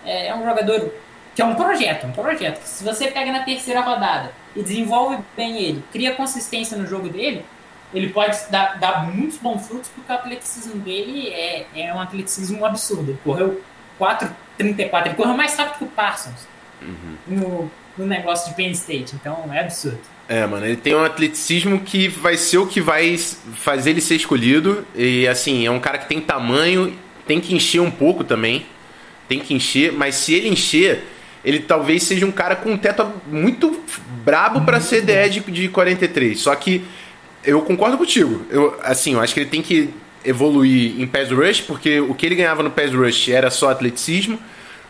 é, 0.07 0.27
é 0.27 0.35
um 0.35 0.43
jogador 0.43 0.91
que 1.35 1.41
é 1.41 1.45
um 1.45 1.53
projeto, 1.53 2.07
um 2.07 2.11
projeto. 2.11 2.63
Se 2.63 2.83
você 2.83 3.11
pega 3.11 3.31
na 3.31 3.43
terceira 3.43 3.81
rodada 3.81 4.31
e 4.55 4.63
desenvolve 4.63 5.19
bem 5.35 5.61
ele, 5.61 5.83
cria 5.91 6.15
consistência 6.15 6.75
no 6.75 6.87
jogo 6.87 7.09
dele, 7.09 7.45
ele 7.93 8.09
pode 8.09 8.35
dar, 8.49 8.79
dar 8.79 9.05
muitos 9.05 9.37
bons 9.37 9.67
frutos, 9.67 9.89
porque 9.93 10.11
o 10.11 10.15
atleticismo 10.15 10.79
dele 10.79 11.29
é, 11.29 11.67
é 11.75 11.93
um 11.93 11.99
atleticismo 11.99 12.65
absurdo. 12.65 13.11
Ele 13.11 13.19
correu 13.23 13.61
4,34, 13.99 15.05
ele 15.05 15.15
correu 15.15 15.37
mais 15.37 15.55
rápido 15.55 15.77
que 15.77 15.83
o 15.83 15.87
Parsons 15.87 16.47
uhum. 16.81 17.17
no, 17.27 17.71
no 17.97 18.05
negócio 18.07 18.49
de 18.49 18.55
Penn 18.55 18.71
State, 18.71 19.15
então 19.15 19.45
é 19.53 19.59
absurdo. 19.59 19.99
É, 20.27 20.45
mano, 20.45 20.65
ele 20.65 20.75
tem 20.75 20.95
um 20.95 21.05
atleticismo 21.05 21.81
que 21.81 22.07
vai 22.07 22.35
ser 22.35 22.57
o 22.57 22.67
que 22.67 22.81
vai 22.81 23.17
fazer 23.17 23.91
ele 23.91 24.01
ser 24.01 24.15
escolhido. 24.15 24.85
E 24.93 25.25
assim, 25.27 25.65
é 25.65 25.71
um 25.71 25.79
cara 25.79 25.97
que 25.97 26.07
tem 26.07 26.19
tamanho, 26.19 26.97
tem 27.25 27.39
que 27.39 27.55
encher 27.55 27.79
um 27.79 27.91
pouco 27.91 28.23
também 28.23 28.65
tem 29.27 29.39
que 29.39 29.53
encher, 29.53 29.91
mas 29.91 30.15
se 30.15 30.33
ele 30.33 30.49
encher, 30.49 31.03
ele 31.43 31.59
talvez 31.59 32.03
seja 32.03 32.25
um 32.25 32.31
cara 32.31 32.55
com 32.55 32.71
um 32.71 32.77
teto 32.77 33.05
muito 33.27 33.81
brabo 34.23 34.61
para 34.61 34.79
ser 34.79 35.01
DE 35.01 35.29
de, 35.29 35.39
de 35.51 35.69
43. 35.69 36.39
Só 36.39 36.55
que 36.55 36.83
eu 37.43 37.61
concordo 37.61 37.97
contigo. 37.97 38.45
Eu, 38.49 38.77
assim, 38.83 39.13
eu 39.13 39.21
acho 39.21 39.33
que 39.33 39.39
ele 39.39 39.49
tem 39.49 39.61
que 39.61 39.93
evoluir 40.25 40.99
em 40.99 41.07
pass 41.07 41.31
rush, 41.31 41.61
porque 41.61 41.99
o 41.99 42.13
que 42.13 42.25
ele 42.25 42.35
ganhava 42.35 42.61
no 42.61 42.69
pass 42.69 42.93
rush 42.93 43.29
era 43.29 43.49
só 43.49 43.69
atleticismo. 43.69 44.37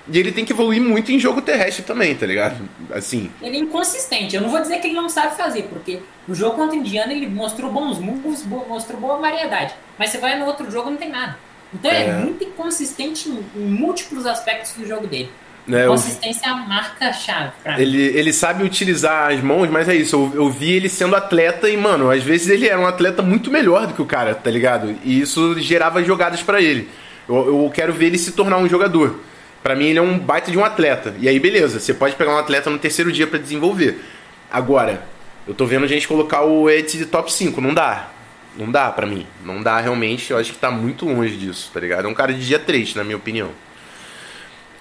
E 0.09 0.17
ele 0.17 0.31
tem 0.31 0.45
que 0.45 0.53
evoluir 0.53 0.81
muito 0.81 1.11
em 1.11 1.19
jogo 1.19 1.41
terrestre 1.41 1.83
também, 1.83 2.15
tá 2.15 2.25
ligado? 2.25 2.67
Assim. 2.91 3.29
Ele 3.41 3.57
é 3.57 3.59
inconsistente. 3.59 4.35
Eu 4.35 4.41
não 4.41 4.49
vou 4.49 4.61
dizer 4.61 4.79
que 4.79 4.87
ele 4.87 4.95
não 4.95 5.09
sabe 5.09 5.35
fazer, 5.35 5.63
porque 5.63 5.99
no 6.25 6.33
jogo 6.33 6.55
contra 6.55 6.77
o 6.77 6.79
Indiana 6.79 7.13
ele 7.13 7.27
mostrou 7.27 7.71
bons 7.71 7.99
moves, 7.99 8.45
mostrou 8.45 8.99
boa 9.01 9.17
variedade. 9.17 9.73
Mas 9.99 10.09
você 10.09 10.17
vai 10.17 10.39
no 10.39 10.45
outro 10.45 10.71
jogo 10.71 10.89
não 10.89 10.97
tem 10.97 11.09
nada. 11.09 11.37
Então 11.73 11.91
é, 11.91 12.07
é 12.07 12.13
muito 12.13 12.43
inconsistente 12.43 13.29
em, 13.29 13.45
em, 13.55 13.65
múltiplos 13.65 14.25
aspectos 14.25 14.73
do 14.73 14.87
jogo 14.87 15.07
dele. 15.07 15.29
É, 15.69 15.85
Consistência 15.85 16.47
é 16.47 16.49
a 16.49 16.55
marca-chave 16.55 17.51
ele. 17.77 18.01
Ele 18.01 18.31
sabe 18.31 18.63
utilizar 18.63 19.33
as 19.33 19.41
mãos, 19.43 19.69
mas 19.69 19.89
é 19.89 19.95
isso. 19.95 20.15
Eu, 20.15 20.43
eu, 20.43 20.49
vi 20.49 20.71
ele 20.71 20.87
sendo 20.87 21.13
atleta 21.13 21.69
e, 21.69 21.75
mano, 21.75 22.09
às 22.09 22.23
vezes 22.23 22.47
ele 22.47 22.67
era 22.67 22.79
um 22.79 22.87
atleta 22.87 23.21
muito 23.21 23.51
melhor 23.51 23.85
do 23.85 23.93
que 23.93 24.01
o 24.01 24.05
cara, 24.05 24.33
tá 24.33 24.49
ligado? 24.49 24.95
E 25.03 25.19
isso 25.19 25.59
gerava 25.59 26.01
jogadas 26.01 26.41
para 26.41 26.61
ele. 26.61 26.87
Eu, 27.27 27.65
eu 27.65 27.71
quero 27.73 27.91
ver 27.91 28.05
ele 28.05 28.17
se 28.17 28.31
tornar 28.31 28.57
um 28.57 28.69
jogador. 28.69 29.19
Para 29.61 29.75
mim, 29.75 29.87
ele 29.87 29.99
é 29.99 30.01
um 30.01 30.17
baita 30.17 30.49
de 30.49 30.57
um 30.57 30.63
atleta. 30.63 31.15
E 31.19 31.27
aí, 31.27 31.37
beleza, 31.37 31.81
você 31.81 31.93
pode 31.93 32.15
pegar 32.15 32.31
um 32.33 32.37
atleta 32.37 32.69
no 32.69 32.79
terceiro 32.79 33.11
dia 33.11 33.27
para 33.27 33.39
desenvolver. 33.39 34.01
Agora, 34.49 35.03
eu 35.45 35.53
tô 35.53 35.65
vendo 35.65 35.83
a 35.83 35.87
gente 35.87 36.07
colocar 36.07 36.43
o 36.43 36.69
Ed 36.69 36.97
de 36.97 37.05
top 37.05 37.31
5, 37.31 37.59
não 37.59 37.73
dá. 37.73 38.11
Não 38.57 38.71
dá 38.71 38.91
para 38.91 39.05
mim. 39.05 39.25
Não 39.43 39.61
dá 39.61 39.79
realmente. 39.79 40.31
Eu 40.31 40.37
acho 40.37 40.53
que 40.53 40.59
tá 40.59 40.71
muito 40.71 41.05
longe 41.05 41.37
disso, 41.37 41.69
tá 41.73 41.79
ligado? 41.79 42.05
É 42.05 42.07
um 42.07 42.13
cara 42.13 42.33
de 42.33 42.45
dia 42.45 42.59
3, 42.59 42.95
na 42.95 43.03
minha 43.03 43.17
opinião. 43.17 43.51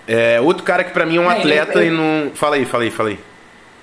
É, 0.09 0.41
outro 0.41 0.63
cara 0.63 0.85
que 0.85 0.93
para 0.93 1.05
mim 1.05 1.17
é 1.17 1.21
um 1.21 1.31
é, 1.31 1.37
atleta 1.37 1.79
eu, 1.79 1.83
eu, 1.83 1.89
e 1.89 1.91
não. 1.91 2.31
Fala 2.35 2.57
aí, 2.57 2.65
fala 2.65 2.85
aí, 2.85 2.91
fala 2.91 3.09
aí. 3.11 3.19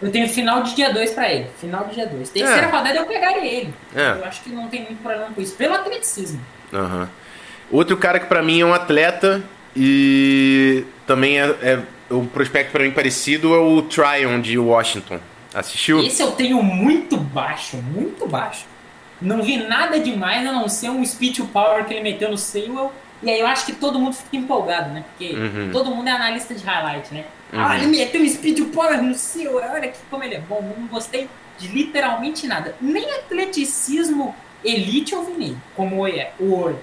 Eu 0.02 0.12
tenho 0.12 0.28
final 0.28 0.64
de 0.64 0.76
dia 0.76 0.92
2 0.94 1.12
para 1.12 1.32
ele. 1.32 1.48
Final 1.60 1.86
de 1.86 1.96
dia 1.96 2.08
2. 2.08 2.30
Terceira 2.30 2.68
é. 2.68 2.70
rodada 2.70 2.98
eu 2.98 3.06
pegaria 3.06 3.46
ele. 3.46 3.74
É. 3.96 4.12
Eu 4.12 4.26
acho 4.26 4.42
que 4.42 4.50
não 4.50 4.68
tem 4.68 4.82
muito 4.84 5.02
problema 5.02 5.30
com 5.34 5.42
isso. 5.42 5.56
Pelo 5.56 5.76
atleticismo. 5.76 6.42
Aham. 6.74 7.02
Uhum. 7.02 7.08
Outro 7.72 7.98
cara 7.98 8.20
que 8.20 8.28
para 8.28 8.44
mim 8.44 8.62
é 8.62 8.66
um 8.66 8.74
atleta 8.74 9.42
e 9.76 10.86
também 11.08 11.40
é, 11.40 11.46
é 11.62 11.80
o 12.10 12.26
prospecto 12.26 12.72
para 12.72 12.84
mim 12.84 12.92
parecido 12.92 13.54
é 13.54 13.58
o 13.58 13.82
Tryon 13.82 14.40
de 14.42 14.58
Washington. 14.60 15.20
Assistiu? 15.54 16.04
Esse 16.04 16.22
eu 16.22 16.32
tenho 16.32 16.62
muito 16.62 17.18
baixo, 17.18 17.78
muito 17.78 18.28
baixo. 18.28 18.66
Não 19.24 19.42
vi 19.42 19.58
nada 19.58 20.00
demais 20.00 20.46
a 20.48 20.52
não 20.52 20.68
ser 20.68 20.90
um 20.90 21.04
speed 21.06 21.40
power 21.52 21.86
que 21.86 21.94
ele 21.94 22.04
meteu 22.04 22.30
no 22.30 22.38
Sewell. 22.38 22.92
E 23.22 23.30
aí 23.30 23.40
eu 23.40 23.48
acho 23.48 23.66
que 23.66 23.72
todo 23.74 23.98
mundo 23.98 24.14
fica 24.14 24.36
empolgado, 24.36 24.90
né? 24.92 25.04
Porque 25.10 25.34
Uhum. 25.34 25.70
todo 25.72 25.90
mundo 25.90 26.08
é 26.10 26.12
analista 26.12 26.54
de 26.54 26.64
highlight, 26.64 27.14
né? 27.14 27.24
Uhum. 27.54 27.60
Ah, 27.60 27.78
ele 27.78 27.88
meteu 27.88 28.22
um 28.22 28.28
speed 28.28 28.60
power 28.74 29.02
no 29.02 29.16
Sewell. 29.16 29.72
Olha 29.72 29.88
que 29.88 29.98
como 30.10 30.24
ele 30.24 30.36
é 30.36 30.40
bom. 30.42 30.62
Não 30.78 30.88
gostei 30.88 31.30
de 31.58 31.68
literalmente 31.70 32.46
nada. 32.48 32.76
Nem 32.82 33.10
atleticismo 33.20 34.36
elite 34.64 35.14
eu 35.14 35.24
vi 35.24 35.32
nele, 35.34 35.58
como 35.76 36.08
é, 36.08 36.32
o 36.40 36.54
Oi, 36.64 36.76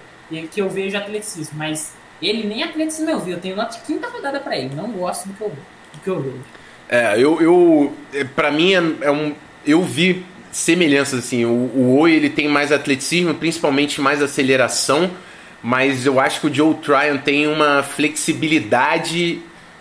que 0.51 0.61
eu 0.61 0.69
vejo 0.71 0.97
atleticismo. 0.97 1.59
Mas 1.59 1.93
ele 2.23 2.47
nem 2.47 2.63
atleticismo 2.63 3.11
eu 3.11 3.21
vi. 3.21 3.33
Eu 3.33 3.41
tenho 3.41 3.57
nota 3.57 3.77
de 3.79 3.85
quinta 3.85 4.09
rodada 4.09 4.41
pra 4.41 4.57
ele. 4.57 4.75
Não 4.75 4.91
gosto 4.93 5.29
do 5.29 5.35
que 5.35 5.41
eu, 5.43 5.49
do 5.51 6.01
que 6.03 6.09
eu 6.09 6.21
vejo. 6.23 6.41
É, 6.89 7.15
eu, 7.17 7.41
eu 7.41 7.95
é, 8.15 8.25
para 8.25 8.51
mim 8.51 8.73
é, 8.75 9.07
é 9.07 9.11
um, 9.11 9.35
eu 9.67 9.83
vi 9.83 10.25
semelhanças 10.53 11.21
assim. 11.21 11.45
O, 11.45 11.49
o 11.49 11.99
Oi 11.99 12.13
ele 12.13 12.31
tem 12.31 12.49
mais 12.49 12.73
atleticismo, 12.73 13.35
principalmente 13.35 14.01
mais 14.01 14.23
aceleração, 14.23 15.11
mas 15.63 16.07
eu 16.07 16.19
acho 16.19 16.41
que 16.41 16.47
o 16.47 16.55
Joe 16.55 16.75
Tryon 16.75 17.19
tem 17.19 17.47
uma 17.47 17.83
flexibilidade 17.83 19.41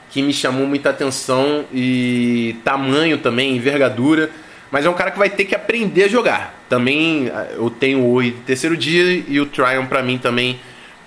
que 0.10 0.22
me 0.22 0.34
chamou 0.34 0.66
muita 0.66 0.90
atenção 0.90 1.66
e 1.74 2.56
tamanho 2.64 3.18
também, 3.20 3.56
envergadura. 3.56 4.30
Mas 4.72 4.86
é 4.86 4.90
um 4.90 4.94
cara 4.94 5.10
que 5.12 5.18
vai 5.18 5.30
ter 5.30 5.46
que 5.46 5.56
aprender 5.56 6.04
a 6.04 6.08
jogar. 6.08 6.64
Também 6.70 7.32
eu 7.56 7.70
tenho 7.70 8.00
o 8.00 8.12
Oi 8.14 8.36
terceiro 8.46 8.78
dia 8.78 9.24
e 9.28 9.40
o 9.40 9.46
Tryon 9.46 9.86
pra 9.88 10.04
mim 10.04 10.18
também 10.18 10.60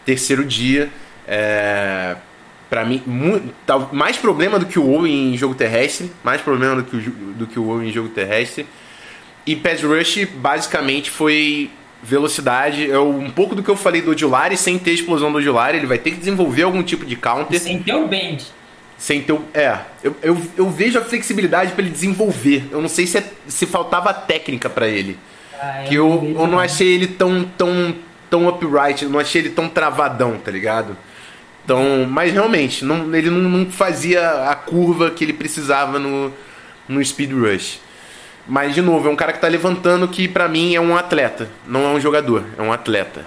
terceiro 0.05 0.45
dia. 0.45 0.89
É, 1.27 2.17
para 2.69 2.85
mim, 2.85 3.03
mu- 3.07 3.41
tal- 3.67 3.91
mais 3.93 4.17
problema 4.17 4.59
do 4.59 4.67
que 4.67 4.79
o 4.79 4.89
Owen 4.91 5.35
em 5.35 5.37
jogo 5.37 5.55
terrestre, 5.55 6.11
mais 6.25 6.41
problema 6.41 6.77
do 6.77 6.83
que 6.85 6.97
o, 6.97 7.01
do 7.01 7.47
que 7.47 7.59
o 7.59 7.69
Owen 7.69 7.89
em 7.89 7.93
jogo 7.93 8.09
terrestre. 8.09 8.67
E 9.47 9.57
pass 9.57 9.83
rush 9.83 10.25
basicamente 10.37 11.11
foi 11.11 11.71
velocidade, 12.03 12.91
é 12.91 12.99
um 12.99 13.31
pouco 13.31 13.55
do 13.55 13.63
que 13.63 13.69
eu 13.69 13.77
falei 13.77 14.03
do 14.03 14.11
Odulari, 14.11 14.57
sem 14.57 14.79
ter 14.79 14.93
explosão 14.93 15.31
do 15.31 15.39
Odulari, 15.39 15.77
ele 15.79 15.87
vai 15.87 15.99
ter 15.99 16.11
que 16.11 16.17
desenvolver 16.17 16.63
algum 16.63 16.83
tipo 16.83 17.05
de 17.05 17.15
counter 17.15 17.61
Sem 17.61 17.81
ter 17.81 17.95
o 17.95 18.09
bend. 18.09 18.45
sem 18.99 19.23
ter 19.23 19.33
o, 19.33 19.45
é, 19.55 19.79
eu, 20.03 20.17
eu, 20.23 20.43
eu 20.57 20.69
vejo 20.71 20.99
a 20.99 21.03
flexibilidade 21.03 21.73
para 21.73 21.83
ele 21.83 21.91
desenvolver. 21.93 22.65
Eu 22.73 22.81
não 22.83 22.89
sei 22.89 23.07
se, 23.07 23.19
é- 23.19 23.33
se 23.47 23.67
faltava 23.67 24.13
técnica 24.13 24.69
para 24.69 24.89
ele. 24.89 25.17
Ah, 25.61 25.85
Que 25.89 25.95
eu, 25.95 26.09
eu 26.09 26.35
não 26.35 26.47
não. 26.49 26.59
achei 26.59 26.89
ele 26.89 27.07
tão, 27.07 27.45
tão, 27.57 27.95
tão 28.29 28.49
upright, 28.49 29.05
eu 29.05 29.11
não 29.11 29.21
achei 29.21 29.41
ele 29.43 29.51
tão 29.51 29.69
travadão, 29.69 30.39
tá 30.39 30.51
ligado? 30.51 30.97
Então, 31.65 32.05
mas 32.11 32.33
realmente, 32.33 32.85
não, 32.85 33.15
ele 33.15 33.31
não, 33.31 33.49
não 33.49 33.71
fazia 33.71 34.49
a 34.51 34.55
curva 34.57 35.11
que 35.11 35.23
ele 35.25 35.33
precisava 35.33 36.01
no, 36.01 36.33
no 36.89 37.05
Speed 37.05 37.31
Rush. 37.33 37.79
Mas, 38.47 38.75
de 38.75 38.83
novo, 38.83 39.09
é 39.09 39.11
um 39.11 39.17
cara 39.17 39.33
que 39.33 39.41
tá 39.41 39.49
levantando 39.49 40.09
que 40.09 40.27
pra 40.27 40.49
mim 40.49 40.75
é 40.75 40.81
um 40.81 40.97
atleta, 40.97 41.49
não 41.67 41.85
é 41.85 41.89
um 41.89 42.01
jogador, 42.01 42.45
é 42.59 42.63
um 42.63 42.73
atleta. 42.73 43.25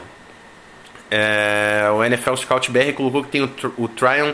É, 1.10 1.88
o 1.94 2.04
NFL 2.04 2.36
Scout 2.36 2.70
BR 2.72 2.92
colocou 2.96 3.24
que 3.24 3.30
tem 3.30 3.44
o, 3.44 3.50
o 3.78 3.88
Tryon 3.88 4.34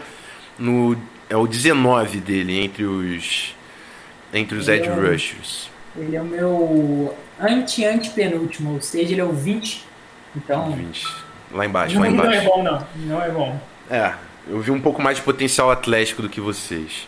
no. 0.57 0.97
É 1.29 1.35
o 1.35 1.45
19 1.47 2.19
dele 2.19 2.59
entre 2.59 2.83
os. 2.83 3.55
Entre 4.33 4.57
os 4.57 4.67
Edge 4.67 4.87
É. 4.87 4.93
Rushers. 4.93 5.69
Ele 5.95 6.15
é 6.15 6.21
o 6.21 6.25
meu 6.25 7.15
anti-antepenúltimo, 7.39 8.73
ou 8.75 8.81
seja, 8.81 9.11
ele 9.11 9.21
é 9.21 9.25
o 9.25 9.33
20. 9.33 9.85
Então, 10.35 10.71
20. 10.71 11.07
Lá 11.51 11.65
embaixo, 11.65 11.95
não, 11.95 12.01
lá 12.03 12.09
não 12.09 12.23
é 12.23 12.27
embaixo. 12.27 12.47
bom 12.47 12.63
não. 12.63 12.87
Não 12.95 13.21
é 13.21 13.29
bom. 13.29 13.59
É, 13.89 14.13
eu 14.47 14.59
vi 14.61 14.71
um 14.71 14.79
pouco 14.79 15.01
mais 15.01 15.17
de 15.17 15.23
potencial 15.23 15.69
atlético 15.69 16.21
do 16.21 16.29
que 16.29 16.39
vocês. 16.39 17.07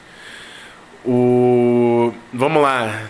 O. 1.06 2.14
Vamos 2.34 2.62
lá. 2.62 3.08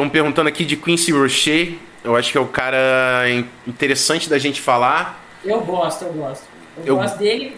Estão 0.00 0.08
perguntando 0.08 0.48
aqui 0.48 0.64
de 0.64 0.76
Quincy 0.78 1.12
Rocher. 1.12 1.74
Eu 2.02 2.16
acho 2.16 2.32
que 2.32 2.38
é 2.38 2.40
o 2.40 2.46
cara 2.46 3.28
in- 3.28 3.44
interessante 3.66 4.30
da 4.30 4.38
gente 4.38 4.58
falar. 4.58 5.22
Eu 5.44 5.60
gosto, 5.60 6.06
eu 6.06 6.12
gosto. 6.14 6.44
Eu, 6.78 6.84
Eu 6.86 6.96
gosto 6.96 7.18
dele. 7.18 7.54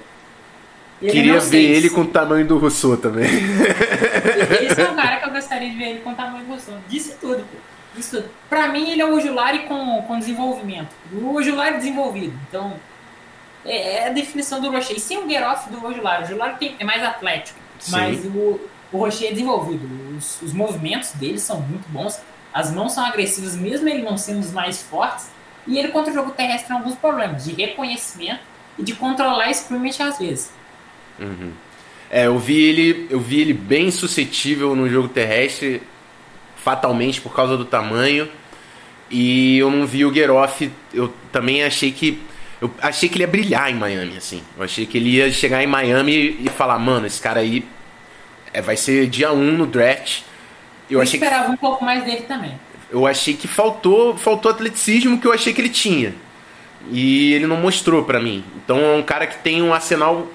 Ele 1.01 1.13
Queria 1.13 1.39
ver 1.39 1.63
ele 1.63 1.89
com 1.91 2.01
o 2.01 2.07
tamanho 2.09 2.45
do 2.45 2.59
Rousseau 2.59 2.97
também. 2.97 3.27
Esse 3.31 4.81
é 4.81 4.91
um 4.91 4.95
cara 4.97 5.19
que 5.19 5.29
eu 5.29 5.33
gostaria 5.33 5.71
de 5.71 5.77
ver 5.77 5.85
ele 5.91 6.01
com 6.01 6.13
tamanho 6.15 6.45
de 6.45 6.51
você. 6.51 6.73
Disse 6.89 7.15
tudo, 7.21 7.37
pô. 7.45 7.59
Disse 7.95 8.11
tudo. 8.17 8.29
Pra 8.51 8.67
mim, 8.69 8.91
ele 8.91 9.01
é 9.03 9.07
o 9.07 9.15
Ojulari 9.15 9.61
com, 9.61 10.03
com 10.03 10.19
desenvolvimento. 10.19 10.89
O 11.13 11.35
Ojulari 11.37 11.77
desenvolvido. 11.77 12.35
Então, 12.49 12.75
é, 13.65 13.99
é 13.99 14.07
a 14.09 14.11
definição 14.11 14.61
do 14.61 14.69
Rocher. 14.69 14.97
E 14.97 15.01
sem 15.01 15.19
o 15.25 15.29
Geroff 15.31 15.71
do 15.71 15.85
Ojulari. 15.87 16.23
O 16.23 16.27
Ojulari 16.27 16.57
tem- 16.59 16.75
é 16.81 16.85
mais 16.85 17.05
atlético. 17.05 17.59
Sim. 17.79 17.91
Mas 17.93 18.25
o, 18.25 18.61
o 18.93 18.99
Rocher 18.99 19.29
é 19.29 19.31
desenvolvido. 19.31 19.89
Os, 20.17 20.43
os 20.43 20.53
movimentos 20.53 21.13
dele 21.13 21.39
são 21.39 21.61
muito 21.61 21.89
bons. 21.89 22.21
As 22.53 22.73
mãos 22.73 22.93
são 22.93 23.05
agressivas, 23.05 23.57
mesmo 23.57 23.89
ele 23.89 24.03
não 24.03 24.17
sendo 24.17 24.41
os 24.41 24.53
mais 24.53 24.83
fortes. 24.83 25.31
E 25.67 25.79
ele 25.79 25.89
contra 25.89 26.11
o 26.11 26.15
jogo 26.15 26.33
terrestre 26.33 26.69
tem 26.69 26.77
alguns 26.77 26.97
problemas 26.97 27.45
de 27.45 27.53
reconhecimento 27.53 28.41
e 28.79 28.83
de 28.83 28.95
controlar 28.95 29.51
scrimmage 29.51 30.03
às 30.03 30.19
vezes. 30.19 30.53
É, 32.11 32.27
eu 32.27 32.39
vi 32.39 32.61
ele, 32.63 33.07
eu 33.11 33.21
vi 33.21 33.41
ele 33.41 33.53
bem 33.55 33.91
suscetível 33.91 34.75
no 34.75 34.89
jogo 34.89 35.09
terrestre, 35.09 35.83
fatalmente 36.57 37.21
por 37.21 37.35
causa 37.35 37.57
do 37.57 37.65
tamanho. 37.65 38.29
E 39.11 39.59
eu 39.59 39.71
não 39.71 39.87
vi 39.87 40.05
o 40.05 40.13
Geroff, 40.13 40.71
eu 40.93 41.13
também 41.31 41.63
achei 41.63 41.93
que 41.93 42.21
eu 42.63 42.73
achei 42.81 43.09
que 43.09 43.17
ele 43.17 43.25
ia 43.25 43.29
brilhar 43.29 43.71
em 43.71 43.75
Miami, 43.75 44.17
assim. 44.17 44.41
Eu 44.57 44.63
achei 44.63 44.87
que 44.87 44.97
ele 44.97 45.11
ia 45.11 45.33
chegar 45.33 45.65
em 45.65 45.67
Miami 45.67 46.39
e 46.41 46.49
falar, 46.49 46.79
mano, 46.79 47.07
esse 47.07 47.21
cara 47.21 47.41
aí 47.41 47.65
é, 48.53 48.63
vai 48.63 48.77
ser 48.77 49.09
dia 49.09 49.33
1 49.33 49.57
no 49.57 49.67
draft. 49.67 50.23
Eu 50.91 50.99
Eu, 50.99 51.03
achei 51.03 51.19
que 51.19 51.25
esperava 51.25 51.51
um 51.51 51.57
pouco 51.57 51.85
mais 51.85 52.05
dele 52.05 52.23
também. 52.23 52.59
eu 52.91 53.07
achei 53.07 53.35
que 53.35 53.49
faltou, 53.49 54.17
faltou 54.17 54.51
atleticismo 54.51 55.19
que 55.19 55.27
eu 55.27 55.33
achei 55.33 55.53
que 55.53 55.61
ele 55.61 55.69
tinha. 55.69 56.15
E 56.91 57.33
ele 57.33 57.47
não 57.47 57.57
mostrou 57.57 58.05
pra 58.05 58.21
mim. 58.21 58.45
Então 58.57 58.79
é 58.79 58.97
um 58.97 59.03
cara 59.03 59.27
que 59.27 59.39
tem 59.39 59.63
um 59.63 59.73
arsenal 59.73 60.27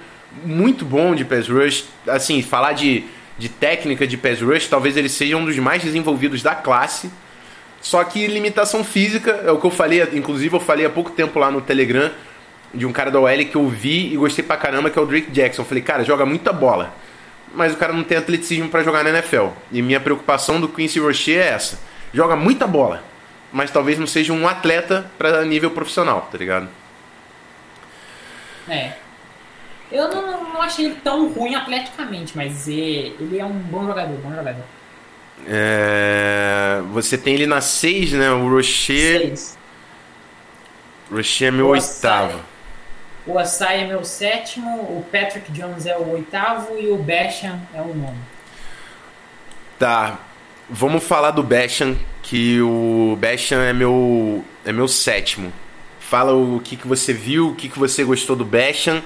muito 0.46 0.86
bom 0.86 1.14
de 1.14 1.26
pass 1.26 1.48
rush. 1.48 1.86
Assim, 2.08 2.42
falar 2.42 2.74
de, 2.74 3.04
de 3.38 3.50
técnica 3.50 4.08
de 4.08 4.18
pass 4.18 4.42
rush, 4.42 4.68
talvez 4.68 4.96
ele 4.96 5.10
seja 5.10 5.36
um 5.36 5.44
dos 5.46 5.58
mais 5.60 5.84
desenvolvidos 5.84 6.42
da 6.42 6.56
classe. 6.56 7.12
Só 7.82 8.04
que 8.04 8.26
limitação 8.28 8.84
física, 8.84 9.32
é 9.46 9.52
o 9.52 9.60
que 9.60 9.66
eu 9.66 9.72
falei, 9.72 10.02
inclusive 10.14 10.56
eu 10.56 10.60
falei 10.60 10.86
há 10.86 10.90
pouco 10.90 11.12
tempo 11.12 11.38
lá 11.38 11.52
no 11.52 11.62
Telegram 11.62 12.10
de 12.74 12.86
um 12.86 12.92
cara 12.92 13.10
da 13.12 13.20
OL 13.20 13.46
que 13.46 13.56
eu 13.56 13.68
vi 13.68 14.14
e 14.14 14.18
gostei 14.18 14.44
pra 14.44 14.58
caramba, 14.58 14.90
que 14.90 14.98
é 14.98 15.02
o 15.02 15.06
Drake 15.06 15.32
Jackson. 15.32 15.62
Eu 15.62 15.66
falei, 15.66 15.84
cara, 15.84 16.04
joga 16.04 16.26
muita 16.26 16.52
bola, 16.52 16.94
mas 17.58 17.74
o 17.74 17.78
cara 17.78 17.92
não 17.92 18.04
tem 18.04 18.18
atleticismo 18.18 18.70
pra 18.70 18.84
jogar 18.84 19.04
na 19.04 19.10
NFL. 19.10 19.48
E 19.72 19.82
minha 19.82 20.00
preocupação 20.00 20.62
do 20.62 20.70
Quincy 20.70 21.00
Rocher 21.00 21.40
é 21.40 21.50
essa: 21.50 21.80
joga 22.14 22.36
muita 22.36 22.68
bola, 22.68 23.04
mas 23.52 23.72
talvez 23.72 23.98
não 23.98 24.06
seja 24.06 24.32
um 24.32 24.48
atleta 24.48 25.10
pra 25.18 25.44
nível 25.44 25.72
profissional, 25.72 26.30
tá 26.32 26.38
ligado? 26.38 26.70
É. 28.70 28.94
Eu 29.92 30.08
não, 30.10 30.54
não 30.54 30.62
achei 30.62 30.86
ele 30.86 30.98
tão 31.04 31.30
ruim 31.30 31.56
atleticamente, 31.56 32.38
mas 32.38 32.68
é, 32.68 32.72
ele 32.72 33.40
é 33.40 33.46
um 33.46 33.54
bom 33.54 33.88
jogador, 33.88 34.18
bom 34.18 34.36
jogador. 34.36 34.64
É, 35.48 36.82
Você 36.92 37.18
tem 37.18 37.34
ele 37.34 37.48
na 37.48 37.62
6, 37.62 38.12
né? 38.14 38.32
O 38.32 38.50
Rocher. 38.50 39.20
Seis. 39.20 39.58
Rocher 41.10 41.48
é 41.48 41.52
meu 41.52 41.68
oitavo. 41.68 42.40
O 43.28 43.38
Asai 43.38 43.82
é 43.82 43.86
meu 43.86 44.06
sétimo, 44.06 44.70
o 44.70 45.06
Patrick 45.12 45.52
Jones 45.52 45.86
é 45.86 45.98
o 45.98 46.12
oitavo 46.12 46.80
e 46.80 46.88
o 46.88 46.98
Basham 46.98 47.60
é 47.74 47.82
o 47.82 47.94
nono. 47.94 48.18
Tá. 49.78 50.18
Vamos 50.70 51.04
falar 51.04 51.32
do 51.32 51.44
Basham, 51.44 51.98
que 52.24 52.62
o 52.62 53.18
Basham 53.20 53.60
é 53.60 53.74
meu 53.74 54.44
é 54.66 54.72
meu 54.72 54.88
sétimo. 54.88 55.52
Fala 56.00 56.34
o 56.34 56.62
que, 56.62 56.78
que 56.78 56.88
você 56.88 57.12
viu, 57.12 57.50
o 57.50 57.56
que, 57.56 57.68
que 57.68 57.78
você 57.78 58.04
gostou 58.04 58.36
do 58.36 58.46
Basham. 58.46 59.04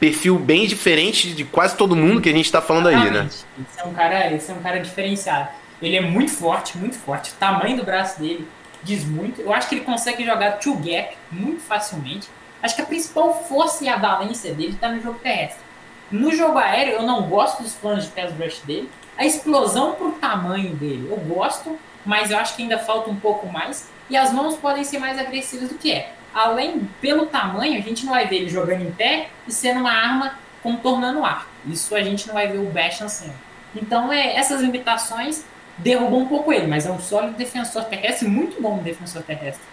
Perfil 0.00 0.38
bem 0.38 0.66
diferente 0.66 1.32
de 1.32 1.44
quase 1.44 1.76
todo 1.76 1.94
mundo 1.94 2.20
que 2.20 2.28
a 2.28 2.32
gente 2.32 2.50
tá 2.50 2.60
falando 2.60 2.88
aí, 2.88 2.96
né? 2.96 3.28
Exatamente. 3.28 3.44
Esse 3.70 3.80
é 3.80 3.84
um 3.84 3.94
cara, 3.94 4.32
esse 4.32 4.50
é 4.50 4.54
um 4.54 4.60
cara 4.60 4.80
diferenciado. 4.80 5.48
Ele 5.80 5.96
é 5.96 6.00
muito 6.00 6.32
forte, 6.32 6.76
muito 6.76 6.96
forte. 6.96 7.30
O 7.30 7.34
tamanho 7.34 7.76
do 7.76 7.84
braço 7.84 8.20
dele 8.20 8.48
diz 8.82 9.04
muito. 9.04 9.40
Eu 9.40 9.52
acho 9.52 9.68
que 9.68 9.76
ele 9.76 9.84
consegue 9.84 10.24
jogar 10.24 10.52
two 10.52 10.74
gap 10.76 11.16
muito 11.30 11.60
facilmente. 11.60 12.28
Acho 12.62 12.76
que 12.76 12.82
a 12.82 12.86
principal 12.86 13.44
força 13.44 13.84
e 13.84 13.88
a 13.88 13.96
valência 13.96 14.54
dele 14.54 14.72
está 14.72 14.88
no 14.88 15.00
jogo 15.00 15.18
terrestre. 15.18 15.62
No 16.10 16.34
jogo 16.34 16.58
aéreo, 16.58 16.94
eu 16.94 17.02
não 17.02 17.22
gosto 17.28 17.62
dos 17.62 17.74
planos 17.74 18.04
de 18.04 18.10
pass 18.10 18.32
rush 18.32 18.60
dele. 18.60 18.90
A 19.16 19.24
explosão 19.24 19.92
pro 19.92 20.12
tamanho 20.12 20.74
dele, 20.74 21.08
eu 21.10 21.16
gosto, 21.16 21.78
mas 22.04 22.30
eu 22.30 22.38
acho 22.38 22.56
que 22.56 22.62
ainda 22.62 22.78
falta 22.78 23.10
um 23.10 23.16
pouco 23.16 23.46
mais. 23.46 23.88
E 24.08 24.16
as 24.16 24.32
mãos 24.32 24.56
podem 24.56 24.82
ser 24.82 24.98
mais 24.98 25.18
agressivas 25.18 25.68
do 25.68 25.76
que 25.76 25.92
é. 25.92 26.12
Além, 26.34 26.88
pelo 27.00 27.26
tamanho, 27.26 27.78
a 27.78 27.82
gente 27.82 28.04
não 28.04 28.12
vai 28.12 28.26
ver 28.26 28.36
ele 28.36 28.48
jogando 28.48 28.82
em 28.82 28.90
pé 28.90 29.28
e 29.46 29.52
sendo 29.52 29.80
uma 29.80 29.92
arma 29.92 30.38
contornando 30.62 31.20
o 31.20 31.24
ar. 31.24 31.46
Isso 31.66 31.94
a 31.94 32.02
gente 32.02 32.26
não 32.26 32.34
vai 32.34 32.48
ver 32.48 32.58
o 32.58 32.66
Basham 32.66 33.08
sendo. 33.08 33.34
Então, 33.74 34.12
é, 34.12 34.36
essas 34.36 34.60
limitações 34.60 35.44
derrubam 35.78 36.20
um 36.20 36.28
pouco 36.28 36.52
ele, 36.52 36.66
mas 36.66 36.86
é 36.86 36.90
um 36.90 37.00
sólido 37.00 37.36
defensor 37.36 37.84
terrestre, 37.84 38.28
muito 38.28 38.60
bom 38.60 38.78
defensor 38.78 39.22
terrestre. 39.22 39.64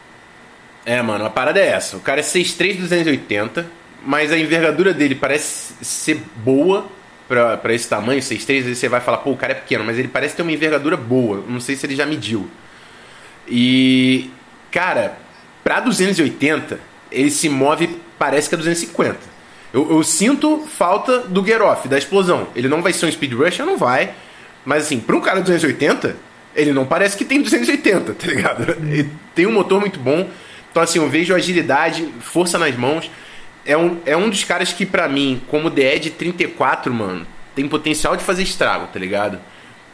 É, 0.87 1.01
mano, 1.01 1.25
a 1.25 1.29
parada 1.29 1.59
é 1.59 1.67
essa. 1.67 1.97
O 1.97 1.99
cara 1.99 2.21
é 2.21 2.23
6'3", 2.23 2.77
280, 2.77 3.69
mas 4.05 4.31
a 4.31 4.37
envergadura 4.37 4.93
dele 4.93 5.15
parece 5.15 5.73
ser 5.81 6.23
boa 6.37 6.87
para 7.27 7.73
esse 7.73 7.89
tamanho, 7.89 8.21
6'3", 8.21 8.67
aí 8.67 8.73
você 8.73 8.87
vai 8.87 9.01
falar, 9.01 9.17
pô, 9.17 9.31
o 9.31 9.35
cara 9.35 9.51
é 9.51 9.55
pequeno, 9.55 9.83
mas 9.83 9.99
ele 9.99 10.07
parece 10.07 10.33
ter 10.33 10.43
uma 10.43 10.51
envergadura 10.53 10.95
boa. 10.95 11.43
Não 11.45 11.59
sei 11.59 11.75
se 11.75 11.85
ele 11.85 11.93
já 11.93 12.05
mediu. 12.05 12.49
E, 13.49 14.29
cara, 14.71 15.17
pra 15.61 15.81
280, 15.81 16.79
ele 17.11 17.31
se 17.31 17.49
move, 17.49 17.99
parece 18.17 18.47
que 18.47 18.55
é 18.55 18.57
250. 18.57 19.17
Eu, 19.73 19.91
eu 19.91 20.01
sinto 20.03 20.65
falta 20.67 21.19
do 21.19 21.45
Get 21.45 21.59
Off, 21.59 21.89
da 21.89 21.97
explosão. 21.97 22.47
Ele 22.55 22.69
não 22.69 22.81
vai 22.81 22.93
ser 22.93 23.07
um 23.07 23.11
speed 23.11 23.33
rusher, 23.33 23.65
não 23.65 23.77
vai. 23.77 24.13
Mas 24.63 24.85
assim, 24.85 25.01
pra 25.01 25.17
um 25.17 25.21
cara 25.21 25.41
280, 25.41 26.15
ele 26.55 26.71
não 26.71 26.85
parece 26.85 27.17
que 27.17 27.25
tem 27.25 27.41
280, 27.41 28.13
tá 28.13 28.27
ligado? 28.27 28.71
Ele 28.71 29.09
tem 29.35 29.45
um 29.45 29.51
motor 29.51 29.81
muito 29.81 29.99
bom. 29.99 30.29
Então, 30.77 30.83
assim, 30.83 30.99
eu 30.99 31.09
vejo 31.09 31.33
agilidade, 31.33 32.07
força 32.19 32.59
nas 32.59 32.75
mãos. 32.75 33.09
É 33.65 33.75
um, 33.75 33.97
é 34.05 34.15
um 34.15 34.29
dos 34.29 34.43
caras 34.43 34.71
que, 34.71 34.85
para 34.85 35.07
mim, 35.09 35.41
como 35.47 35.71
DE 35.71 35.97
de 35.97 36.11
34, 36.11 36.93
mano, 36.93 37.25
tem 37.55 37.67
potencial 37.67 38.15
de 38.15 38.23
fazer 38.23 38.43
estrago, 38.43 38.85
tá 38.85 38.99
ligado? 38.99 39.39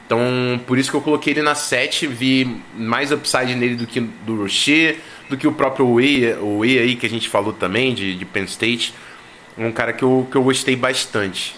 Então, 0.05 0.19
por 0.67 0.77
isso 0.77 0.91
que 0.91 0.97
eu 0.97 0.99
coloquei 0.99 1.31
ele 1.31 1.41
na 1.41 1.55
7, 1.55 2.05
vi 2.05 2.61
mais 2.75 3.13
upside 3.13 3.55
nele 3.55 3.75
do 3.75 3.87
que 3.87 4.01
do 4.01 4.41
Rocher, 4.41 4.97
do 5.29 5.37
que 5.37 5.47
o 5.47 5.53
próprio 5.53 5.95
Way, 5.95 6.33
o 6.41 6.63
aí 6.63 6.97
que 6.97 7.05
a 7.05 7.09
gente 7.09 7.29
falou 7.29 7.53
também, 7.53 7.93
de, 7.93 8.17
de 8.17 8.25
Penn 8.25 8.43
State. 8.43 8.93
Um 9.57 9.71
cara 9.71 9.93
que 9.93 10.03
eu, 10.03 10.27
que 10.29 10.35
eu 10.35 10.43
gostei 10.43 10.75
bastante. 10.75 11.55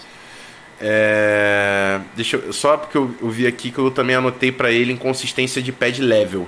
É, 0.79 1.99
deixa 2.15 2.37
eu, 2.37 2.53
só 2.53 2.77
porque 2.77 2.95
eu, 2.95 3.09
eu, 3.19 3.29
vi 3.31 3.47
aqui 3.47 3.71
que 3.71 3.79
eu 3.79 3.89
também 3.89 4.15
anotei 4.15 4.51
para 4.51 4.71
ele 4.71 4.93
inconsistência 4.93 5.63
de 5.63 5.71
pad 5.71 5.99
level. 5.99 6.47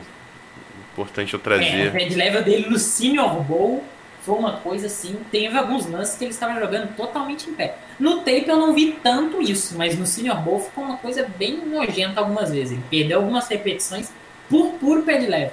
Importante 0.98 1.36
eu 1.36 1.40
trazer. 1.40 1.86
É, 1.86 1.90
o 1.90 1.92
pad 1.92 2.16
level 2.16 2.44
dele 2.44 2.70
no 2.70 2.80
Senior 2.80 3.44
Bowl 3.44 3.84
foi 4.24 4.36
uma 4.36 4.54
coisa 4.54 4.88
assim. 4.88 5.16
Teve 5.32 5.56
alguns 5.56 5.86
lances 5.86 6.16
que 6.18 6.24
ele 6.24 6.32
estava 6.32 6.60
jogando 6.60 6.96
totalmente 6.96 7.48
em 7.48 7.54
pé. 7.54 7.76
No 8.00 8.18
tape 8.18 8.46
eu 8.48 8.58
não 8.58 8.74
vi 8.74 8.98
tanto 9.04 9.40
isso, 9.40 9.78
mas 9.78 9.96
no 9.96 10.08
Senior 10.08 10.42
Bowl 10.42 10.60
ficou 10.60 10.84
uma 10.84 10.98
coisa 10.98 11.30
bem 11.38 11.64
nojenta 11.68 12.20
algumas 12.20 12.50
vezes. 12.50 12.72
Ele 12.72 12.84
perdeu 12.90 13.20
algumas 13.20 13.48
repetições 13.48 14.12
por 14.50 14.74
puro 14.80 15.04
pé 15.04 15.20
de 15.20 15.28
leve. 15.28 15.52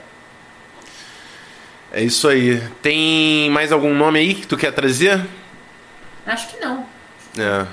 É 1.93 2.03
isso 2.03 2.27
aí. 2.27 2.61
Tem 2.81 3.51
mais 3.51 3.71
algum 3.71 3.95
nome 3.95 4.19
aí 4.19 4.35
que 4.35 4.47
tu 4.47 4.57
quer 4.57 4.73
trazer? 4.73 5.27
Acho 6.27 6.49
que 6.49 6.59
não. 6.59 6.87
É. 7.39 7.67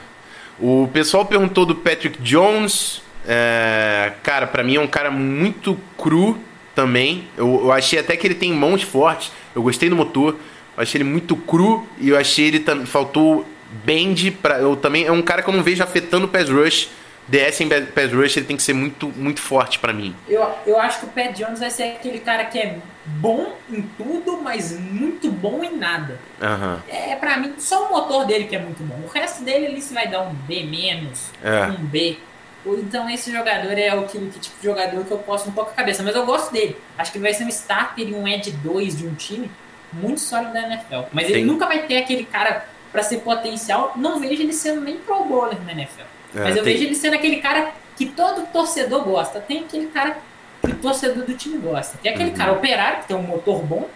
O 0.60 0.90
pessoal 0.92 1.26
perguntou 1.26 1.66
do 1.66 1.74
Patrick 1.74 2.22
Jones. 2.22 3.02
É, 3.26 4.12
cara, 4.24 4.46
para 4.46 4.62
mim 4.62 4.76
é 4.76 4.80
um 4.80 4.88
cara 4.88 5.10
muito 5.10 5.80
cru 5.98 6.38
também. 6.82 7.28
Eu, 7.38 7.62
eu 7.66 7.72
achei 7.72 8.00
até 8.00 8.18
que 8.18 8.26
ele 8.26 8.34
tem 8.34 8.52
mãos 8.52 8.82
fortes. 8.82 9.32
Eu 9.54 9.62
gostei 9.62 9.88
do 9.88 9.96
motor. 9.96 10.36
Eu 10.76 10.84
achei 10.84 11.00
ele 11.00 11.10
muito 11.10 11.36
cru 11.36 11.88
e 12.00 12.10
eu 12.10 12.18
achei 12.18 12.48
ele 12.48 12.60
também 12.60 12.86
faltou 12.86 13.46
bend 13.86 14.32
para 14.32 14.60
eu 14.60 14.76
também 14.76 15.06
é 15.06 15.12
um 15.12 15.22
cara 15.22 15.42
que 15.42 15.50
eu 15.50 15.54
não 15.54 15.64
vejo 15.64 15.84
afetando 15.84 16.26
o 16.26 16.30
pass 16.30 16.50
rush. 16.50 16.90
DS 17.28 17.62
em 17.62 17.70
pass 17.70 18.12
rush 18.12 18.38
ele 18.38 18.46
tem 18.46 18.58
que 18.58 18.64
ser 18.64 18.74
muito 18.74 19.08
muito 19.16 19.42
forte 19.42 19.78
para 19.80 19.94
mim. 19.94 20.16
Eu, 20.28 20.50
eu 20.66 20.80
acho 20.80 21.02
que 21.02 21.06
o 21.06 21.10
Pat 21.10 21.38
Jones 21.38 21.60
vai 21.60 21.70
ser 21.70 21.84
aquele 21.84 22.20
cara 22.20 22.46
que 22.46 22.58
é 22.58 22.80
bom 23.06 23.54
em 23.70 23.82
tudo, 23.98 24.42
mas 24.42 24.78
muito 24.80 25.30
bom 25.30 25.64
em 25.64 25.78
nada. 25.78 26.18
Uhum. 26.42 26.80
É 26.88 27.16
para 27.16 27.38
mim 27.38 27.54
só 27.60 27.88
o 27.88 27.90
motor 27.90 28.26
dele 28.26 28.46
que 28.46 28.56
é 28.56 28.60
muito 28.60 28.82
bom. 28.84 29.00
O 29.06 29.08
resto 29.08 29.44
dele 29.44 29.66
ele 29.68 29.82
se 29.82 29.94
vai 29.94 30.08
dar 30.08 30.22
um 30.22 30.34
B 30.34 30.64
menos, 30.64 31.30
é. 31.44 31.66
um 31.66 31.86
B. 31.86 32.18
Então 32.66 33.10
esse 33.10 33.32
jogador 33.32 33.78
é 33.78 33.94
o 33.96 34.06
tipo 34.06 34.26
de 34.40 34.52
jogador 34.62 35.04
que 35.04 35.12
eu 35.12 35.18
posso 35.18 35.50
um 35.50 35.52
pouco 35.52 35.72
a 35.72 35.74
cabeça, 35.74 36.04
mas 36.04 36.16
eu 36.16 36.26
gosto 36.26 36.52
dele. 36.52 36.78
Acho 36.98 37.12
que 37.12 37.18
ele 37.18 37.24
vai 37.24 37.34
ser 37.34 37.44
um 37.44 37.50
starter 37.50 38.08
e 38.08 38.14
um 38.14 38.28
edge 38.28 38.52
2 38.52 38.98
de 38.98 39.08
um 39.08 39.16
time 39.16 39.50
muito 39.92 40.22
sólido 40.22 40.54
da 40.54 40.62
NFL. 40.62 41.08
Mas 41.12 41.30
ele 41.30 41.44
nunca 41.44 41.66
vai 41.66 41.86
ter 41.86 41.98
aquele 41.98 42.24
cara 42.24 42.66
para 42.92 43.04
ser 43.04 43.18
potencial. 43.20 43.94
Não 43.96 44.20
vejo 44.20 44.42
ele 44.42 44.54
sendo 44.54 44.82
nem 44.82 44.98
pro 44.98 45.24
bowler 45.24 45.60
na 45.66 45.72
NFL. 45.72 46.02
É, 46.36 46.44
Mas 46.44 46.56
eu 46.56 46.64
tem... 46.64 46.74
vejo 46.74 46.86
ele 46.86 46.96
sendo 46.96 47.16
aquele 47.16 47.38
cara 47.38 47.72
que 47.96 48.06
todo 48.06 48.46
torcedor 48.52 49.04
gosta. 49.04 49.40
Tem 49.40 49.60
aquele 49.60 49.88
cara 49.88 50.18
que 50.62 50.72
o 50.72 50.76
torcedor 50.76 51.26
do 51.26 51.34
time 51.34 51.58
gosta. 51.58 51.98
Tem 51.98 52.12
aquele 52.12 52.32
uhum. 52.32 52.36
cara 52.36 52.52
operário 52.54 53.02
que 53.02 53.08
tem 53.08 53.18
um 53.18 53.24
motor 53.24 53.64
bom 53.64 53.90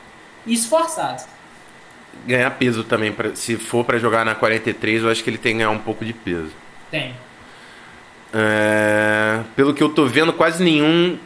e 0.45 0.53
esforçado. 0.53 1.23
Ganhar 2.25 2.49
peso 2.51 2.83
também, 2.83 3.11
pra, 3.11 3.35
se 3.35 3.57
for 3.57 3.83
para 3.85 3.99
jogar 3.99 4.25
na 4.25 4.33
43, 4.33 5.03
eu 5.03 5.11
acho 5.11 5.23
que 5.23 5.29
ele 5.29 5.37
tem 5.37 5.53
que 5.53 5.57
ganhar 5.59 5.69
um 5.69 5.79
pouco 5.79 6.03
de 6.03 6.13
peso. 6.13 6.51
Tem. 6.89 7.13
É, 8.37 9.39
pelo 9.55 9.73
que 9.73 9.81
eu 9.81 9.87
tô 9.87 10.05
vendo, 10.05 10.33
quase 10.33 10.61
nenhum 10.61 11.17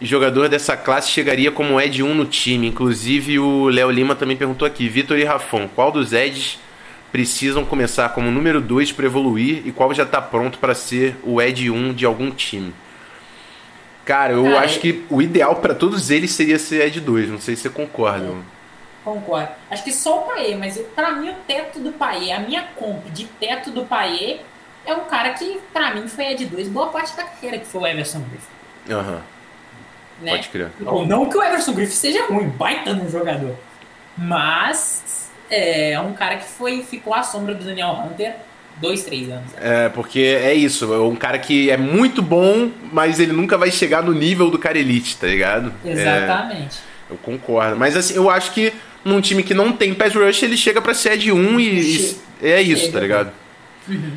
jogador 0.00 0.48
dessa 0.48 0.76
classe 0.76 1.08
chegaria 1.08 1.52
como 1.52 1.80
Ed 1.80 2.02
1 2.02 2.14
no 2.14 2.24
time. 2.24 2.66
Inclusive 2.66 3.38
o 3.38 3.68
Léo 3.68 3.90
Lima 3.92 4.16
também 4.16 4.36
perguntou 4.36 4.66
aqui, 4.66 4.88
Vitor 4.88 5.16
e 5.16 5.22
Rafon, 5.22 5.68
qual 5.68 5.92
dos 5.92 6.12
Eds 6.12 6.58
precisam 7.12 7.64
começar 7.64 8.08
como 8.08 8.28
número 8.28 8.60
2 8.60 8.90
para 8.90 9.06
evoluir 9.06 9.62
e 9.64 9.70
qual 9.70 9.94
já 9.94 10.02
está 10.02 10.20
pronto 10.20 10.58
para 10.58 10.74
ser 10.74 11.16
o 11.22 11.40
Ed 11.40 11.70
1 11.70 11.94
de 11.94 12.04
algum 12.04 12.30
time? 12.32 12.74
Cara, 14.04 14.32
eu 14.32 14.42
Cara, 14.42 14.60
acho 14.60 14.80
que 14.80 15.04
o 15.08 15.22
ideal 15.22 15.56
para 15.56 15.74
todos 15.74 16.10
eles 16.10 16.32
seria 16.32 16.58
ser 16.58 16.86
Ed 16.86 17.00
2, 17.00 17.28
não 17.28 17.38
sei 17.38 17.54
se 17.54 17.62
você 17.62 17.70
concorda. 17.70 18.34
Concordo. 19.04 19.48
Acho 19.70 19.84
que 19.84 19.92
só 19.92 20.20
o 20.20 20.22
Paê, 20.22 20.56
mas 20.56 20.76
para 20.94 21.12
mim 21.12 21.28
o 21.28 21.34
teto 21.46 21.78
do 21.78 21.92
Paê, 21.92 22.32
a 22.32 22.40
minha 22.40 22.62
comp 22.74 23.04
de 23.12 23.26
teto 23.26 23.70
do 23.70 23.84
Paê 23.84 24.40
é 24.86 24.94
um 24.94 25.04
cara 25.04 25.30
que 25.30 25.60
para 25.72 25.94
mim 25.94 26.08
foi 26.08 26.26
Ed 26.32 26.46
2 26.46 26.68
boa 26.68 26.88
parte 26.88 27.16
da 27.16 27.24
carreira, 27.24 27.58
que 27.58 27.66
foi 27.66 27.80
o 27.80 27.86
Everson 27.86 28.20
Griffin. 28.20 28.94
Aham. 28.94 29.12
Uhum. 29.12 29.20
Né? 30.22 30.30
Pode 30.32 30.48
crer. 30.48 30.70
Ou 30.86 31.06
não 31.06 31.28
que 31.28 31.36
o 31.36 31.42
Everson 31.42 31.72
Griffith 31.72 31.96
seja 31.96 32.26
ruim, 32.26 32.48
baita 32.48 32.94
no 32.94 33.10
jogador. 33.10 33.56
Mas 34.16 35.30
é 35.50 35.98
um 35.98 36.12
cara 36.12 36.36
que 36.36 36.44
foi, 36.44 36.82
ficou 36.82 37.14
à 37.14 37.22
sombra 37.22 37.54
do 37.54 37.64
Daniel 37.64 37.90
Hunter 37.90 38.34
dois, 38.80 39.04
três 39.04 39.30
anos. 39.30 39.52
É, 39.60 39.88
porque 39.88 40.20
é 40.20 40.54
isso, 40.54 40.92
é 40.92 40.98
um 40.98 41.16
cara 41.16 41.38
que 41.38 41.70
é 41.70 41.76
muito 41.76 42.22
bom, 42.22 42.70
mas 42.92 43.20
ele 43.20 43.32
nunca 43.32 43.56
vai 43.56 43.70
chegar 43.70 44.02
no 44.02 44.12
nível 44.12 44.50
do 44.50 44.58
cara 44.58 44.78
elite, 44.78 45.16
tá 45.16 45.26
ligado? 45.26 45.72
Exatamente. 45.84 46.78
É, 47.08 47.12
eu 47.12 47.16
concordo. 47.18 47.76
Mas 47.76 47.96
assim, 47.96 48.14
eu 48.14 48.30
acho 48.30 48.52
que 48.52 48.72
num 49.04 49.20
time 49.20 49.42
que 49.42 49.54
não 49.54 49.72
tem 49.72 49.94
pass 49.94 50.14
rush, 50.14 50.42
ele 50.42 50.56
chega 50.56 50.80
pra 50.80 50.94
ser 50.94 51.16
de 51.16 51.32
1 51.32 51.60
e, 51.60 51.64
e, 51.64 52.16
é 52.42 52.62
isso, 52.62 52.86
chega. 52.86 52.92
tá 52.92 53.00
ligado? 53.00 53.32
Uhum. 53.88 54.12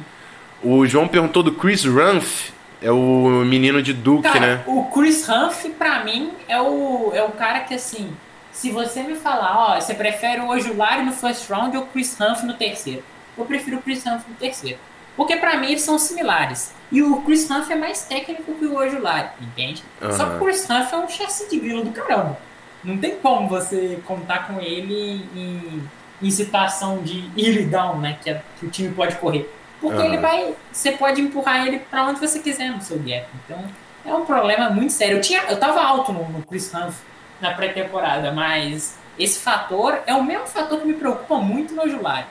O 0.65 0.85
João 0.87 1.07
perguntou 1.07 1.43
do 1.43 1.51
Chris 1.51 1.85
Rumph. 1.85 2.49
É 2.81 2.91
o 2.91 3.43
menino 3.45 3.81
de 3.81 3.93
Duke, 3.93 4.23
cara, 4.23 4.39
né? 4.39 4.63
O 4.67 4.85
Chris 4.85 5.27
Humphrey, 5.29 5.73
pra 5.73 6.03
mim, 6.03 6.33
é 6.47 6.59
o, 6.61 7.11
é 7.13 7.23
o 7.23 7.29
cara 7.29 7.61
que, 7.61 7.73
assim, 7.73 8.15
se 8.51 8.69
você 8.69 9.01
me 9.01 9.15
falar, 9.15 9.57
ó, 9.57 9.79
você 9.79 9.93
prefere 9.93 10.41
o 10.41 10.49
Ojulari 10.49 11.03
no 11.03 11.11
first 11.11 11.49
round 11.49 11.75
ou 11.77 11.83
o 11.83 11.87
Chris 11.87 12.19
Humphrey 12.19 12.47
no 12.47 12.53
terceiro? 12.53 13.03
Eu 13.37 13.45
prefiro 13.45 13.77
o 13.77 13.81
Chris 13.81 13.99
Humphrey 13.99 14.25
no 14.29 14.35
terceiro. 14.35 14.79
Porque 15.15 15.37
pra 15.37 15.57
mim 15.57 15.67
eles 15.67 15.81
são 15.81 15.97
similares. 15.97 16.73
E 16.91 17.01
o 17.01 17.21
Chris 17.21 17.49
Humphrey 17.49 17.77
é 17.77 17.79
mais 17.79 18.05
técnico 18.05 18.53
que 18.53 18.65
o 18.65 18.75
Ojulari, 18.75 19.29
entende? 19.41 19.83
Uhum. 20.01 20.11
Só 20.11 20.25
que 20.25 20.35
o 20.35 20.39
Chris 20.45 20.63
Humphrey 20.63 20.93
é 20.93 20.97
um 20.97 21.09
chassi 21.09 21.49
de 21.49 21.59
grilo 21.59 21.83
do 21.83 21.91
caramba. 21.91 22.37
Não 22.83 22.97
tem 22.97 23.15
como 23.17 23.47
você 23.47 23.99
contar 24.05 24.47
com 24.47 24.59
ele 24.59 25.25
em, 25.35 25.89
em 26.21 26.29
situação 26.29 27.01
de 27.01 27.29
ir 27.35 27.65
down, 27.67 27.97
né? 27.97 28.17
Que, 28.21 28.29
é, 28.29 28.41
que 28.59 28.65
o 28.65 28.69
time 28.69 28.93
pode 28.93 29.15
correr. 29.15 29.49
Porque 29.85 29.99
uhum. 29.99 30.05
ele 30.05 30.17
vai. 30.17 30.55
Você 30.71 30.93
pode 30.93 31.21
empurrar 31.21 31.67
ele 31.67 31.77
para 31.77 32.05
onde 32.05 32.19
você 32.19 32.39
quiser 32.39 32.71
no 32.71 32.81
seu 32.81 32.97
gap. 32.97 33.27
Então 33.45 33.63
é 34.03 34.11
um 34.15 34.25
problema 34.25 34.67
muito 34.71 34.91
sério. 34.91 35.17
Eu, 35.17 35.21
tinha, 35.21 35.43
eu 35.43 35.57
tava 35.59 35.79
alto 35.79 36.11
no, 36.11 36.27
no 36.27 36.41
Chris 36.43 36.73
Humphrey 36.73 37.05
na 37.39 37.53
pré-temporada, 37.53 38.31
mas 38.31 38.97
esse 39.19 39.39
fator 39.39 39.99
é 40.07 40.15
o 40.15 40.23
mesmo 40.23 40.47
fator 40.47 40.79
que 40.79 40.87
me 40.87 40.95
preocupa 40.95 41.35
muito 41.37 41.75
no 41.75 41.87
Julai. 41.87 42.25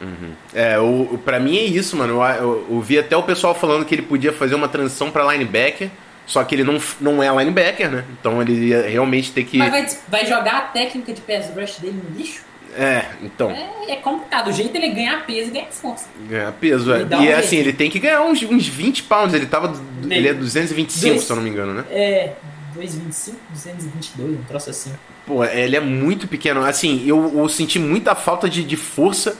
Uhum. 0.00 0.32
É, 0.54 0.78
o, 0.78 1.18
pra 1.24 1.40
mim 1.40 1.56
é 1.56 1.64
isso, 1.64 1.96
mano. 1.96 2.22
Eu, 2.22 2.22
eu, 2.22 2.66
eu, 2.70 2.80
vi 2.80 3.00
até 3.00 3.16
o 3.16 3.22
pessoal 3.24 3.52
falando 3.52 3.84
que 3.84 3.96
ele 3.96 4.02
podia 4.02 4.32
fazer 4.32 4.54
uma 4.54 4.68
transição 4.68 5.10
para 5.10 5.32
linebacker, 5.32 5.90
só 6.24 6.44
que 6.44 6.54
ele 6.54 6.62
não, 6.62 6.80
não 7.00 7.20
é 7.20 7.28
linebacker, 7.36 7.90
né? 7.90 8.04
Então 8.20 8.40
ele 8.40 8.68
ia 8.68 8.82
realmente 8.82 9.32
ter 9.32 9.42
que. 9.42 9.58
Mas 9.58 9.70
vai, 9.70 9.86
vai 10.06 10.26
jogar 10.26 10.56
a 10.56 10.60
técnica 10.62 11.12
de 11.12 11.20
pass 11.20 11.50
rush 11.52 11.78
dele 11.80 12.00
no 12.04 12.16
lixo? 12.16 12.44
É, 12.76 13.06
então. 13.22 13.50
É, 13.50 13.92
é 13.92 13.96
complicado. 13.96 14.48
O 14.48 14.52
jeito 14.52 14.72
dele 14.72 14.90
ganhar 14.90 15.24
peso 15.24 15.48
e 15.48 15.52
ganhar 15.52 15.66
força. 15.70 16.06
Ganhar 16.28 16.52
peso, 16.52 16.92
é. 16.92 17.02
E 17.02 17.04
um 17.04 17.24
é 17.24 17.34
assim, 17.34 17.56
ele 17.56 17.72
tem 17.72 17.90
que 17.90 17.98
ganhar 17.98 18.22
uns, 18.22 18.42
uns 18.42 18.68
20 18.68 19.04
pounds. 19.04 19.34
Ele 19.34 19.46
tava. 19.46 19.72
Ele, 20.02 20.14
ele 20.14 20.28
é 20.28 20.34
225, 20.34 21.14
dois, 21.14 21.24
se 21.24 21.30
eu 21.32 21.36
não 21.36 21.42
me 21.42 21.50
engano, 21.50 21.74
né? 21.74 21.84
É. 21.90 22.32
225, 22.74 23.38
222, 23.52 24.38
um 24.38 24.42
troço 24.44 24.70
assim. 24.70 24.92
Pô, 25.26 25.42
ele 25.44 25.76
é 25.76 25.80
muito 25.80 26.28
pequeno. 26.28 26.62
Assim, 26.62 27.02
eu, 27.06 27.32
eu 27.38 27.48
senti 27.48 27.78
muita 27.78 28.14
falta 28.14 28.48
de, 28.48 28.62
de 28.62 28.76
força. 28.76 29.36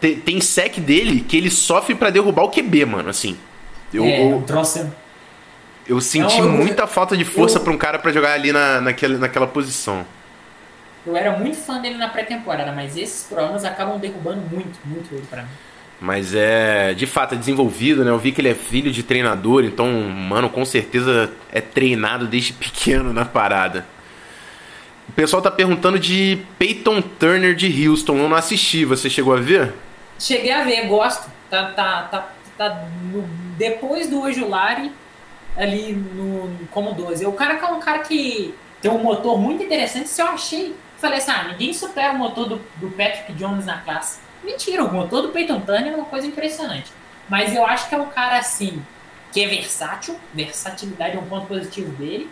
Tem, 0.00 0.16
tem 0.16 0.40
sec 0.40 0.78
dele 0.78 1.20
que 1.20 1.36
ele 1.36 1.50
sofre 1.50 1.94
para 1.94 2.10
derrubar 2.10 2.44
o 2.44 2.50
QB, 2.50 2.84
mano. 2.84 3.08
Assim. 3.08 3.36
Eu, 3.92 4.04
é, 4.04 4.20
um 4.20 4.42
troço. 4.42 4.88
Eu 5.86 6.00
senti 6.00 6.38
eu, 6.38 6.48
muita 6.48 6.86
falta 6.86 7.16
de 7.16 7.24
força 7.24 7.60
para 7.60 7.72
um 7.72 7.78
cara 7.78 7.98
para 7.98 8.12
jogar 8.12 8.32
ali 8.32 8.52
na, 8.52 8.80
naquela, 8.80 9.18
naquela 9.18 9.46
posição. 9.46 10.06
Eu 11.06 11.16
era 11.16 11.38
muito 11.38 11.56
fã 11.56 11.80
dele 11.80 11.96
na 11.96 12.08
pré-temporada, 12.08 12.72
mas 12.72 12.96
esses 12.96 13.24
problemas 13.24 13.64
acabam 13.64 13.98
derrubando 13.98 14.40
muito, 14.50 14.78
muito 14.84 15.14
ele 15.14 15.26
pra 15.30 15.42
mim. 15.42 15.48
Mas 16.00 16.34
é, 16.34 16.92
de 16.92 17.06
fato, 17.06 17.34
é 17.34 17.38
desenvolvido, 17.38 18.04
né? 18.04 18.10
Eu 18.10 18.18
vi 18.18 18.32
que 18.32 18.40
ele 18.40 18.50
é 18.50 18.54
filho 18.54 18.90
de 18.90 19.02
treinador, 19.02 19.64
então, 19.64 19.90
mano, 19.92 20.50
com 20.50 20.64
certeza 20.64 21.30
é 21.50 21.60
treinado 21.60 22.26
desde 22.26 22.52
pequeno 22.54 23.12
na 23.12 23.24
parada. 23.24 23.86
O 25.08 25.12
pessoal 25.12 25.40
tá 25.40 25.50
perguntando 25.50 25.98
de 25.98 26.38
Peyton 26.58 27.00
Turner 27.00 27.54
de 27.54 27.88
Houston. 27.88 28.18
Eu 28.18 28.28
não 28.28 28.36
assisti, 28.36 28.84
você 28.84 29.08
chegou 29.08 29.34
a 29.34 29.40
ver? 29.40 29.72
Cheguei 30.18 30.52
a 30.52 30.64
ver, 30.64 30.86
gosto. 30.88 31.30
Tá, 31.48 31.66
tá, 31.66 32.02
tá, 32.02 32.28
tá 32.58 32.84
no, 33.12 33.22
depois 33.56 34.08
do 34.08 34.20
Ojulari 34.20 34.90
ali 35.56 35.92
no, 35.92 36.50
como 36.70 36.92
12. 36.92 37.24
O 37.24 37.32
cara 37.32 37.56
que 37.56 37.64
é 37.64 37.68
um 37.68 37.80
cara 37.80 38.00
que 38.00 38.52
tem 38.82 38.90
um 38.90 38.98
motor 38.98 39.38
muito 39.38 39.62
interessante. 39.62 40.08
Se 40.08 40.20
eu 40.20 40.26
achei, 40.26 40.74
falei 40.98 41.18
assim: 41.18 41.30
ah, 41.30 41.44
ninguém 41.48 41.72
supera 41.72 42.12
o 42.12 42.18
motor 42.18 42.48
do, 42.48 42.56
do 42.76 42.90
Patrick 42.90 43.32
Jones 43.34 43.66
na 43.66 43.78
classe. 43.78 44.20
Mentira, 44.42 44.84
o 44.84 44.92
motor 44.92 45.22
do 45.22 45.28
Peyton 45.30 45.60
Turner 45.60 45.92
é 45.92 45.96
uma 45.96 46.04
coisa 46.04 46.26
impressionante. 46.26 46.92
Mas 47.28 47.54
eu 47.54 47.66
acho 47.66 47.88
que 47.88 47.94
é 47.94 47.98
um 47.98 48.06
cara 48.06 48.38
assim, 48.38 48.84
que 49.32 49.42
é 49.42 49.48
versátil, 49.48 50.18
versatilidade 50.32 51.16
é 51.16 51.18
um 51.18 51.26
ponto 51.26 51.46
positivo 51.46 51.90
dele, 51.96 52.30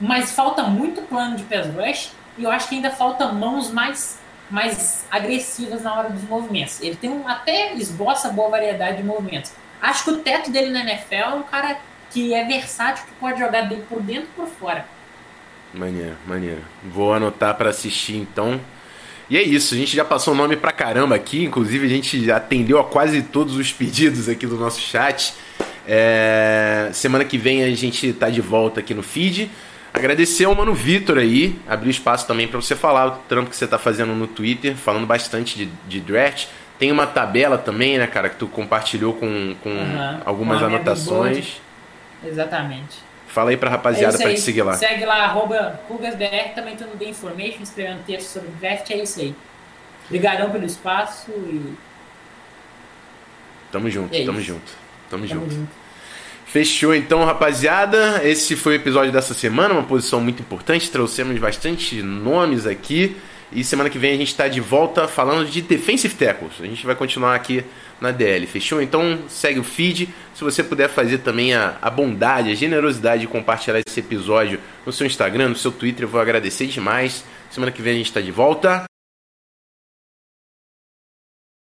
mas 0.00 0.32
falta 0.32 0.62
muito 0.62 1.02
plano 1.02 1.36
de 1.36 1.42
pass 1.44 1.66
rush 1.66 2.12
e 2.38 2.44
eu 2.44 2.50
acho 2.50 2.68
que 2.68 2.76
ainda 2.76 2.90
falta 2.90 3.28
mãos 3.28 3.70
mais 3.70 4.20
mais 4.50 5.06
agressivas 5.10 5.82
na 5.82 5.94
hora 5.94 6.10
dos 6.10 6.22
movimentos. 6.24 6.80
Ele 6.82 6.94
tem 6.94 7.08
um, 7.08 7.26
até 7.26 7.72
esboça 7.72 8.28
boa 8.28 8.50
variedade 8.50 8.98
de 8.98 9.02
movimentos. 9.02 9.50
Acho 9.80 10.04
que 10.04 10.10
o 10.10 10.18
teto 10.18 10.50
dele 10.50 10.70
na 10.70 10.80
NFL 10.80 11.14
é 11.14 11.34
um 11.34 11.42
cara 11.42 11.78
que 12.10 12.34
é 12.34 12.44
versátil, 12.44 13.06
que 13.06 13.12
pode 13.12 13.40
jogar 13.40 13.62
bem 13.62 13.80
por 13.82 14.02
dentro 14.02 14.24
e 14.24 14.36
por 14.36 14.46
fora. 14.46 14.84
Maneiro, 15.74 16.16
maneiro. 16.26 16.60
Vou 16.84 17.12
anotar 17.12 17.54
para 17.56 17.70
assistir 17.70 18.16
então. 18.16 18.60
E 19.30 19.36
é 19.36 19.42
isso, 19.42 19.74
a 19.74 19.78
gente 19.78 19.96
já 19.96 20.04
passou 20.04 20.34
o 20.34 20.36
nome 20.36 20.56
pra 20.56 20.72
caramba 20.72 21.14
aqui, 21.14 21.42
inclusive 21.42 21.86
a 21.86 21.88
gente 21.88 22.30
atendeu 22.30 22.78
a 22.78 22.84
quase 22.84 23.22
todos 23.22 23.56
os 23.56 23.72
pedidos 23.72 24.28
aqui 24.28 24.46
do 24.46 24.56
nosso 24.56 24.80
chat. 24.80 25.32
É... 25.86 26.90
Semana 26.92 27.24
que 27.24 27.38
vem 27.38 27.64
a 27.64 27.74
gente 27.74 28.12
tá 28.12 28.28
de 28.28 28.40
volta 28.40 28.80
aqui 28.80 28.92
no 28.92 29.02
feed. 29.02 29.50
Agradecer 29.94 30.44
ao 30.44 30.54
mano 30.54 30.74
Vitor 30.74 31.18
aí, 31.18 31.58
abrir 31.68 31.90
espaço 31.90 32.26
também 32.26 32.48
para 32.48 32.60
você 32.60 32.74
falar 32.74 33.06
o 33.06 33.10
trampo 33.28 33.50
que 33.50 33.56
você 33.56 33.66
tá 33.66 33.78
fazendo 33.78 34.14
no 34.14 34.26
Twitter, 34.26 34.74
falando 34.74 35.06
bastante 35.06 35.56
de, 35.56 35.66
de 35.86 36.00
draft. 36.00 36.46
Tem 36.78 36.90
uma 36.90 37.06
tabela 37.06 37.58
também, 37.58 37.98
né, 37.98 38.06
cara, 38.06 38.28
que 38.28 38.36
tu 38.36 38.46
compartilhou 38.46 39.12
com, 39.12 39.54
com 39.62 39.70
uhum. 39.70 40.20
algumas 40.24 40.62
anotações. 40.62 41.60
Exatamente. 42.24 43.11
Fala 43.32 43.48
aí 43.48 43.56
pra 43.56 43.70
rapaziada 43.70 44.14
é 44.14 44.20
pra 44.20 44.34
te 44.34 44.40
seguir 44.40 44.60
lá. 44.60 44.74
Segue 44.74 45.06
lá, 45.06 45.24
arroba 45.24 45.80
RugasBR, 45.88 46.54
também 46.54 46.76
tô 46.76 46.84
no 46.84 46.96
The 46.98 47.06
Information, 47.06 47.62
escrevendo 47.62 48.04
texto 48.04 48.28
sobre 48.28 48.50
draft, 48.60 48.90
é 48.90 48.98
isso 48.98 49.20
aí. 49.20 49.34
Obrigadão 50.06 50.50
pelo 50.50 50.66
espaço 50.66 51.30
e. 51.30 51.72
Tamo 53.70 53.88
junto, 53.88 54.14
é 54.14 54.26
tamo 54.26 54.38
junto. 54.38 54.70
Tamo, 55.08 55.26
tamo 55.26 55.26
junto. 55.26 55.54
junto. 55.54 55.70
Fechou 56.44 56.94
então, 56.94 57.24
rapaziada. 57.24 58.20
Esse 58.22 58.54
foi 58.54 58.74
o 58.74 58.76
episódio 58.76 59.10
dessa 59.10 59.32
semana, 59.32 59.72
uma 59.72 59.84
posição 59.84 60.20
muito 60.20 60.42
importante. 60.42 60.90
Trouxemos 60.90 61.38
bastante 61.38 62.02
nomes 62.02 62.66
aqui. 62.66 63.16
E 63.54 63.62
semana 63.62 63.90
que 63.90 63.98
vem 63.98 64.14
a 64.14 64.16
gente 64.16 64.28
está 64.28 64.48
de 64.48 64.60
volta 64.60 65.06
falando 65.06 65.48
de 65.48 65.60
defensive 65.60 66.14
tackles. 66.14 66.54
A 66.60 66.64
gente 66.64 66.86
vai 66.86 66.94
continuar 66.94 67.34
aqui 67.34 67.64
na 68.00 68.10
DL. 68.10 68.46
Fechou? 68.46 68.80
Então 68.80 69.18
segue 69.28 69.60
o 69.60 69.64
feed. 69.64 70.08
Se 70.34 70.42
você 70.42 70.62
puder 70.62 70.88
fazer 70.88 71.18
também 71.18 71.54
a, 71.54 71.76
a 71.80 71.90
bondade, 71.90 72.50
a 72.50 72.54
generosidade 72.54 73.22
de 73.22 73.28
compartilhar 73.28 73.80
esse 73.86 74.00
episódio 74.00 74.58
no 74.86 74.92
seu 74.92 75.06
Instagram, 75.06 75.50
no 75.50 75.56
seu 75.56 75.70
Twitter, 75.70 76.04
eu 76.04 76.08
vou 76.08 76.20
agradecer 76.20 76.66
demais. 76.66 77.24
Semana 77.50 77.70
que 77.70 77.82
vem 77.82 77.92
a 77.94 77.96
gente 77.96 78.06
está 78.06 78.20
de 78.20 78.32
volta. 78.32 78.91